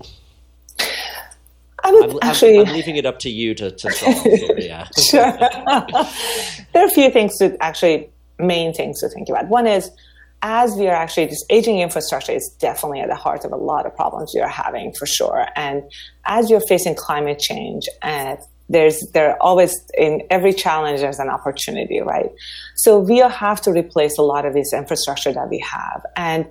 I 1.84 1.91
would 1.91 2.12
I'm, 2.12 2.20
actually. 2.22 2.60
I'm, 2.60 2.68
I'm, 2.68 2.74
leaving 2.74 2.95
it 2.95 3.06
up 3.06 3.20
to 3.20 3.30
you 3.30 3.54
to, 3.56 3.72
to 3.72 3.91
solve. 3.91 4.26
yeah. 4.58 4.88
sure. 5.10 5.38
there 6.74 6.84
are 6.84 6.88
a 6.88 6.89
few 6.89 7.12
things 7.12 7.38
to 7.39 7.58
actually 7.62 8.10
main 8.39 8.74
things 8.74 8.99
to 9.01 9.10
think 9.10 9.30
about. 9.30 9.47
One 9.47 9.68
is 9.68 9.91
as 10.43 10.76
we 10.76 10.88
are 10.88 10.95
actually 10.95 11.26
this 11.26 11.43
aging 11.49 11.80
infrastructure 11.80 12.34
is 12.34 12.56
definitely 12.60 12.99
at 12.99 13.08
the 13.08 13.16
heart 13.16 13.45
of 13.45 13.51
a 13.54 13.56
lot 13.56 13.86
of 13.86 13.95
problems 13.95 14.34
we 14.36 14.41
are 14.41 14.49
having 14.49 14.93
for 14.93 15.06
sure. 15.06 15.47
And 15.56 15.84
as 16.26 16.49
you're 16.49 16.62
facing 16.68 16.95
climate 16.95 17.39
change 17.39 17.88
and 18.01 18.38
there's 18.74 18.99
there 19.13 19.41
always 19.41 19.74
in 19.97 20.21
every 20.30 20.53
challenge 20.53 21.01
there's 21.01 21.19
an 21.19 21.30
opportunity, 21.30 22.01
right? 22.01 22.30
So 22.76 22.99
we 22.99 23.17
have 23.19 23.61
to 23.61 23.71
replace 23.71 24.17
a 24.17 24.24
lot 24.24 24.45
of 24.45 24.53
this 24.53 24.74
infrastructure 24.74 25.32
that 25.32 25.49
we 25.49 25.59
have. 25.59 26.01
And 26.15 26.49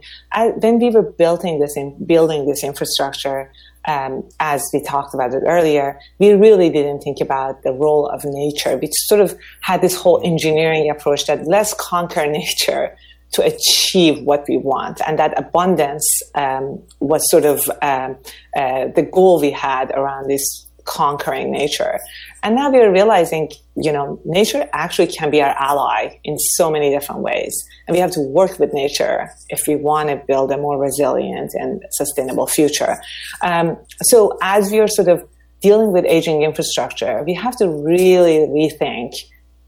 when 0.62 0.78
we 0.78 0.90
were 0.90 1.02
building 1.02 1.60
this 1.60 1.76
in 1.76 1.96
building 2.06 2.46
this 2.46 2.64
infrastructure, 2.64 3.50
um, 3.86 4.28
as 4.38 4.62
we 4.72 4.82
talked 4.82 5.14
about 5.14 5.34
it 5.34 5.42
earlier, 5.46 5.98
we 6.18 6.32
really 6.32 6.70
didn't 6.70 7.00
think 7.00 7.18
about 7.20 7.62
the 7.64 7.72
role 7.72 8.06
of 8.08 8.24
nature. 8.24 8.76
We 8.76 8.88
sort 9.08 9.20
of 9.20 9.36
had 9.62 9.82
this 9.82 9.96
whole 9.96 10.20
engineering 10.24 10.88
approach 10.88 11.26
that 11.26 11.46
let's 11.46 11.74
conquer 11.74 12.26
nature 12.40 12.96
to 13.32 13.42
achieve 13.42 14.22
what 14.22 14.44
we 14.48 14.58
want. 14.58 15.00
And 15.06 15.18
that 15.18 15.36
abundance 15.38 16.06
um, 16.34 16.82
was 17.00 17.22
sort 17.30 17.44
of 17.44 17.60
um, 17.80 18.16
uh, 18.54 18.88
the 18.94 19.08
goal 19.10 19.40
we 19.40 19.50
had 19.50 19.90
around 19.92 20.28
this 20.28 20.66
conquering 20.84 21.50
nature. 21.50 21.98
And 22.42 22.54
now 22.54 22.70
we 22.70 22.78
are 22.80 22.90
realizing, 22.90 23.50
you 23.76 23.92
know, 23.92 24.20
nature 24.24 24.68
actually 24.72 25.08
can 25.08 25.30
be 25.30 25.40
our 25.40 25.54
ally 25.58 26.18
in 26.24 26.38
so 26.38 26.70
many 26.70 26.90
different 26.90 27.22
ways. 27.22 27.54
And 27.86 27.94
we 27.94 28.00
have 28.00 28.10
to 28.12 28.20
work 28.20 28.58
with 28.58 28.72
nature 28.72 29.28
if 29.48 29.66
we 29.66 29.76
want 29.76 30.08
to 30.08 30.16
build 30.16 30.50
a 30.50 30.56
more 30.56 30.78
resilient 30.78 31.52
and 31.54 31.82
sustainable 31.92 32.46
future. 32.46 32.96
Um, 33.42 33.76
so 34.02 34.36
as 34.42 34.70
we 34.70 34.80
are 34.80 34.88
sort 34.88 35.08
of 35.08 35.26
dealing 35.60 35.92
with 35.92 36.04
aging 36.06 36.42
infrastructure, 36.42 37.22
we 37.24 37.34
have 37.34 37.56
to 37.56 37.68
really 37.68 38.38
rethink 38.48 39.14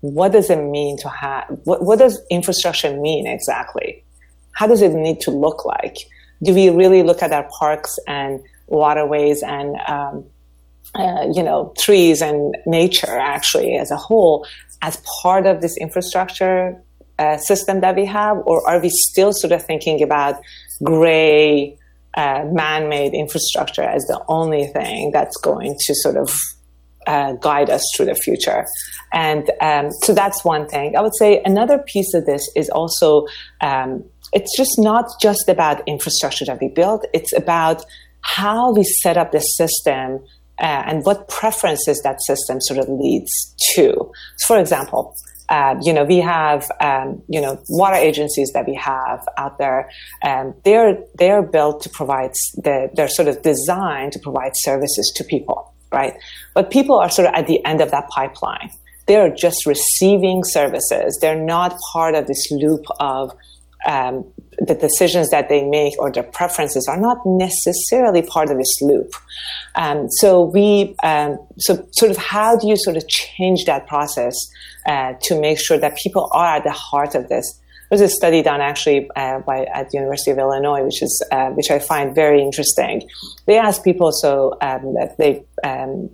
what 0.00 0.32
does 0.32 0.50
it 0.50 0.62
mean 0.62 0.98
to 0.98 1.08
have, 1.08 1.46
what, 1.64 1.82
what 1.82 1.98
does 1.98 2.20
infrastructure 2.30 2.94
mean 2.94 3.26
exactly? 3.26 4.04
How 4.52 4.66
does 4.66 4.82
it 4.82 4.92
need 4.92 5.20
to 5.20 5.30
look 5.30 5.64
like? 5.64 5.96
Do 6.42 6.52
we 6.52 6.68
really 6.68 7.02
look 7.02 7.22
at 7.22 7.32
our 7.32 7.48
parks 7.58 7.98
and 8.06 8.40
waterways 8.66 9.42
and 9.42 9.76
um, 9.88 10.26
uh, 10.94 11.26
you 11.32 11.42
know, 11.42 11.72
trees 11.78 12.22
and 12.22 12.56
nature 12.66 13.18
actually 13.18 13.76
as 13.76 13.90
a 13.90 13.96
whole 13.96 14.46
as 14.82 15.02
part 15.22 15.46
of 15.46 15.60
this 15.60 15.76
infrastructure 15.78 16.80
uh, 17.18 17.36
system 17.38 17.80
that 17.80 17.96
we 17.96 18.04
have, 18.04 18.36
or 18.44 18.68
are 18.68 18.80
we 18.80 18.90
still 18.90 19.32
sort 19.32 19.52
of 19.52 19.62
thinking 19.62 20.02
about 20.02 20.34
gray, 20.82 21.76
uh, 22.16 22.44
man-made 22.52 23.14
infrastructure 23.14 23.82
as 23.82 24.04
the 24.04 24.22
only 24.28 24.66
thing 24.66 25.10
that's 25.12 25.36
going 25.38 25.76
to 25.78 25.94
sort 25.94 26.16
of 26.16 26.36
uh, 27.06 27.32
guide 27.34 27.70
us 27.70 27.82
through 27.96 28.06
the 28.06 28.14
future? 28.14 28.64
And 29.12 29.50
um, 29.60 29.90
so 30.02 30.12
that's 30.12 30.44
one 30.44 30.68
thing. 30.68 30.96
I 30.96 31.00
would 31.00 31.16
say 31.16 31.40
another 31.44 31.78
piece 31.78 32.14
of 32.14 32.26
this 32.26 32.48
is 32.54 32.68
also 32.68 33.26
um, 33.60 34.04
it's 34.32 34.56
just 34.56 34.74
not 34.78 35.06
just 35.20 35.48
about 35.48 35.86
infrastructure 35.86 36.44
that 36.44 36.58
we 36.60 36.68
build; 36.68 37.06
it's 37.14 37.32
about 37.32 37.84
how 38.22 38.72
we 38.72 38.82
set 38.84 39.16
up 39.16 39.32
the 39.32 39.40
system 39.40 40.20
uh, 40.64 40.82
and 40.86 41.04
what 41.04 41.28
preferences 41.28 42.00
that 42.04 42.16
system 42.22 42.58
sort 42.62 42.80
of 42.80 42.88
leads 42.88 43.54
to. 43.74 44.10
For 44.46 44.58
example, 44.58 45.14
uh, 45.50 45.74
you 45.82 45.92
know, 45.92 46.04
we 46.04 46.20
have, 46.20 46.66
um, 46.80 47.22
you 47.28 47.38
know, 47.38 47.62
water 47.68 47.96
agencies 47.96 48.50
that 48.54 48.66
we 48.66 48.74
have 48.74 49.20
out 49.36 49.58
there. 49.58 49.90
Um, 50.22 50.54
they're 50.64 50.96
they're 51.18 51.42
built 51.42 51.82
to 51.82 51.90
provide 51.90 52.32
the, 52.54 52.88
they're 52.94 53.08
sort 53.08 53.28
of 53.28 53.42
designed 53.42 54.12
to 54.12 54.18
provide 54.18 54.52
services 54.54 55.12
to 55.16 55.24
people, 55.24 55.74
right? 55.92 56.14
But 56.54 56.70
people 56.70 56.98
are 56.98 57.10
sort 57.10 57.28
of 57.28 57.34
at 57.34 57.46
the 57.46 57.62
end 57.66 57.82
of 57.82 57.90
that 57.90 58.08
pipeline. 58.08 58.70
They're 59.06 59.34
just 59.34 59.66
receiving 59.66 60.44
services. 60.44 61.18
They're 61.20 61.44
not 61.44 61.76
part 61.92 62.14
of 62.14 62.26
this 62.26 62.50
loop 62.50 62.86
of 63.00 63.36
um, 63.86 64.24
the 64.58 64.74
decisions 64.74 65.30
that 65.30 65.48
they 65.48 65.64
make 65.64 65.98
or 65.98 66.10
their 66.10 66.22
preferences 66.22 66.86
are 66.88 67.00
not 67.00 67.18
necessarily 67.24 68.22
part 68.22 68.50
of 68.50 68.56
this 68.56 68.80
loop. 68.80 69.12
Um, 69.74 70.08
so 70.10 70.42
we, 70.42 70.94
um, 71.02 71.38
so 71.58 71.86
sort 71.92 72.10
of, 72.10 72.16
how 72.16 72.56
do 72.56 72.68
you 72.68 72.76
sort 72.76 72.96
of 72.96 73.06
change 73.08 73.64
that 73.64 73.86
process 73.86 74.34
uh, 74.86 75.14
to 75.22 75.40
make 75.40 75.58
sure 75.58 75.78
that 75.78 75.96
people 75.96 76.28
are 76.32 76.56
at 76.56 76.64
the 76.64 76.70
heart 76.70 77.14
of 77.14 77.28
this? 77.28 77.60
There's 77.90 78.00
a 78.00 78.08
study 78.08 78.42
done 78.42 78.60
actually 78.60 79.08
uh, 79.14 79.40
by 79.40 79.66
at 79.66 79.90
the 79.90 79.98
University 79.98 80.30
of 80.30 80.38
Illinois, 80.38 80.82
which 80.82 81.02
is 81.02 81.22
uh, 81.30 81.50
which 81.50 81.70
I 81.70 81.78
find 81.78 82.14
very 82.14 82.42
interesting. 82.42 83.08
They 83.46 83.58
asked 83.58 83.84
people, 83.84 84.10
so 84.10 84.56
um, 84.62 84.96
they 85.18 85.44
um, 85.62 86.10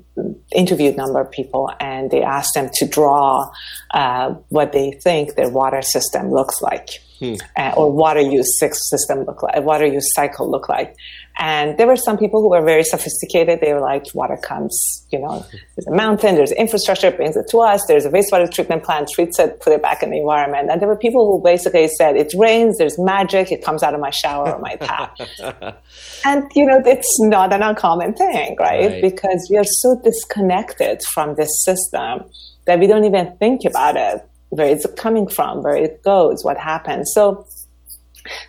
interviewed 0.52 0.94
a 0.94 0.96
number 0.96 1.20
of 1.20 1.30
people, 1.30 1.70
and 1.78 2.10
they 2.10 2.22
asked 2.22 2.50
them 2.54 2.70
to 2.74 2.86
draw 2.86 3.50
uh, 3.92 4.34
what 4.48 4.72
they 4.72 4.90
think 5.02 5.36
their 5.36 5.48
water 5.48 5.80
system 5.80 6.30
looks 6.30 6.60
like 6.60 7.00
hmm. 7.20 7.34
uh, 7.56 7.72
or 7.76 7.92
water 7.92 8.20
use 8.20 8.58
system 8.58 9.24
look 9.24 9.42
like, 9.42 9.62
water 9.62 9.86
use 9.86 10.06
cycle 10.14 10.50
look 10.50 10.68
like. 10.68 10.96
And 11.38 11.78
there 11.78 11.86
were 11.86 11.96
some 11.96 12.18
people 12.18 12.42
who 12.42 12.50
were 12.50 12.62
very 12.62 12.84
sophisticated. 12.84 13.60
They 13.60 13.72
were 13.72 13.80
like, 13.80 14.04
water 14.14 14.36
comes, 14.36 15.06
you 15.10 15.18
know, 15.18 15.46
there's 15.74 15.86
a 15.86 15.94
mountain, 15.94 16.34
there's 16.34 16.52
infrastructure, 16.52 17.10
brings 17.10 17.34
it 17.34 17.46
to 17.50 17.60
us. 17.60 17.82
There's 17.86 18.04
a 18.04 18.10
wastewater 18.10 18.52
treatment 18.52 18.82
plant, 18.82 19.08
treats 19.08 19.38
it, 19.38 19.58
put 19.60 19.72
it 19.72 19.80
back 19.80 20.02
in 20.02 20.10
the 20.10 20.18
environment. 20.18 20.70
And 20.70 20.82
there 20.82 20.88
were 20.88 20.98
people 20.98 21.30
who 21.30 21.42
basically 21.42 21.88
said, 21.88 22.16
it 22.16 22.34
rains, 22.36 22.76
there's 22.76 22.98
magic, 22.98 23.52
it 23.52 23.64
comes 23.64 23.82
out 23.82 23.94
of 23.94 24.00
my 24.00 24.10
shower 24.10 24.52
or 24.52 24.60
my 24.60 24.76
tap. 24.76 25.16
and, 26.26 26.44
you 26.54 26.66
know, 26.66 26.82
it's 26.84 27.20
not 27.20 27.54
an 27.54 27.62
uncommon 27.62 28.12
thing, 28.12 28.56
right? 28.58 28.90
right? 28.90 29.02
Because 29.02 29.48
we 29.50 29.56
are 29.56 29.64
so 29.64 29.98
disconnected 30.04 31.02
from 31.14 31.36
this 31.36 31.48
system 31.64 32.24
that 32.66 32.78
we 32.78 32.86
don't 32.86 33.04
even 33.04 33.34
think 33.38 33.64
about 33.64 33.96
it 33.96 34.29
where 34.50 34.68
it's 34.68 34.86
coming 34.96 35.26
from, 35.28 35.62
where 35.62 35.76
it 35.76 36.02
goes, 36.02 36.44
what 36.44 36.58
happens. 36.58 37.10
So 37.14 37.46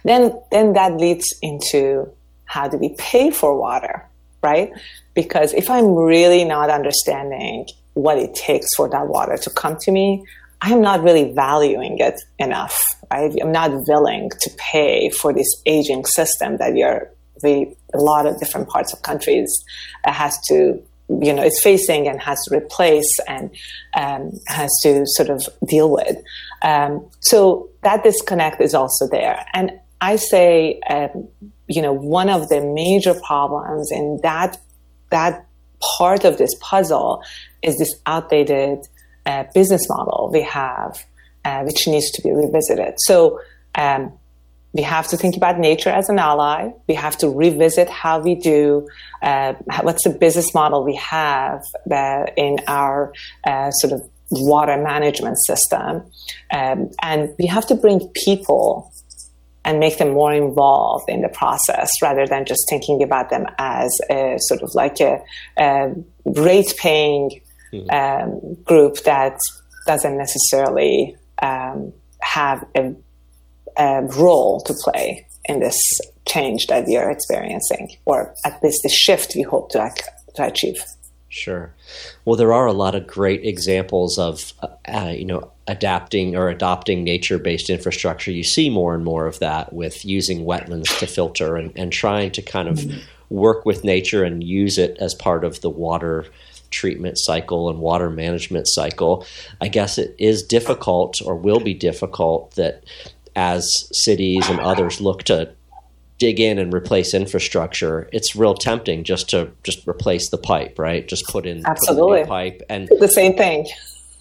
then, 0.03 0.39
then 0.51 0.73
that 0.73 0.97
leads 0.97 1.33
into 1.41 2.11
how 2.45 2.67
do 2.67 2.77
we 2.77 2.95
pay 2.97 3.31
for 3.31 3.57
water, 3.57 4.05
right? 4.43 4.71
Because 5.13 5.53
if 5.53 5.69
I'm 5.69 5.95
really 5.95 6.43
not 6.43 6.69
understanding 6.69 7.67
what 7.93 8.17
it 8.17 8.35
takes 8.35 8.67
for 8.75 8.89
that 8.89 9.07
water 9.07 9.37
to 9.37 9.49
come 9.51 9.77
to 9.81 9.91
me, 9.91 10.23
I'm 10.61 10.81
not 10.81 11.01
really 11.01 11.31
valuing 11.33 11.97
it 11.99 12.21
enough, 12.37 12.79
right? 13.11 13.33
I'm 13.41 13.51
not 13.51 13.71
willing 13.87 14.29
to 14.41 14.49
pay 14.57 15.09
for 15.09 15.33
this 15.33 15.47
aging 15.65 16.05
system 16.05 16.57
that 16.57 16.73
we, 17.43 17.75
a 17.93 17.97
lot 17.97 18.27
of 18.27 18.39
different 18.39 18.69
parts 18.69 18.93
of 18.93 19.01
countries 19.01 19.51
uh, 20.05 20.11
has 20.11 20.37
to 20.47 20.81
you 21.21 21.33
know, 21.33 21.43
is 21.43 21.59
facing 21.61 22.07
and 22.07 22.21
has 22.21 22.39
to 22.45 22.55
replace 22.55 23.19
and 23.27 23.55
um, 23.95 24.31
has 24.47 24.69
to 24.83 25.03
sort 25.05 25.29
of 25.29 25.47
deal 25.67 25.89
with. 25.89 26.17
Um, 26.61 27.09
so 27.19 27.69
that 27.83 28.03
disconnect 28.03 28.61
is 28.61 28.73
also 28.73 29.07
there. 29.07 29.45
And 29.53 29.71
I 29.99 30.15
say, 30.15 30.79
um, 30.89 31.27
you 31.67 31.81
know, 31.81 31.93
one 31.93 32.29
of 32.29 32.49
the 32.49 32.61
major 32.61 33.13
problems 33.13 33.91
in 33.91 34.19
that 34.23 34.57
that 35.09 35.45
part 35.97 36.23
of 36.23 36.37
this 36.37 36.51
puzzle 36.61 37.23
is 37.61 37.77
this 37.77 37.93
outdated 38.05 38.79
uh, 39.25 39.43
business 39.53 39.87
model 39.89 40.29
we 40.31 40.41
have, 40.41 41.03
uh, 41.45 41.61
which 41.63 41.87
needs 41.87 42.09
to 42.11 42.21
be 42.21 42.31
revisited. 42.31 42.93
So 42.97 43.39
um, 43.75 44.13
we 44.73 44.81
have 44.81 45.07
to 45.09 45.17
think 45.17 45.35
about 45.35 45.59
nature 45.59 45.89
as 45.89 46.07
an 46.09 46.17
ally. 46.17 46.69
We 46.87 46.95
have 46.95 47.17
to 47.17 47.29
revisit 47.29 47.89
how 47.89 48.19
we 48.19 48.35
do, 48.35 48.87
uh, 49.21 49.53
what's 49.81 50.03
the 50.03 50.11
business 50.11 50.53
model 50.53 50.83
we 50.83 50.95
have 50.95 51.61
uh, 51.91 52.25
in 52.37 52.57
our 52.67 53.11
uh, 53.45 53.71
sort 53.71 53.93
of 53.93 54.01
water 54.31 54.81
management 54.81 55.37
system. 55.45 56.09
Um, 56.53 56.89
and 57.01 57.29
we 57.37 57.47
have 57.47 57.67
to 57.67 57.75
bring 57.75 58.07
people 58.25 58.91
and 59.63 59.79
make 59.79 59.97
them 59.97 60.13
more 60.13 60.33
involved 60.33 61.09
in 61.09 61.21
the 61.21 61.29
process 61.29 61.89
rather 62.01 62.25
than 62.25 62.45
just 62.45 62.61
thinking 62.69 63.03
about 63.03 63.29
them 63.29 63.45
as 63.59 63.91
a 64.09 64.35
sort 64.39 64.61
of 64.61 64.73
like 64.73 64.99
a, 64.99 65.21
a 65.59 65.93
rate 66.25 66.73
paying 66.77 67.41
mm-hmm. 67.71 67.89
um, 67.91 68.55
group 68.63 68.97
that 69.03 69.37
doesn't 69.85 70.17
necessarily 70.17 71.15
um, 71.41 71.93
have 72.21 72.65
a 72.75 72.95
a 73.77 74.01
role 74.03 74.61
to 74.61 74.73
play 74.73 75.25
in 75.45 75.59
this 75.59 75.79
change 76.27 76.67
that 76.67 76.85
we 76.85 76.97
are 76.97 77.09
experiencing, 77.09 77.95
or 78.05 78.33
at 78.45 78.61
least 78.63 78.81
the 78.83 78.89
shift 78.89 79.33
we 79.35 79.41
hope 79.41 79.71
to, 79.71 79.89
to 80.35 80.45
achieve. 80.45 80.83
Sure. 81.29 81.73
Well, 82.25 82.35
there 82.35 82.51
are 82.51 82.67
a 82.67 82.73
lot 82.73 82.93
of 82.93 83.07
great 83.07 83.45
examples 83.45 84.19
of, 84.19 84.51
uh, 84.85 85.13
you 85.15 85.23
know, 85.23 85.49
adapting 85.65 86.35
or 86.35 86.49
adopting 86.49 87.05
nature-based 87.05 87.69
infrastructure. 87.69 88.31
You 88.31 88.43
see 88.43 88.69
more 88.69 88.93
and 88.93 89.05
more 89.05 89.27
of 89.27 89.39
that 89.39 89.71
with 89.71 90.03
using 90.03 90.43
wetlands 90.43 90.99
to 90.99 91.07
filter 91.07 91.55
and, 91.55 91.71
and 91.77 91.91
trying 91.91 92.31
to 92.31 92.41
kind 92.41 92.67
of 92.67 92.79
mm-hmm. 92.79 92.99
work 93.29 93.65
with 93.65 93.85
nature 93.85 94.25
and 94.25 94.43
use 94.43 94.77
it 94.77 94.97
as 94.99 95.15
part 95.15 95.45
of 95.45 95.61
the 95.61 95.69
water 95.69 96.25
treatment 96.69 97.17
cycle 97.17 97.69
and 97.69 97.79
water 97.79 98.09
management 98.09 98.67
cycle. 98.67 99.25
I 99.61 99.69
guess 99.69 99.97
it 99.97 100.15
is 100.17 100.43
difficult 100.43 101.21
or 101.21 101.35
will 101.35 101.59
be 101.61 101.73
difficult 101.73 102.55
that 102.55 102.83
as 103.35 103.67
cities 103.91 104.49
and 104.49 104.59
others 104.59 105.01
look 105.01 105.23
to 105.23 105.53
dig 106.17 106.39
in 106.39 106.59
and 106.59 106.73
replace 106.73 107.13
infrastructure, 107.15 108.07
it's 108.13 108.35
real 108.35 108.53
tempting 108.53 109.03
just 109.03 109.29
to 109.31 109.51
just 109.63 109.87
replace 109.87 110.29
the 110.29 110.37
pipe, 110.37 110.77
right? 110.77 111.07
Just 111.07 111.25
put 111.27 111.45
in 111.45 111.65
absolutely 111.65 112.19
put 112.19 112.21
in 112.21 112.27
pipe 112.27 112.61
and 112.69 112.89
the 112.99 113.07
same 113.07 113.35
thing. 113.35 113.67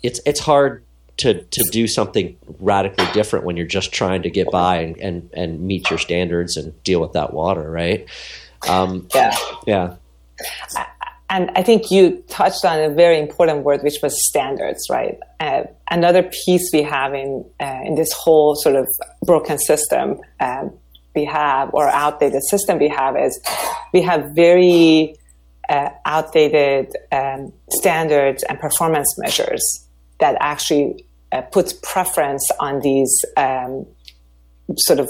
It's 0.03 0.21
it's 0.25 0.41
hard 0.41 0.83
to 1.19 1.43
to 1.43 1.69
do 1.71 1.87
something 1.87 2.37
radically 2.59 3.07
different 3.13 3.45
when 3.45 3.57
you're 3.57 3.67
just 3.67 3.93
trying 3.93 4.23
to 4.23 4.31
get 4.31 4.51
by 4.51 4.79
and 4.79 4.97
and, 4.97 5.31
and 5.35 5.61
meet 5.61 5.91
your 5.91 5.99
standards 5.99 6.57
and 6.57 6.83
deal 6.85 7.01
with 7.01 7.13
that 7.13 7.35
water, 7.35 7.71
right? 7.71 8.07
Um, 8.67 9.07
yeah, 9.15 9.37
yeah. 9.67 9.97
And 11.31 11.51
I 11.55 11.63
think 11.63 11.93
you 11.93 12.23
touched 12.29 12.65
on 12.65 12.81
a 12.81 12.91
very 12.91 13.19
important 13.19 13.63
word, 13.63 13.83
which 13.83 13.99
was 14.03 14.13
standards, 14.27 14.89
right? 14.91 15.17
Uh, 15.39 15.63
another 15.89 16.29
piece 16.45 16.69
we 16.73 16.83
have 16.83 17.15
in 17.15 17.45
uh, 17.61 17.81
in 17.85 17.95
this 17.95 18.13
whole 18.13 18.57
sort 18.57 18.75
of 18.75 18.87
broken 19.25 19.59
system 19.59 20.19
um, 20.41 20.73
we 21.15 21.25
have, 21.25 21.71
or 21.73 21.89
outdated 21.89 22.43
system 22.51 22.79
we 22.79 22.89
have, 22.89 23.17
is 23.17 23.41
we 23.93 24.03
have 24.03 24.31
very 24.35 25.15
uh, 25.69 25.91
outdated 26.05 26.93
um, 27.13 27.53
standards 27.71 28.43
and 28.49 28.59
performance 28.59 29.17
measures 29.19 29.63
that 30.19 30.37
actually 30.41 31.05
uh, 31.33 31.43
puts 31.43 31.73
preference 31.73 32.47
on 32.59 32.81
these 32.81 33.25
um, 33.37 33.87
sort 34.79 34.99
of 34.99 35.09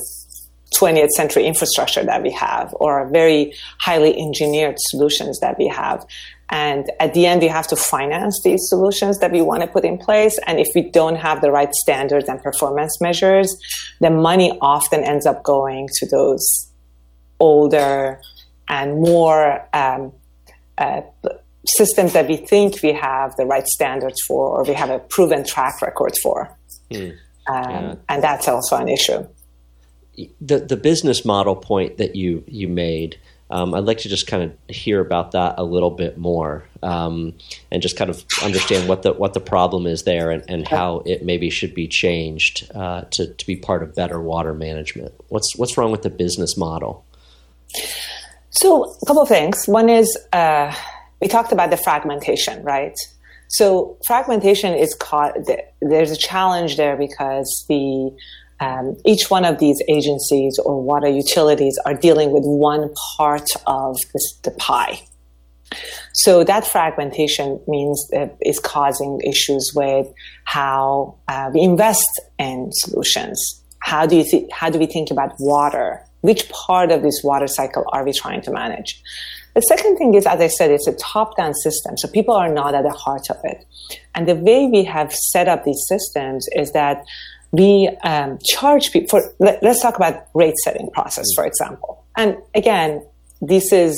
20th 0.74 1.08
century 1.10 1.46
infrastructure 1.46 2.04
that 2.04 2.22
we 2.22 2.30
have 2.30 2.74
or 2.78 3.08
very 3.10 3.52
highly 3.80 4.16
engineered 4.18 4.76
solutions 4.78 5.38
that 5.40 5.58
we 5.58 5.66
have. 5.66 6.06
And 6.50 6.90
at 6.98 7.14
the 7.14 7.26
end, 7.26 7.42
we 7.42 7.48
have 7.48 7.68
to 7.68 7.76
finance 7.76 8.40
these 8.42 8.60
solutions 8.68 9.18
that 9.18 9.30
we 9.30 9.40
want 9.40 9.62
to 9.62 9.68
put 9.68 9.84
in 9.84 9.98
place. 9.98 10.36
And 10.46 10.58
if 10.58 10.66
we 10.74 10.82
don't 10.82 11.16
have 11.16 11.40
the 11.40 11.50
right 11.50 11.72
standards 11.72 12.28
and 12.28 12.42
performance 12.42 13.00
measures, 13.00 13.56
the 14.00 14.10
money 14.10 14.58
often 14.60 15.04
ends 15.04 15.26
up 15.26 15.44
going 15.44 15.88
to 15.98 16.06
those 16.06 16.72
older 17.38 18.20
and 18.68 19.00
more 19.00 19.68
um, 19.72 20.12
uh, 20.78 21.02
systems 21.66 22.12
that 22.14 22.28
we 22.28 22.36
think 22.36 22.82
we 22.82 22.92
have 22.92 23.36
the 23.36 23.44
right 23.44 23.66
standards 23.66 24.20
for 24.26 24.58
or 24.58 24.64
we 24.64 24.74
have 24.74 24.90
a 24.90 24.98
proven 24.98 25.44
track 25.44 25.80
record 25.82 26.14
for. 26.22 26.56
Hmm. 26.92 27.10
Um, 27.46 27.70
yeah. 27.70 27.94
And 28.08 28.22
that's 28.22 28.48
also 28.48 28.76
an 28.76 28.88
issue 28.88 29.26
the 30.40 30.58
the 30.58 30.76
business 30.76 31.24
model 31.24 31.56
point 31.56 31.98
that 31.98 32.16
you 32.16 32.44
you 32.46 32.68
made. 32.68 33.18
Um, 33.52 33.74
I'd 33.74 33.84
like 33.84 33.98
to 33.98 34.08
just 34.08 34.28
kind 34.28 34.44
of 34.44 34.74
hear 34.74 35.00
about 35.00 35.32
that 35.32 35.56
a 35.58 35.64
little 35.64 35.90
bit 35.90 36.16
more, 36.16 36.64
um, 36.84 37.34
and 37.72 37.82
just 37.82 37.96
kind 37.96 38.08
of 38.08 38.24
understand 38.44 38.88
what 38.88 39.02
the 39.02 39.12
what 39.12 39.34
the 39.34 39.40
problem 39.40 39.88
is 39.88 40.04
there, 40.04 40.30
and, 40.30 40.44
and 40.48 40.68
how 40.68 41.02
it 41.04 41.24
maybe 41.24 41.50
should 41.50 41.74
be 41.74 41.88
changed 41.88 42.70
uh, 42.74 43.02
to 43.10 43.34
to 43.34 43.46
be 43.46 43.56
part 43.56 43.82
of 43.82 43.94
better 43.94 44.20
water 44.20 44.54
management. 44.54 45.12
What's 45.28 45.56
what's 45.56 45.76
wrong 45.76 45.90
with 45.90 46.02
the 46.02 46.10
business 46.10 46.56
model? 46.56 47.04
So, 48.50 48.96
a 49.02 49.06
couple 49.06 49.22
of 49.22 49.28
things. 49.28 49.64
One 49.66 49.88
is 49.88 50.16
uh, 50.32 50.74
we 51.20 51.28
talked 51.28 51.52
about 51.52 51.70
the 51.70 51.76
fragmentation, 51.76 52.62
right? 52.62 52.96
So, 53.48 53.96
fragmentation 54.06 54.74
is 54.74 54.94
caught. 54.94 55.36
There's 55.80 56.10
a 56.10 56.16
challenge 56.16 56.76
there 56.76 56.96
because 56.96 57.64
the 57.68 58.12
um, 58.60 58.96
each 59.04 59.30
one 59.30 59.44
of 59.44 59.58
these 59.58 59.82
agencies 59.88 60.58
or 60.64 60.82
water 60.82 61.08
utilities 61.08 61.78
are 61.86 61.94
dealing 61.94 62.30
with 62.30 62.44
one 62.44 62.92
part 63.16 63.48
of 63.66 63.96
this, 64.12 64.38
the 64.42 64.50
pie. 64.52 65.00
So 66.12 66.44
that 66.44 66.66
fragmentation 66.66 67.60
means 67.68 68.08
it 68.10 68.36
is 68.42 68.58
causing 68.58 69.20
issues 69.24 69.72
with 69.74 70.06
how 70.44 71.18
uh, 71.28 71.50
we 71.54 71.60
invest 71.60 72.20
in 72.38 72.70
solutions. 72.72 73.62
How 73.80 74.04
do 74.06 74.16
you 74.16 74.24
th- 74.24 74.50
how 74.52 74.68
do 74.68 74.78
we 74.78 74.86
think 74.86 75.10
about 75.10 75.32
water? 75.38 76.04
Which 76.22 76.48
part 76.50 76.90
of 76.90 77.02
this 77.02 77.22
water 77.24 77.46
cycle 77.46 77.84
are 77.92 78.04
we 78.04 78.12
trying 78.12 78.42
to 78.42 78.50
manage? 78.50 79.00
The 79.54 79.62
second 79.62 79.96
thing 79.96 80.14
is, 80.14 80.26
as 80.26 80.40
I 80.40 80.48
said, 80.48 80.70
it's 80.70 80.86
a 80.86 80.94
top-down 80.94 81.54
system, 81.54 81.96
so 81.96 82.08
people 82.08 82.34
are 82.34 82.52
not 82.52 82.74
at 82.74 82.84
the 82.84 82.90
heart 82.90 83.30
of 83.30 83.38
it. 83.42 83.64
And 84.14 84.28
the 84.28 84.36
way 84.36 84.66
we 84.66 84.84
have 84.84 85.12
set 85.12 85.48
up 85.48 85.64
these 85.64 85.82
systems 85.88 86.46
is 86.52 86.72
that 86.72 87.04
we 87.52 87.88
um, 88.04 88.38
charge 88.44 88.92
people 88.92 89.20
for 89.20 89.34
let, 89.38 89.62
us 89.64 89.80
talk 89.80 89.96
about 89.96 90.26
rate 90.34 90.56
setting 90.58 90.88
process 90.92 91.26
for 91.34 91.44
example. 91.44 92.04
And 92.16 92.36
again 92.54 93.04
this 93.40 93.72
is 93.72 93.96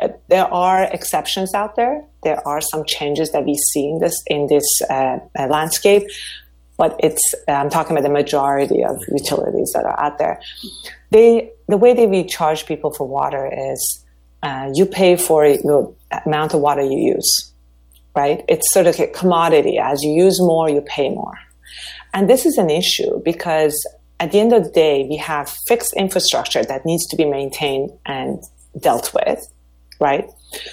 uh, 0.00 0.08
there 0.28 0.46
are 0.52 0.84
exceptions 0.84 1.54
out 1.54 1.76
there. 1.76 2.04
There 2.22 2.46
are 2.46 2.60
some 2.60 2.84
changes 2.84 3.32
that 3.32 3.44
we 3.44 3.54
see 3.54 3.88
in 3.88 3.98
this 3.98 4.22
in 4.26 4.46
this 4.46 4.64
uh, 4.88 5.18
uh 5.38 5.46
landscape 5.46 6.04
but 6.78 6.96
it's 7.00 7.34
i'm 7.46 7.68
talking 7.68 7.92
about 7.92 8.04
the 8.04 8.14
majority 8.22 8.82
of 8.82 8.96
utilities 9.08 9.70
that 9.74 9.84
are 9.84 10.00
out 10.00 10.18
there. 10.18 10.40
They 11.10 11.50
the 11.68 11.76
way 11.76 11.92
that 11.94 12.08
we 12.08 12.24
charge 12.24 12.66
people 12.66 12.90
for 12.92 13.06
water 13.06 13.50
is 13.70 14.04
uh, 14.42 14.70
you 14.72 14.86
pay 14.86 15.16
for 15.16 15.46
the 15.46 15.94
amount 16.24 16.54
of 16.54 16.60
water 16.60 16.82
you 16.82 16.98
use 17.14 17.46
right? 18.16 18.44
It's 18.48 18.66
sort 18.72 18.88
of 18.88 18.98
a 18.98 19.06
commodity. 19.06 19.78
As 19.78 20.02
you 20.02 20.10
use 20.10 20.40
more 20.40 20.68
you 20.68 20.80
pay 20.80 21.10
more 21.10 21.38
and 22.12 22.28
this 22.28 22.46
is 22.46 22.58
an 22.58 22.70
issue 22.70 23.20
because 23.24 23.74
at 24.20 24.32
the 24.32 24.40
end 24.40 24.52
of 24.52 24.64
the 24.64 24.70
day, 24.70 25.06
we 25.08 25.16
have 25.16 25.48
fixed 25.66 25.94
infrastructure 25.96 26.62
that 26.62 26.84
needs 26.84 27.06
to 27.08 27.16
be 27.16 27.24
maintained 27.24 27.90
and 28.04 28.42
dealt 28.78 29.14
with, 29.14 29.42
right? 29.98 30.28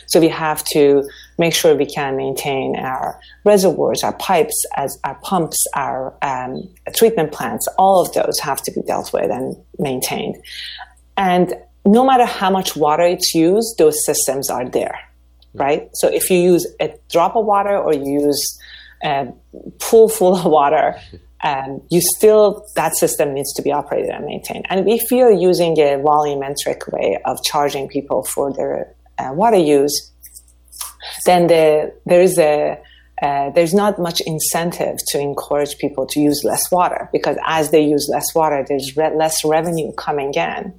So 0.07 0.19
we 0.19 0.27
have 0.27 0.63
to 0.73 1.07
make 1.37 1.53
sure 1.53 1.73
we 1.75 1.85
can 1.85 2.17
maintain 2.17 2.75
our 2.75 3.19
reservoirs, 3.45 4.03
our 4.03 4.13
pipes, 4.13 4.65
as 4.75 4.99
our 5.05 5.15
pumps, 5.23 5.63
our 5.75 6.13
um, 6.21 6.63
treatment 6.93 7.31
plants. 7.31 7.67
All 7.77 8.01
of 8.01 8.11
those 8.13 8.37
have 8.39 8.61
to 8.63 8.71
be 8.71 8.81
dealt 8.81 9.13
with 9.13 9.31
and 9.31 9.55
maintained. 9.79 10.35
And 11.15 11.53
no 11.85 12.05
matter 12.05 12.25
how 12.25 12.49
much 12.49 12.75
water 12.75 13.03
it's 13.03 13.33
used, 13.33 13.77
those 13.77 14.03
systems 14.05 14.49
are 14.49 14.67
there, 14.67 14.99
right? 15.53 15.89
So 15.93 16.09
if 16.09 16.29
you 16.29 16.39
use 16.39 16.67
a 16.81 16.93
drop 17.09 17.35
of 17.37 17.45
water 17.45 17.77
or 17.77 17.93
you 17.93 18.23
use 18.23 18.59
a 19.03 19.27
pool 19.79 20.09
full 20.09 20.35
of 20.35 20.45
water, 20.45 20.99
um, 21.43 21.81
you 21.89 22.01
still 22.17 22.65
that 22.75 22.95
system 22.95 23.33
needs 23.33 23.53
to 23.53 23.61
be 23.61 23.71
operated 23.71 24.09
and 24.09 24.25
maintained. 24.25 24.65
And 24.69 24.89
if 24.89 25.11
you're 25.11 25.31
using 25.31 25.77
a 25.79 25.99
volumetric 25.99 26.91
way 26.91 27.19
of 27.25 27.43
charging 27.43 27.87
people 27.87 28.23
for 28.23 28.51
their 28.53 28.95
uh, 29.17 29.33
water 29.33 29.57
use, 29.57 30.11
then 31.25 31.47
the, 31.47 31.93
there 32.05 32.21
is 32.21 32.37
a 32.39 32.79
uh, 33.21 33.49
there's 33.51 33.73
not 33.73 33.97
much 33.97 34.21
incentive 34.27 34.95
to 35.07 35.19
encourage 35.19 35.75
people 35.79 36.05
to 36.05 36.19
use 36.19 36.43
less 36.43 36.69
water 36.71 37.09
because 37.11 37.35
as 37.47 37.71
they 37.71 37.81
use 37.81 38.07
less 38.11 38.25
water, 38.35 38.63
there's 38.67 38.95
re- 38.95 39.15
less 39.15 39.43
revenue 39.43 39.91
coming 39.93 40.31
in, 40.35 40.71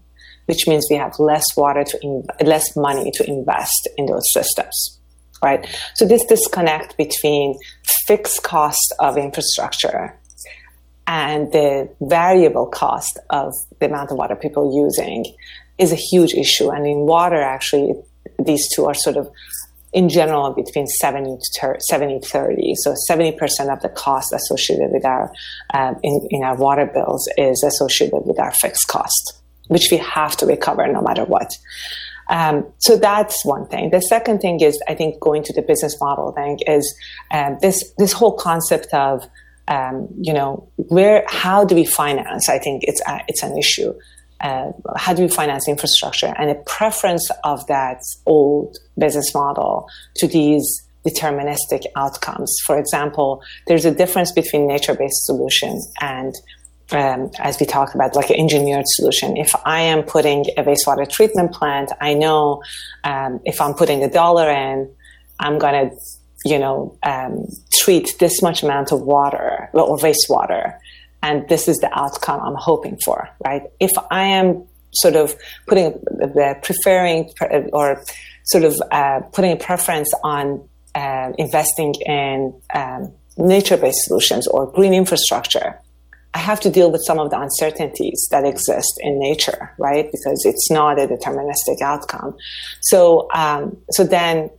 which 0.47 0.69
means 0.69 0.87
we 0.89 0.95
have 0.95 1.13
less 1.19 1.45
water 1.57 1.83
to 1.83 1.99
in- 2.01 2.25
less 2.47 2.77
money 2.77 3.11
to 3.13 3.29
invest 3.29 3.89
in 3.97 4.07
those 4.07 4.23
systems, 4.33 5.01
right? 5.43 5.67
So 5.97 6.07
this 6.07 6.25
disconnect 6.27 6.97
between 6.97 7.59
fixed 8.07 8.45
cost 8.45 8.95
of 9.01 9.19
infrastructure 9.19 10.17
and 11.09 11.51
the 11.53 11.89
variable 12.03 12.67
cost 12.67 13.19
of 13.31 13.55
the 13.81 13.87
amount 13.87 14.11
of 14.11 14.19
water 14.19 14.37
people 14.37 14.77
using 14.77 15.25
is 15.79 15.91
a 15.91 15.97
huge 15.97 16.35
issue. 16.35 16.71
And 16.71 16.87
in 16.87 16.99
water, 17.07 17.41
actually, 17.41 17.95
these 18.39 18.69
two 18.75 18.85
are 18.85 18.95
sort 18.95 19.17
of 19.17 19.29
in 19.95 20.11
general 20.11 20.53
between 20.53 20.87
70 20.87 21.39
to 21.55 21.77
70 21.81 22.21
30 22.23 22.75
so 22.75 22.95
70% 23.11 23.33
of 23.73 23.81
the 23.81 23.89
cost 23.89 24.35
associated 24.35 24.91
with 24.93 25.03
our 25.07 25.33
um, 25.73 25.97
in, 26.03 26.29
in 26.29 26.43
our 26.43 26.57
water 26.57 26.85
bills 26.85 27.27
is 27.39 27.63
associated 27.63 28.21
with 28.27 28.39
our 28.39 28.53
fixed 28.61 28.87
cost 28.87 29.41
which 29.69 29.89
we 29.91 29.97
have 29.97 30.37
to 30.37 30.45
recover 30.45 30.87
no 30.87 31.01
matter 31.01 31.25
what 31.25 31.51
um, 32.29 32.71
so 32.77 32.99
that's 32.99 33.43
one 33.43 33.67
thing. 33.69 33.89
The 33.89 34.01
second 34.01 34.41
thing 34.41 34.61
is, 34.61 34.79
I 34.87 34.95
think, 34.95 35.19
going 35.19 35.43
to 35.45 35.53
the 35.55 35.63
business 35.63 35.97
model 35.99 36.33
thing 36.33 36.59
is 36.67 36.95
um, 37.31 37.57
this 37.63 37.93
this 37.97 38.13
whole 38.13 38.37
concept 38.37 38.93
of 38.93 39.27
um, 39.69 40.09
you 40.21 40.33
know, 40.33 40.69
where, 40.77 41.25
how 41.29 41.65
do 41.65 41.75
we 41.75 41.85
finance? 41.85 42.49
I 42.49 42.59
think 42.59 42.83
it's, 42.85 43.01
uh, 43.07 43.21
it's 43.29 43.43
an 43.43 43.57
issue. 43.57 43.93
Uh, 44.41 44.73
how 44.97 45.13
do 45.13 45.23
we 45.23 45.29
finance 45.29 45.69
infrastructure? 45.69 46.33
And 46.39 46.51
a 46.51 46.55
preference 46.55 47.29
of 47.45 47.67
that 47.67 48.01
old 48.27 48.77
business 48.99 49.35
model 49.35 49.89
to 50.17 50.27
these 50.27 50.67
deterministic 51.07 51.85
outcomes. 51.97 52.57
For 52.67 52.79
example, 52.79 53.43
there's 53.67 53.85
a 53.85 53.91
difference 53.91 54.33
between 54.33 54.67
nature-based 54.67 55.25
solution 55.27 55.81
and 56.01 56.35
um, 56.91 57.31
as 57.39 57.61
we 57.61 57.67
talked 57.67 57.95
about, 57.95 58.17
like 58.17 58.31
an 58.31 58.37
engineered 58.37 58.87
solution. 58.87 59.37
If 59.37 59.55
I 59.67 59.83
am 59.83 60.03
putting 60.03 60.47
a 60.57 60.63
wastewater 60.63 61.07
treatment 61.07 61.53
plant, 61.53 61.93
I 62.01 62.15
know 62.15 62.63
um, 63.05 63.41
if 63.45 63.61
I'm 63.61 63.75
putting 63.75 64.03
a 64.03 64.11
dollar 64.11 64.49
in, 64.51 64.91
I'm 65.39 65.59
going 65.59 65.91
to 65.91 65.97
you 66.45 66.59
know, 66.59 66.97
um, 67.03 67.47
treat 67.81 68.15
this 68.19 68.43
much 68.43 68.63
amount 68.63 68.93
of 68.93 69.03
water 69.03 69.69
or 69.73 69.97
wastewater, 69.99 70.79
and 71.23 71.49
this 71.49 71.69
is 71.69 71.77
the 71.79 71.91
outcome 71.99 72.41
I'm 72.41 72.55
hoping 72.55 72.99
for, 73.05 73.29
right? 73.45 73.63
If 73.81 73.91
I 74.11 74.25
am 74.25 74.65
sort 74.93 75.17
of 75.17 75.35
putting 75.67 75.93
the 76.05 76.57
preferring 76.63 77.31
or 77.73 78.03
sort 78.45 78.65
of 78.65 78.77
uh, 78.91 79.21
putting 79.33 79.53
a 79.53 79.57
preference 79.57 80.11
on 80.25 80.67
uh, 80.95 81.33
investing 81.39 81.95
in 82.07 82.55
um, 82.75 83.13
nature-based 83.37 84.05
solutions 84.05 84.47
or 84.47 84.71
green 84.73 84.95
infrastructure, 84.95 85.79
I 86.35 86.39
have 86.39 86.61
to 86.61 86.71
deal 86.71 86.91
with 86.91 87.03
some 87.07 87.19
of 87.19 87.31
the 87.31 87.41
uncertainties 87.41 88.29
that 88.31 88.45
exist 88.45 88.93
in 89.01 89.19
nature, 89.19 89.75
right? 89.79 90.11
Because 90.11 90.45
it's 90.45 90.71
not 90.71 90.99
a 91.01 91.07
deterministic 91.07 91.81
outcome. 91.83 92.37
So, 92.83 93.29
um, 93.35 93.77
so 93.91 94.05
then 94.05 94.51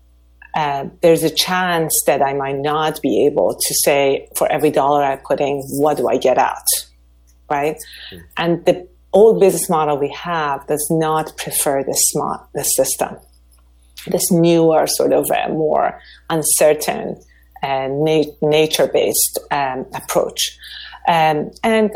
uh, 0.56 0.86
there's 1.02 1.24
a 1.24 1.30
chance 1.30 1.94
that 2.06 2.22
I 2.22 2.34
might 2.34 2.58
not 2.58 3.02
be 3.02 3.26
able 3.26 3.54
to 3.54 3.74
say 3.84 4.28
for 4.36 4.52
every 4.52 4.72
dollar 4.72 5.04
I 5.04 5.16
put 5.18 5.40
in, 5.40 5.62
what 5.70 5.98
do 5.98 6.08
I 6.08 6.18
get 6.18 6.38
out? 6.38 6.66
Right? 7.50 7.76
Mm-hmm. 8.12 8.18
And 8.38 8.66
the 8.66 8.88
old 9.14 9.40
business 9.40 9.70
model 9.70 9.98
we 9.98 10.10
have 10.10 10.66
does 10.68 10.88
not 10.92 11.36
prefer 11.38 11.84
this 11.84 12.00
smart 12.12 12.48
the 12.54 12.64
system. 12.64 13.18
this 14.08 14.32
newer, 14.32 14.88
sort 14.88 15.14
of 15.14 15.26
uh, 15.32 15.50
more 15.50 16.00
uncertain 16.30 17.20
and 17.62 18.04
na- 18.04 18.32
nature-based 18.42 19.40
um, 19.52 19.86
approach. 19.94 20.58
Um, 21.08 21.52
and 21.64 21.92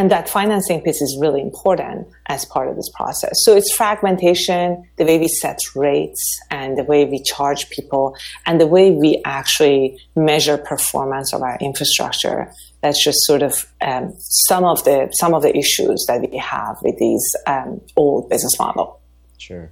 and 0.00 0.10
that 0.10 0.30
financing 0.30 0.80
piece 0.80 1.02
is 1.02 1.18
really 1.20 1.42
important 1.42 2.08
as 2.24 2.46
part 2.46 2.70
of 2.70 2.76
this 2.76 2.88
process. 2.94 3.32
So 3.42 3.54
it's 3.54 3.70
fragmentation, 3.74 4.82
the 4.96 5.04
way 5.04 5.18
we 5.18 5.28
set 5.28 5.58
rates 5.76 6.40
and 6.50 6.78
the 6.78 6.84
way 6.84 7.04
we 7.04 7.22
charge 7.22 7.68
people 7.68 8.16
and 8.46 8.58
the 8.58 8.66
way 8.66 8.92
we 8.92 9.20
actually 9.26 9.98
measure 10.16 10.56
performance 10.56 11.34
of 11.34 11.42
our 11.42 11.58
infrastructure. 11.60 12.50
That's 12.80 13.04
just 13.04 13.18
sort 13.24 13.42
of 13.42 13.66
um, 13.82 14.14
some 14.20 14.64
of 14.64 14.82
the 14.84 15.10
some 15.20 15.34
of 15.34 15.42
the 15.42 15.54
issues 15.54 16.06
that 16.08 16.30
we 16.30 16.38
have 16.38 16.78
with 16.80 16.96
these 16.98 17.36
um, 17.46 17.82
old 17.94 18.30
business 18.30 18.58
model. 18.58 18.98
Sure. 19.36 19.70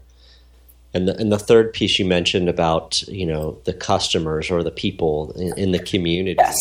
And 0.93 1.09
the, 1.09 1.17
and 1.17 1.33
the 1.33 1.39
third 1.39 1.73
piece 1.73 1.99
you 1.99 2.05
mentioned 2.05 2.51
about 2.51 3.01
you 3.09 3.25
know 3.25 3.63
the 3.65 3.73
customers 3.73 4.51
or 4.51 4.63
the 4.63 4.71
people 4.71 5.33
in, 5.37 5.59
in 5.59 5.73
the 5.73 5.79
community. 5.79 6.37
Yes, 6.39 6.59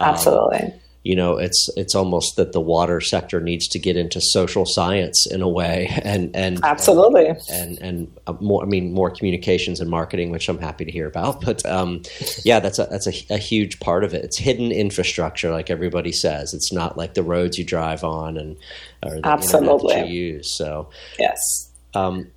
absolutely. 0.00 0.62
Um, 0.62 0.80
you 1.04 1.14
know 1.14 1.36
it's 1.36 1.68
it's 1.76 1.94
almost 1.94 2.36
that 2.36 2.52
the 2.52 2.60
water 2.60 3.00
sector 3.00 3.40
needs 3.40 3.68
to 3.68 3.78
get 3.78 3.96
into 3.96 4.20
social 4.20 4.66
science 4.66 5.26
in 5.26 5.42
a 5.42 5.48
way 5.48 5.88
and 6.02 6.34
and 6.34 6.60
absolutely. 6.64 7.26
and 7.26 7.38
and, 7.50 7.78
and 7.80 8.18
uh, 8.26 8.32
more 8.40 8.62
i 8.62 8.66
mean 8.66 8.92
more 8.92 9.10
communications 9.10 9.80
and 9.80 9.88
marketing 9.88 10.30
which 10.30 10.48
i'm 10.48 10.58
happy 10.58 10.84
to 10.84 10.90
hear 10.90 11.06
about 11.06 11.40
but 11.44 11.64
um, 11.66 12.02
yeah 12.44 12.58
that's 12.58 12.78
a 12.78 12.86
that's 12.86 13.06
a, 13.06 13.34
a, 13.34 13.38
huge 13.38 13.78
part 13.80 14.04
of 14.04 14.14
it. 14.14 14.24
It's 14.24 14.38
hidden 14.38 14.72
infrastructure 14.72 15.50
like 15.50 15.68
everybody 15.68 16.12
says. 16.12 16.54
It's 16.54 16.72
not 16.72 16.96
like 16.96 17.14
the 17.14 17.22
roads 17.22 17.58
you 17.58 17.64
drive 17.64 18.02
on 18.04 18.36
and 18.38 18.56
or 19.04 19.20
the 19.20 19.26
absolutely. 19.26 19.98
you 20.08 20.34
use 20.34 20.56
so 20.56 20.88
yes. 21.18 21.70
um, 21.94 22.28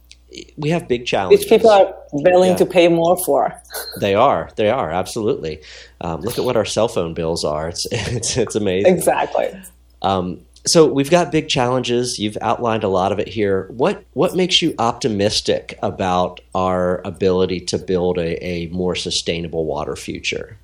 we 0.58 0.70
have 0.70 0.88
big 0.88 1.06
challenges. 1.06 1.42
Which 1.42 1.50
people 1.50 1.70
are 1.70 1.94
willing 2.12 2.52
yeah. 2.52 2.58
to 2.58 2.66
pay 2.66 2.88
more 2.88 3.18
for. 3.26 3.54
they 4.00 4.16
are. 4.16 4.50
They 4.56 4.70
are 4.70 4.92
absolutely. 4.92 5.62
Um, 6.02 6.22
look 6.22 6.38
at 6.38 6.44
what 6.44 6.58
our 6.58 6.66
cell 6.66 6.88
phone 6.88 7.14
bills 7.14 7.44
are. 7.44 7.70
It's 7.70 7.88
it's, 7.92 8.38
it's 8.38 8.56
amazing. 8.56 8.94
Exactly. 8.94 9.56
Um, 10.02 10.42
so 10.66 10.86
we've 10.86 11.10
got 11.10 11.32
big 11.32 11.48
challenges. 11.48 12.20
You've 12.20 12.38
outlined 12.42 12.84
a 12.84 12.90
lot 12.90 13.12
of 13.12 13.20
it 13.20 13.28
here. 13.28 13.68
What 13.70 14.04
what 14.14 14.36
makes 14.36 14.62
you 14.62 14.76
optimistic 14.80 15.80
about 15.82 16.42
our 16.54 17.02
ability 17.06 17.62
to 17.62 17.78
build 17.78 18.18
a, 18.18 18.44
a 18.46 18.68
more 18.68 18.96
sustainable 18.96 19.66
water 19.66 19.96
future? 19.96 20.58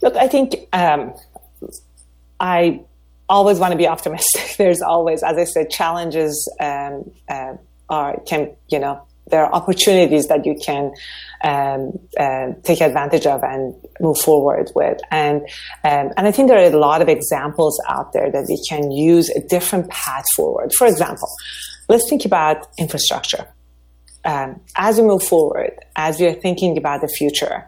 Look, 0.00 0.16
I 0.16 0.28
think 0.28 0.56
um, 0.72 1.12
I 2.40 2.80
always 3.28 3.58
want 3.58 3.72
to 3.72 3.78
be 3.78 3.86
optimistic. 3.86 4.54
There's 4.58 4.82
always, 4.82 5.22
as 5.22 5.36
I 5.36 5.44
said, 5.44 5.70
challenges 5.70 6.50
um, 6.60 7.10
uh, 7.28 7.54
are 7.92 8.20
can 8.26 8.50
you 8.68 8.78
know 8.78 9.06
there 9.30 9.44
are 9.44 9.52
opportunities 9.52 10.26
that 10.26 10.44
you 10.44 10.56
can 10.64 10.92
um, 11.44 11.92
uh, 12.18 12.48
take 12.62 12.80
advantage 12.80 13.26
of 13.26 13.42
and 13.42 13.74
move 14.00 14.18
forward 14.18 14.70
with. 14.74 14.98
And 15.10 15.42
um, 15.84 16.10
and 16.16 16.26
I 16.26 16.32
think 16.32 16.48
there 16.48 16.58
are 16.58 16.72
a 16.72 16.78
lot 16.78 17.02
of 17.02 17.08
examples 17.08 17.80
out 17.88 18.12
there 18.12 18.30
that 18.30 18.46
we 18.48 18.60
can 18.68 18.90
use 18.90 19.30
a 19.30 19.40
different 19.48 19.88
path 19.90 20.24
forward. 20.36 20.72
For 20.76 20.86
example, 20.86 21.28
let's 21.88 22.08
think 22.08 22.24
about 22.24 22.66
infrastructure. 22.78 23.46
Um, 24.24 24.60
as 24.76 24.98
we 24.98 25.06
move 25.06 25.22
forward, 25.22 25.72
as 25.96 26.20
we 26.20 26.26
are 26.26 26.34
thinking 26.34 26.76
about 26.78 27.00
the 27.00 27.08
future, 27.08 27.64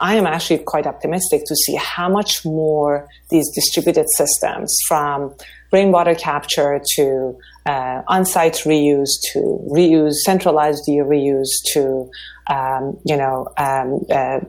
I 0.00 0.16
am 0.16 0.26
actually 0.26 0.58
quite 0.58 0.86
optimistic 0.86 1.42
to 1.46 1.54
see 1.54 1.76
how 1.76 2.08
much 2.08 2.44
more 2.44 3.06
these 3.30 3.48
distributed 3.54 4.06
systems 4.16 4.74
from 4.88 5.34
rainwater 5.72 6.14
capture 6.14 6.80
to 6.96 7.36
uh, 7.66 8.02
on-site 8.08 8.54
reuse 8.64 9.10
to 9.32 9.38
reuse, 9.70 10.14
centralized 10.24 10.86
reuse 10.88 11.48
to, 11.72 12.10
um, 12.48 12.98
you 13.04 13.16
know, 13.16 13.48
um, 13.56 14.00
uh, 14.10 14.40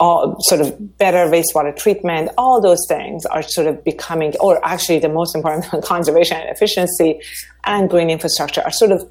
all 0.00 0.36
sort 0.40 0.60
of 0.60 0.98
better 0.98 1.26
wastewater 1.30 1.76
treatment, 1.76 2.30
all 2.38 2.60
those 2.60 2.84
things 2.88 3.24
are 3.26 3.42
sort 3.42 3.66
of 3.66 3.84
becoming, 3.84 4.34
or 4.40 4.64
actually 4.66 4.98
the 4.98 5.08
most 5.08 5.34
important 5.34 5.66
conservation 5.84 6.36
and 6.38 6.48
efficiency 6.48 7.20
and 7.64 7.88
green 7.88 8.10
infrastructure 8.10 8.62
are 8.62 8.72
sort 8.72 8.92
of 8.92 9.08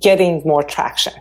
getting 0.00 0.42
more 0.44 0.62
traction. 0.62 1.14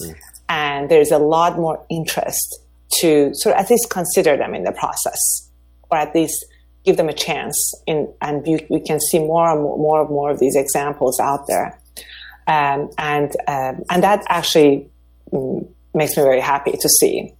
Mm. 0.00 0.14
And 0.48 0.90
there's 0.90 1.10
a 1.10 1.18
lot 1.18 1.56
more 1.56 1.84
interest 1.90 2.60
to 3.00 3.30
sort 3.34 3.54
of 3.54 3.60
at 3.60 3.70
least 3.70 3.90
consider 3.90 4.36
them 4.36 4.54
in 4.54 4.64
the 4.64 4.72
process, 4.72 5.50
or 5.90 5.98
at 5.98 6.14
least 6.14 6.44
give 6.84 6.96
them 6.96 7.08
a 7.08 7.12
chance. 7.12 7.56
In, 7.86 8.12
and 8.20 8.46
you, 8.46 8.58
we 8.70 8.80
can 8.80 9.00
see 9.00 9.18
more 9.18 9.50
and 9.50 9.62
more, 9.62 9.78
more 9.78 10.00
and 10.02 10.10
more 10.10 10.30
of 10.30 10.38
these 10.38 10.56
examples 10.56 11.20
out 11.20 11.46
there. 11.46 11.80
Um, 12.46 12.90
and, 12.98 13.30
um, 13.46 13.84
and 13.90 14.02
that 14.02 14.24
actually 14.28 14.88
mm, 15.32 15.68
makes 15.94 16.16
me 16.16 16.22
very 16.22 16.40
happy 16.40 16.72
to 16.72 16.88
see 17.00 17.32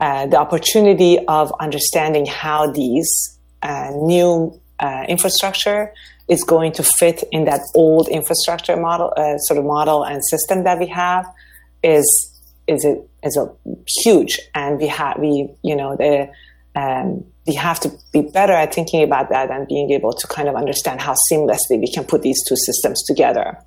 uh, 0.00 0.26
the 0.26 0.38
opportunity 0.38 1.18
of 1.26 1.52
understanding 1.60 2.26
how 2.26 2.70
these 2.70 3.38
uh, 3.62 3.90
new 3.94 4.60
uh, 4.78 5.04
infrastructure 5.08 5.92
is 6.28 6.42
going 6.42 6.72
to 6.72 6.82
fit 6.82 7.22
in 7.32 7.44
that 7.44 7.60
old 7.74 8.08
infrastructure 8.08 8.76
model, 8.76 9.12
uh, 9.16 9.38
sort 9.38 9.58
of 9.58 9.64
model 9.64 10.04
and 10.04 10.22
system 10.24 10.64
that 10.64 10.78
we 10.78 10.86
have 10.86 11.26
is 11.82 12.30
is 12.66 12.84
a, 12.84 12.96
is 13.22 13.36
a 13.36 13.46
huge, 14.02 14.40
and 14.54 14.78
we 14.78 14.86
have 14.86 15.18
we 15.18 15.48
you 15.62 15.76
know 15.76 15.96
the 15.96 16.30
um, 16.74 17.24
we 17.46 17.54
have 17.54 17.78
to 17.80 17.92
be 18.12 18.22
better 18.22 18.52
at 18.52 18.74
thinking 18.74 19.02
about 19.02 19.28
that 19.30 19.50
and 19.50 19.66
being 19.68 19.90
able 19.90 20.12
to 20.12 20.26
kind 20.26 20.48
of 20.48 20.56
understand 20.56 21.00
how 21.00 21.14
seamlessly 21.30 21.78
we 21.78 21.90
can 21.92 22.04
put 22.04 22.22
these 22.22 22.40
two 22.48 22.56
systems 22.56 23.02
together. 23.04 23.58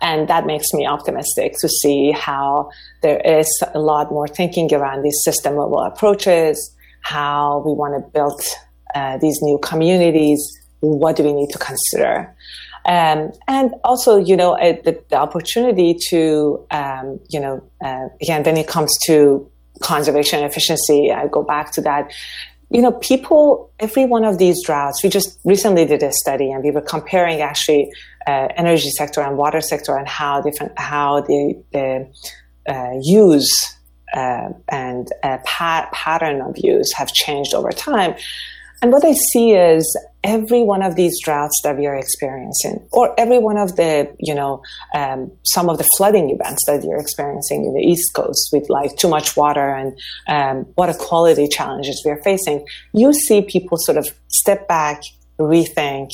And 0.00 0.28
that 0.28 0.46
makes 0.46 0.72
me 0.72 0.86
optimistic 0.86 1.54
to 1.60 1.68
see 1.68 2.12
how 2.12 2.70
there 3.02 3.20
is 3.20 3.48
a 3.74 3.78
lot 3.78 4.10
more 4.10 4.28
thinking 4.28 4.72
around 4.72 5.02
these 5.02 5.18
system 5.24 5.56
level 5.56 5.80
approaches, 5.80 6.74
how 7.02 7.62
we 7.66 7.72
want 7.72 8.02
to 8.02 8.10
build 8.10 8.40
uh, 8.94 9.18
these 9.18 9.38
new 9.42 9.58
communities, 9.58 10.40
what 10.80 11.16
do 11.16 11.24
we 11.24 11.32
need 11.32 11.50
to 11.50 11.58
consider. 11.58 12.34
Um, 12.84 13.32
and 13.46 13.72
also, 13.84 14.16
you 14.16 14.36
know, 14.36 14.52
uh, 14.52 14.76
the, 14.84 15.02
the, 15.10 15.16
opportunity 15.16 15.94
to, 16.08 16.64
um, 16.70 17.20
you 17.28 17.38
know, 17.38 17.62
uh, 17.84 18.08
again, 18.22 18.44
when 18.44 18.56
it 18.56 18.66
comes 18.66 18.90
to 19.06 19.50
conservation 19.80 20.44
efficiency. 20.44 21.12
I 21.12 21.28
go 21.28 21.42
back 21.42 21.72
to 21.72 21.80
that. 21.82 22.12
You 22.70 22.82
know, 22.82 22.92
people, 22.92 23.72
every 23.80 24.04
one 24.04 24.24
of 24.24 24.38
these 24.38 24.62
droughts, 24.64 25.02
we 25.02 25.08
just 25.08 25.38
recently 25.44 25.86
did 25.86 26.02
a 26.02 26.12
study 26.12 26.50
and 26.50 26.62
we 26.62 26.70
were 26.70 26.82
comparing 26.82 27.40
actually 27.40 27.88
uh, 28.26 28.48
energy 28.56 28.90
sector 28.90 29.22
and 29.22 29.38
water 29.38 29.62
sector 29.62 29.96
and 29.96 30.06
how 30.06 30.42
different, 30.42 30.78
how 30.78 31.22
the, 31.22 31.62
the 31.72 32.10
uh, 32.68 32.90
use 33.00 33.50
uh, 34.14 34.50
and 34.68 35.08
pa- 35.44 35.88
pattern 35.92 36.42
of 36.42 36.54
use 36.58 36.92
have 36.92 37.08
changed 37.12 37.54
over 37.54 37.70
time. 37.70 38.14
And 38.82 38.92
what 38.92 39.04
I 39.04 39.14
see 39.32 39.52
is 39.52 39.98
every 40.24 40.62
one 40.62 40.82
of 40.82 40.96
these 40.96 41.14
droughts 41.22 41.60
that 41.62 41.76
we 41.76 41.86
are 41.86 41.96
experiencing, 41.96 42.86
or 42.92 43.14
every 43.18 43.38
one 43.38 43.56
of 43.56 43.76
the, 43.76 44.14
you 44.18 44.34
know, 44.34 44.62
um, 44.94 45.30
some 45.44 45.68
of 45.68 45.78
the 45.78 45.86
flooding 45.96 46.30
events 46.30 46.64
that 46.66 46.82
you're 46.82 47.00
experiencing 47.00 47.64
in 47.64 47.74
the 47.74 47.80
East 47.80 48.12
Coast 48.14 48.50
with 48.52 48.68
like 48.68 48.96
too 48.96 49.08
much 49.08 49.36
water 49.36 49.74
and 49.74 49.98
um, 50.26 50.66
water 50.76 50.94
quality 50.94 51.46
challenges 51.48 52.02
we 52.04 52.10
are 52.10 52.22
facing, 52.22 52.66
you 52.92 53.12
see 53.12 53.42
people 53.42 53.78
sort 53.78 53.96
of 53.98 54.08
step 54.28 54.66
back, 54.66 55.02
rethink, 55.38 56.10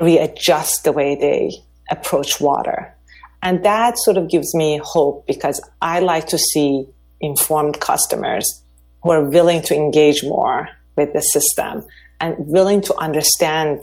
readjust 0.00 0.84
the 0.84 0.92
way 0.92 1.16
they 1.16 1.50
approach 1.90 2.40
water. 2.40 2.94
And 3.42 3.64
that 3.64 3.98
sort 3.98 4.16
of 4.16 4.30
gives 4.30 4.54
me 4.54 4.80
hope 4.82 5.26
because 5.26 5.60
I 5.80 5.98
like 5.98 6.28
to 6.28 6.38
see 6.38 6.86
informed 7.20 7.80
customers 7.80 8.62
who 9.02 9.10
are 9.10 9.28
willing 9.28 9.62
to 9.62 9.74
engage 9.74 10.22
more 10.22 10.68
with 10.96 11.12
the 11.12 11.20
system 11.20 11.82
and 12.22 12.36
willing 12.38 12.80
to 12.80 12.94
understand 12.96 13.80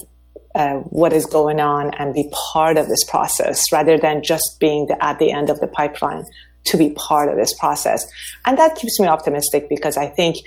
uh, 0.55 0.75
what 0.89 1.13
is 1.13 1.27
going 1.27 1.59
on 1.59 1.93
and 1.99 2.13
be 2.13 2.27
part 2.53 2.77
of 2.77 2.87
this 2.87 3.03
process 3.03 3.61
rather 3.71 3.99
than 3.99 4.23
just 4.23 4.57
being 4.59 4.87
the, 4.87 5.05
at 5.05 5.19
the 5.19 5.31
end 5.31 5.51
of 5.51 5.59
the 5.59 5.67
pipeline 5.67 6.23
to 6.65 6.77
be 6.77 6.89
part 6.91 7.29
of 7.29 7.37
this 7.37 7.53
process. 7.59 8.05
And 8.45 8.57
that 8.57 8.75
keeps 8.75 8.99
me 8.99 9.07
optimistic 9.07 9.69
because 9.69 9.97
I 9.97 10.07
think 10.07 10.37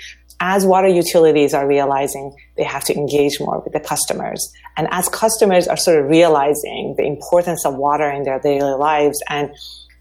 as 0.40 0.66
water 0.66 0.88
utilities 0.88 1.54
are 1.54 1.68
realizing 1.68 2.34
they 2.56 2.64
have 2.64 2.82
to 2.84 2.94
engage 2.94 3.38
more 3.38 3.60
with 3.60 3.72
the 3.72 3.80
customers. 3.80 4.52
And 4.76 4.88
as 4.90 5.08
customers 5.08 5.68
are 5.68 5.76
sort 5.76 6.00
of 6.00 6.10
realizing 6.10 6.94
the 6.96 7.04
importance 7.04 7.64
of 7.64 7.76
water 7.76 8.10
in 8.10 8.24
their 8.24 8.40
daily 8.40 8.76
lives 8.76 9.22
and 9.28 9.50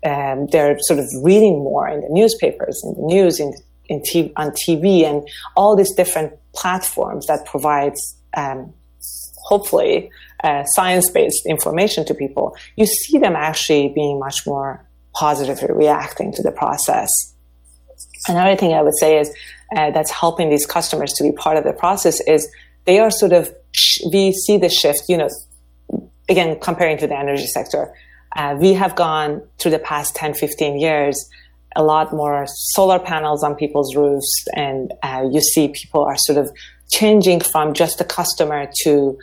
um, 0.03 0.47
they're 0.47 0.79
sort 0.79 0.99
of 0.99 1.05
reading 1.21 1.59
more 1.59 1.87
in 1.87 2.01
the 2.01 2.09
newspapers, 2.09 2.81
in 2.83 2.95
the 2.95 3.05
news, 3.05 3.39
in, 3.39 3.53
in 3.91 3.97
t- 4.09 4.33
on 4.41 4.47
TV, 4.63 4.85
and 5.09 5.17
all 5.59 5.73
these 5.75 5.93
different 6.01 6.29
platforms 6.59 7.23
that 7.29 7.39
provides 7.53 7.99
um, 8.41 8.59
hopefully 9.49 9.95
uh, 10.47 10.63
science-based 10.75 11.43
information 11.55 12.01
to 12.05 12.13
people, 12.23 12.45
you 12.79 12.85
see 12.85 13.17
them 13.25 13.35
actually 13.35 13.85
being 13.99 14.15
much 14.27 14.39
more 14.51 14.69
positively 15.13 15.71
reacting 15.83 16.29
to 16.37 16.41
the 16.47 16.53
process. 16.61 17.09
Another 18.27 18.55
thing 18.55 18.71
I 18.73 18.81
would 18.81 18.97
say 19.03 19.11
is 19.21 19.27
uh, 19.75 19.91
that's 19.95 20.11
helping 20.23 20.47
these 20.49 20.65
customers 20.65 21.11
to 21.17 21.23
be 21.23 21.31
part 21.45 21.57
of 21.57 21.63
the 21.69 21.73
process 21.83 22.17
is 22.35 22.41
they 22.85 22.97
are 23.03 23.11
sort 23.11 23.33
of 23.33 23.43
we 24.13 24.31
see 24.43 24.57
the 24.65 24.69
shift. 24.69 25.03
You 25.11 25.17
know, 25.21 25.29
again 26.29 26.59
comparing 26.59 26.97
to 26.99 27.07
the 27.07 27.17
energy 27.25 27.47
sector, 27.57 27.83
Uh, 28.35 28.55
we 28.63 28.73
have 28.73 28.93
gone 28.95 29.31
through 29.57 29.73
the 29.77 29.83
past 29.91 30.15
10, 30.15 30.33
15 30.33 30.79
years, 30.79 31.15
a 31.75 31.83
lot 31.83 32.11
more 32.11 32.45
solar 32.47 32.99
panels 32.99 33.43
on 33.43 33.55
people's 33.55 33.95
roofs, 33.95 34.45
and 34.55 34.93
uh, 35.03 35.23
you 35.31 35.41
see 35.41 35.69
people 35.69 36.03
are 36.03 36.17
sort 36.17 36.37
of 36.37 36.51
changing 36.91 37.39
from 37.39 37.73
just 37.73 38.01
a 38.01 38.03
customer 38.03 38.69
to 38.83 39.17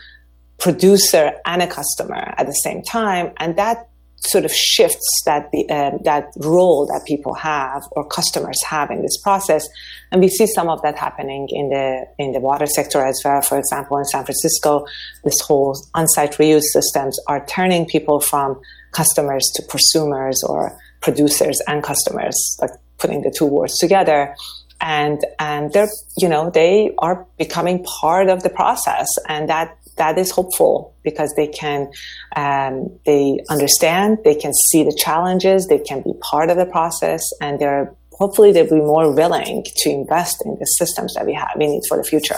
producer 0.59 1.33
and 1.45 1.63
a 1.63 1.67
customer 1.67 2.35
at 2.37 2.47
the 2.47 2.53
same 2.53 2.83
time, 2.83 3.33
and 3.39 3.57
that 3.57 3.89
sort 4.21 4.45
of 4.45 4.53
shifts 4.53 5.23
that 5.27 5.49
the, 5.53 5.65
uh, 5.71 5.93
that 6.03 6.25
role 6.39 6.85
that 6.87 7.01
people 7.07 7.35
have 7.35 7.83
or 7.93 8.05
customers 8.05 8.59
have 8.69 8.91
in 8.91 9.01
this 9.03 9.17
process, 9.23 9.65
and 10.11 10.21
we 10.21 10.29
see 10.29 10.47
some 10.47 10.69
of 10.69 10.83
that 10.83 10.99
happening 10.99 11.47
in 11.51 11.69
the 11.69 12.05
in 12.19 12.33
the 12.33 12.41
water 12.41 12.67
sector 12.67 13.05
as 13.05 13.21
well. 13.25 13.41
For 13.43 13.59
example, 13.59 13.97
in 13.99 14.05
San 14.07 14.25
Francisco, 14.25 14.87
this 15.23 15.41
whole 15.41 15.79
on-site 15.95 16.33
reuse 16.33 16.63
systems 16.73 17.17
are 17.29 17.47
turning 17.47 17.87
people 17.87 18.19
from 18.19 18.61
customers 18.93 19.45
to 19.55 19.63
prosumers 19.63 20.37
or 20.49 20.77
producers 21.01 21.61
and 21.67 21.83
customers, 21.83 22.37
like 22.61 22.71
putting 22.99 23.23
the 23.23 23.35
two 23.37 23.47
words 23.47 23.79
together. 23.79 24.35
And 24.81 25.19
and 25.41 25.73
they're 25.73 25.89
you 26.19 26.29
know 26.29 26.51
they 26.51 26.93
are 26.99 27.27
becoming 27.37 27.83
part 27.83 28.29
of 28.29 28.45
the 28.45 28.51
process, 28.51 29.09
and 29.29 29.49
that 29.49 29.77
that 29.99 30.17
is 30.17 30.31
hopeful 30.31 30.95
because 31.03 31.33
they 31.37 31.49
can 31.49 31.91
um, 32.37 32.89
they 33.05 33.39
understand 33.51 34.19
they 34.25 34.35
can 34.35 34.55
see 34.55 34.83
the 34.83 34.95
challenges 34.97 35.67
they 35.67 35.79
can 35.79 36.01
be 36.03 36.13
part 36.23 36.49
of 36.49 36.57
the 36.57 36.67
process 36.67 37.23
and 37.41 37.59
they're 37.59 37.93
hopefully 38.13 38.53
they'll 38.53 38.71
be 38.71 38.77
more 38.77 39.13
willing 39.15 39.65
to 39.77 39.91
invest 39.91 40.43
in 40.45 40.57
the 40.59 40.65
systems 40.65 41.15
that 41.15 41.27
we 41.27 41.35
have 41.35 41.51
we 41.59 41.67
need 41.67 41.83
for 41.89 41.97
the 41.97 42.05
future 42.05 42.37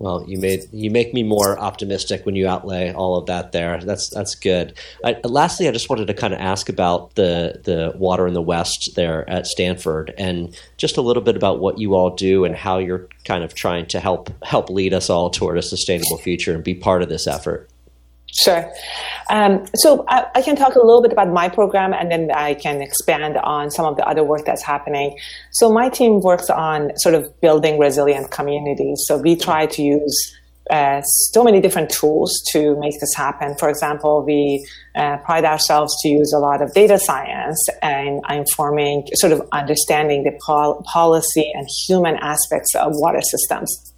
well, 0.00 0.24
you 0.26 0.38
made 0.38 0.64
you 0.72 0.90
make 0.90 1.12
me 1.12 1.22
more 1.22 1.58
optimistic 1.58 2.24
when 2.24 2.34
you 2.34 2.48
outlay 2.48 2.90
all 2.90 3.18
of 3.18 3.26
that 3.26 3.52
there. 3.52 3.78
That's 3.82 4.08
that's 4.08 4.34
good. 4.34 4.72
I, 5.04 5.16
lastly, 5.24 5.68
I 5.68 5.72
just 5.72 5.90
wanted 5.90 6.06
to 6.06 6.14
kind 6.14 6.32
of 6.32 6.40
ask 6.40 6.70
about 6.70 7.14
the 7.16 7.60
the 7.64 7.92
water 7.98 8.26
in 8.26 8.32
the 8.32 8.40
West 8.40 8.92
there 8.96 9.28
at 9.28 9.46
Stanford, 9.46 10.14
and 10.16 10.58
just 10.78 10.96
a 10.96 11.02
little 11.02 11.22
bit 11.22 11.36
about 11.36 11.60
what 11.60 11.78
you 11.78 11.94
all 11.94 12.08
do 12.16 12.46
and 12.46 12.56
how 12.56 12.78
you're 12.78 13.08
kind 13.26 13.44
of 13.44 13.54
trying 13.54 13.84
to 13.88 14.00
help 14.00 14.30
help 14.42 14.70
lead 14.70 14.94
us 14.94 15.10
all 15.10 15.28
toward 15.28 15.58
a 15.58 15.62
sustainable 15.62 16.16
future 16.16 16.54
and 16.54 16.64
be 16.64 16.74
part 16.74 17.02
of 17.02 17.10
this 17.10 17.26
effort. 17.26 17.68
Sure. 18.32 18.72
Um, 19.28 19.64
so 19.74 20.04
I, 20.08 20.26
I, 20.36 20.42
can 20.42 20.54
talk 20.54 20.76
a 20.76 20.78
little 20.78 21.02
bit 21.02 21.12
about 21.12 21.32
my 21.32 21.48
program 21.48 21.92
and 21.92 22.10
then 22.10 22.30
I 22.30 22.54
can 22.54 22.80
expand 22.80 23.36
on 23.38 23.70
some 23.70 23.86
of 23.86 23.96
the 23.96 24.06
other 24.08 24.22
work 24.22 24.44
that's 24.44 24.62
happening. 24.62 25.18
So 25.50 25.72
my 25.72 25.88
team 25.88 26.20
works 26.20 26.48
on 26.48 26.92
sort 26.96 27.16
of 27.16 27.40
building 27.40 27.78
resilient 27.78 28.30
communities. 28.30 29.02
So 29.06 29.18
we 29.18 29.34
try 29.34 29.66
to 29.66 29.82
use 29.82 30.36
uh, 30.70 31.02
so 31.02 31.42
many 31.42 31.60
different 31.60 31.90
tools 31.90 32.32
to 32.52 32.78
make 32.78 33.00
this 33.00 33.12
happen. 33.16 33.56
For 33.56 33.68
example, 33.68 34.22
we 34.24 34.64
uh, 34.94 35.16
pride 35.18 35.44
ourselves 35.44 35.92
to 36.02 36.08
use 36.08 36.32
a 36.32 36.38
lot 36.38 36.62
of 36.62 36.72
data 36.72 36.98
science 36.98 37.58
and 37.82 38.20
informing, 38.30 39.08
sort 39.14 39.32
of 39.32 39.42
understanding 39.50 40.22
the 40.22 40.38
pol- 40.46 40.82
policy 40.84 41.50
and 41.54 41.66
human 41.88 42.16
aspects 42.16 42.74
of 42.76 42.92
water 42.94 43.20
systems. 43.20 43.89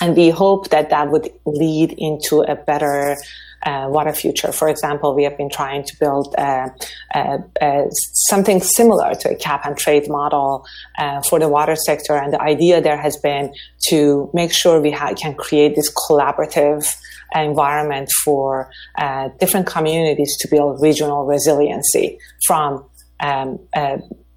And 0.00 0.16
we 0.16 0.30
hope 0.30 0.70
that 0.70 0.90
that 0.90 1.10
would 1.10 1.30
lead 1.46 1.94
into 1.98 2.42
a 2.42 2.54
better 2.54 3.16
uh, 3.64 3.86
water 3.88 4.12
future. 4.12 4.52
For 4.52 4.68
example, 4.68 5.14
we 5.14 5.24
have 5.24 5.36
been 5.38 5.48
trying 5.48 5.84
to 5.84 5.96
build 5.98 6.34
uh, 6.36 6.68
uh, 7.14 7.38
uh 7.62 7.84
something 8.28 8.60
similar 8.60 9.14
to 9.14 9.30
a 9.30 9.34
cap 9.34 9.64
and 9.64 9.76
trade 9.76 10.08
model 10.08 10.66
uh, 10.98 11.22
for 11.22 11.38
the 11.38 11.48
water 11.48 11.76
sector. 11.76 12.14
And 12.14 12.32
the 12.32 12.42
idea 12.42 12.80
there 12.80 12.98
has 12.98 13.16
been 13.16 13.52
to 13.88 14.30
make 14.34 14.52
sure 14.52 14.80
we 14.80 14.90
ha- 14.90 15.14
can 15.14 15.34
create 15.34 15.76
this 15.76 15.90
collaborative 16.08 16.94
environment 17.34 18.10
for 18.24 18.70
uh, 18.98 19.28
different 19.40 19.66
communities 19.66 20.36
to 20.40 20.48
build 20.48 20.80
regional 20.82 21.24
resiliency 21.24 22.18
from 22.46 22.84
um, 23.20 23.58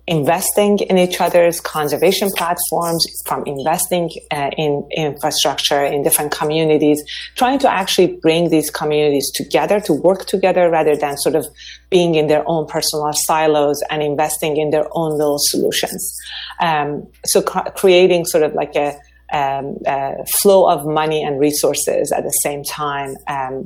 investing 0.08 0.80
in 0.80 0.98
each 0.98 1.20
other's 1.20 1.60
conservation 1.60 2.30
platforms, 2.38 3.06
from 3.26 3.44
investing 3.46 4.10
uh, 4.32 4.50
in 4.58 4.88
infrastructure 4.96 5.84
in 5.84 6.02
different 6.02 6.32
communities, 6.32 7.04
trying 7.36 7.60
to 7.60 7.70
actually 7.70 8.18
bring 8.22 8.50
these 8.50 8.70
communities 8.70 9.30
together 9.36 9.80
to 9.82 9.94
work 9.94 10.26
together 10.26 10.70
rather 10.70 10.96
than 10.96 11.18
sort 11.18 11.36
of 11.36 11.46
being 11.90 12.16
in 12.16 12.28
their 12.28 12.44
own 12.48 12.66
personal 12.68 13.12
silos 13.14 13.82
and 13.90 14.02
investing 14.02 14.58
in 14.58 14.70
their 14.70 14.88
own 14.92 15.12
little 15.12 15.40
solutions. 15.40 16.16
Um, 16.62 17.08
so 17.26 17.42
cr- 17.42 17.70
creating 17.76 18.26
sort 18.26 18.44
of 18.44 18.54
like 18.54 18.76
a 18.76 18.98
um, 19.34 19.78
uh, 19.86 20.12
flow 20.42 20.70
of 20.70 20.86
money 20.86 21.24
and 21.24 21.40
resources 21.40 22.12
at 22.12 22.24
the 22.24 22.32
same 22.42 22.64
time, 22.64 23.16
um, 23.28 23.66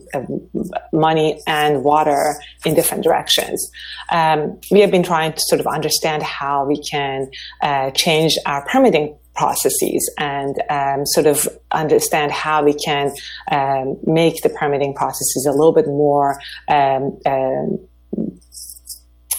money 0.94 1.40
and 1.48 1.84
water 1.84 2.36
in 2.66 2.74
different 2.74 3.04
directions. 3.04 3.70
Um, 4.12 4.60
we 4.72 4.80
have 4.82 4.92
been 4.92 5.04
trying 5.04 5.34
to 5.34 5.42
sort 5.48 5.62
of 5.62 5.68
understand 5.68 6.24
how 6.24 6.66
we 6.66 6.82
can 6.84 7.30
uh, 7.62 7.92
change 7.92 8.38
our 8.46 8.66
permitting 8.68 9.18
processes 9.36 10.14
and 10.18 10.62
um, 10.70 11.06
sort 11.06 11.26
of 11.26 11.48
understand 11.72 12.32
how 12.32 12.64
we 12.64 12.74
can 12.74 13.12
um, 13.52 13.98
make 14.06 14.42
the 14.42 14.50
permitting 14.50 14.94
processes 14.94 15.48
a 15.48 15.52
little 15.52 15.72
bit 15.72 15.88
more 15.88 16.40
um, 16.68 17.18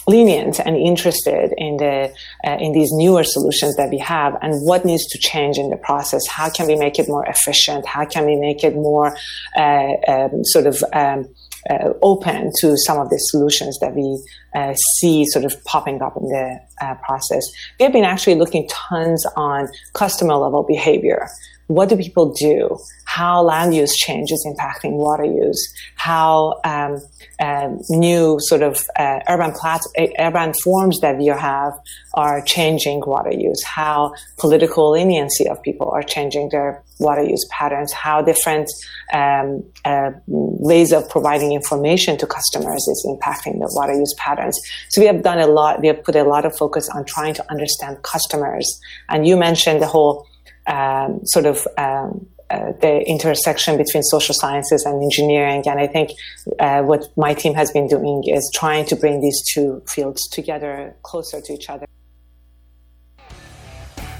lenient 0.07 0.59
and 0.59 0.75
interested 0.75 1.53
in 1.57 1.77
the 1.77 2.13
uh, 2.45 2.57
in 2.59 2.71
these 2.73 2.89
newer 2.91 3.23
solutions 3.23 3.75
that 3.77 3.89
we 3.89 3.97
have 3.97 4.37
and 4.41 4.53
what 4.65 4.85
needs 4.85 5.05
to 5.07 5.17
change 5.17 5.57
in 5.57 5.69
the 5.69 5.77
process. 5.77 6.21
How 6.29 6.49
can 6.49 6.67
we 6.67 6.75
make 6.75 6.99
it 6.99 7.07
more 7.07 7.25
efficient? 7.25 7.85
How 7.85 8.05
can 8.05 8.25
we 8.25 8.35
make 8.35 8.63
it 8.63 8.75
more 8.75 9.15
uh, 9.55 9.93
um, 10.07 10.43
sort 10.43 10.67
of 10.67 10.83
um, 10.93 11.27
uh, 11.69 11.93
open 12.01 12.51
to 12.59 12.75
some 12.77 12.99
of 12.99 13.09
the 13.09 13.17
solutions 13.17 13.77
that 13.79 13.95
we 13.95 14.21
uh, 14.55 14.73
see 14.97 15.25
sort 15.25 15.45
of 15.45 15.63
popping 15.63 16.01
up 16.01 16.15
in 16.17 16.23
the 16.23 16.59
uh, 16.81 16.95
process. 16.95 17.43
We 17.79 17.83
have 17.83 17.93
been 17.93 18.03
actually 18.03 18.35
looking 18.35 18.67
tons 18.67 19.25
on 19.35 19.69
customer 19.93 20.35
level 20.35 20.63
behavior 20.63 21.27
what 21.73 21.89
do 21.89 21.97
people 21.97 22.33
do? 22.33 22.77
How 23.05 23.43
land 23.43 23.75
use 23.75 23.95
change 23.95 24.31
is 24.31 24.45
impacting 24.47 24.93
water 24.93 25.25
use? 25.25 25.61
How 25.95 26.59
um, 26.63 26.97
uh, 27.39 27.69
new 27.89 28.37
sort 28.39 28.63
of 28.63 28.83
uh, 28.97 29.19
urban 29.27 29.51
plats, 29.51 29.87
uh, 29.97 30.07
urban 30.19 30.53
forms 30.63 30.99
that 31.01 31.21
you 31.21 31.33
have 31.33 31.73
are 32.15 32.41
changing 32.41 33.01
water 33.05 33.31
use? 33.31 33.63
How 33.63 34.13
political 34.37 34.91
leniency 34.91 35.47
of 35.47 35.61
people 35.61 35.89
are 35.91 36.03
changing 36.03 36.49
their 36.51 36.83
water 36.99 37.23
use 37.23 37.45
patterns? 37.51 37.91
How 37.91 38.21
different 38.21 38.69
um, 39.13 39.63
uh, 39.85 40.11
ways 40.27 40.91
of 40.91 41.07
providing 41.09 41.53
information 41.53 42.17
to 42.17 42.27
customers 42.27 42.87
is 42.87 43.07
impacting 43.07 43.59
the 43.59 43.69
water 43.75 43.93
use 43.93 44.13
patterns? 44.17 44.59
So 44.89 45.01
we 45.01 45.07
have 45.07 45.21
done 45.21 45.39
a 45.39 45.47
lot. 45.47 45.81
We 45.81 45.87
have 45.87 46.03
put 46.03 46.15
a 46.15 46.23
lot 46.23 46.45
of 46.45 46.55
focus 46.57 46.89
on 46.93 47.05
trying 47.05 47.33
to 47.35 47.51
understand 47.51 48.01
customers. 48.03 48.79
And 49.09 49.27
you 49.27 49.37
mentioned 49.37 49.81
the 49.81 49.87
whole 49.87 50.27
um, 50.67 51.21
sort 51.25 51.45
of 51.45 51.67
um, 51.77 52.27
uh, 52.53 52.71
the 52.81 53.01
intersection 53.07 53.77
between 53.77 54.03
social 54.03 54.35
sciences 54.35 54.85
and 54.85 55.01
engineering. 55.01 55.63
And 55.65 55.79
I 55.79 55.87
think 55.87 56.11
uh, 56.59 56.83
what 56.83 57.05
my 57.17 57.33
team 57.33 57.55
has 57.55 57.71
been 57.71 57.87
doing 57.87 58.23
is 58.27 58.47
trying 58.53 58.85
to 58.87 58.95
bring 58.95 59.21
these 59.21 59.41
two 59.53 59.81
fields 59.87 60.27
together 60.29 60.95
closer 61.01 61.41
to 61.41 61.53
each 61.53 61.69
other. 61.69 61.87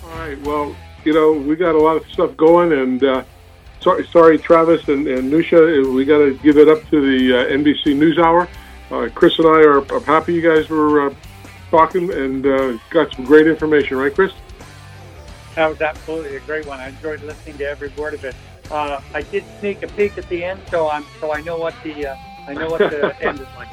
All 0.03 0.17
right. 0.17 0.39
Well, 0.41 0.75
you 1.03 1.13
know, 1.13 1.33
we 1.33 1.55
got 1.55 1.75
a 1.75 1.77
lot 1.77 1.97
of 1.97 2.07
stuff 2.07 2.35
going, 2.35 2.71
and 2.71 3.03
uh, 3.03 3.23
sorry, 3.81 4.07
sorry, 4.07 4.39
Travis 4.39 4.87
and, 4.87 5.05
and 5.07 5.31
Newsha, 5.31 5.93
we 5.93 6.03
got 6.03 6.19
to 6.19 6.33
give 6.41 6.57
it 6.57 6.67
up 6.67 6.81
to 6.89 7.01
the 7.01 7.37
uh, 7.37 7.45
NBC 7.51 7.93
NewsHour. 7.95 8.47
Uh, 8.89 9.09
Chris 9.13 9.37
and 9.37 9.47
I 9.47 9.61
are, 9.61 9.93
are, 9.93 9.99
happy 10.01 10.33
you 10.33 10.41
guys 10.41 10.69
were 10.69 11.07
uh, 11.07 11.15
talking 11.69 12.11
and 12.11 12.43
got 12.89 13.13
some 13.13 13.25
great 13.25 13.45
information, 13.45 13.97
right, 13.97 14.13
Chris? 14.13 14.31
That 15.55 15.67
was 15.69 15.81
absolutely 15.81 16.35
a 16.35 16.39
great 16.41 16.65
one. 16.65 16.79
I 16.79 16.89
enjoyed 16.89 17.21
listening 17.21 17.57
to 17.59 17.65
every 17.65 17.89
word 17.89 18.15
of 18.15 18.23
it. 18.25 18.35
Uh, 18.71 19.01
I 19.13 19.21
did 19.21 19.43
sneak 19.59 19.83
a 19.83 19.87
peek 19.87 20.17
at 20.17 20.27
the 20.29 20.43
end, 20.43 20.61
so 20.71 20.89
I'm 20.89 21.05
so 21.19 21.31
I 21.33 21.41
know 21.41 21.57
what 21.57 21.75
the 21.83 22.07
uh, 22.07 22.15
I 22.47 22.53
know 22.53 22.69
what 22.69 22.79
the 22.79 23.15
end 23.21 23.39
is 23.39 23.47
like. 23.55 23.67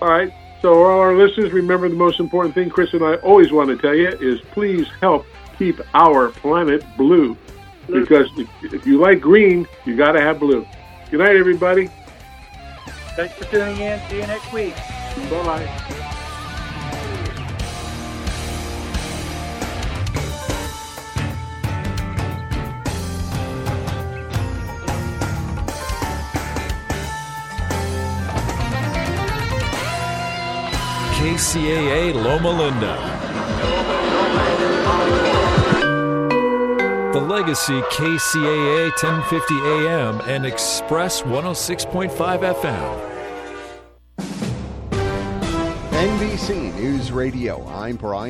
All 0.00 0.08
right. 0.08 0.32
So 0.62 0.84
all 0.84 0.98
our 1.00 1.14
listeners, 1.14 1.52
remember 1.52 1.88
the 1.88 1.94
most 1.94 2.18
important 2.18 2.54
thing 2.54 2.70
Chris 2.70 2.92
and 2.92 3.04
I 3.04 3.14
always 3.16 3.52
want 3.52 3.68
to 3.68 3.76
tell 3.76 3.94
you 3.94 4.08
is 4.08 4.40
please 4.52 4.88
help 5.00 5.26
keep 5.58 5.80
our 5.94 6.30
planet 6.30 6.84
blue. 6.96 7.36
blue. 7.86 8.00
Because 8.00 8.30
if, 8.36 8.48
if 8.72 8.86
you 8.86 9.00
like 9.00 9.20
green, 9.20 9.66
you 9.84 9.96
got 9.96 10.12
to 10.12 10.20
have 10.20 10.40
blue. 10.40 10.66
Good 11.10 11.20
night, 11.20 11.36
everybody. 11.36 11.90
Thanks 13.14 13.34
for 13.34 13.44
tuning 13.44 13.80
in. 13.80 14.00
See 14.08 14.16
you 14.16 14.26
next 14.26 14.52
week. 14.52 14.74
Bye 15.30 15.42
bye. 15.44 16.14
KCAA 31.18 32.14
Loma 32.14 32.48
Linda. 32.48 32.94
The 37.12 37.20
Legacy 37.20 37.80
KCAA 37.90 38.90
1050 39.02 39.54
AM 39.56 40.20
and 40.28 40.46
Express 40.46 41.22
106.5 41.22 42.08
FM. 42.54 43.08
NBC 45.90 46.72
News 46.76 47.10
Radio. 47.10 47.66
I'm 47.66 47.96
Brian. 47.96 48.26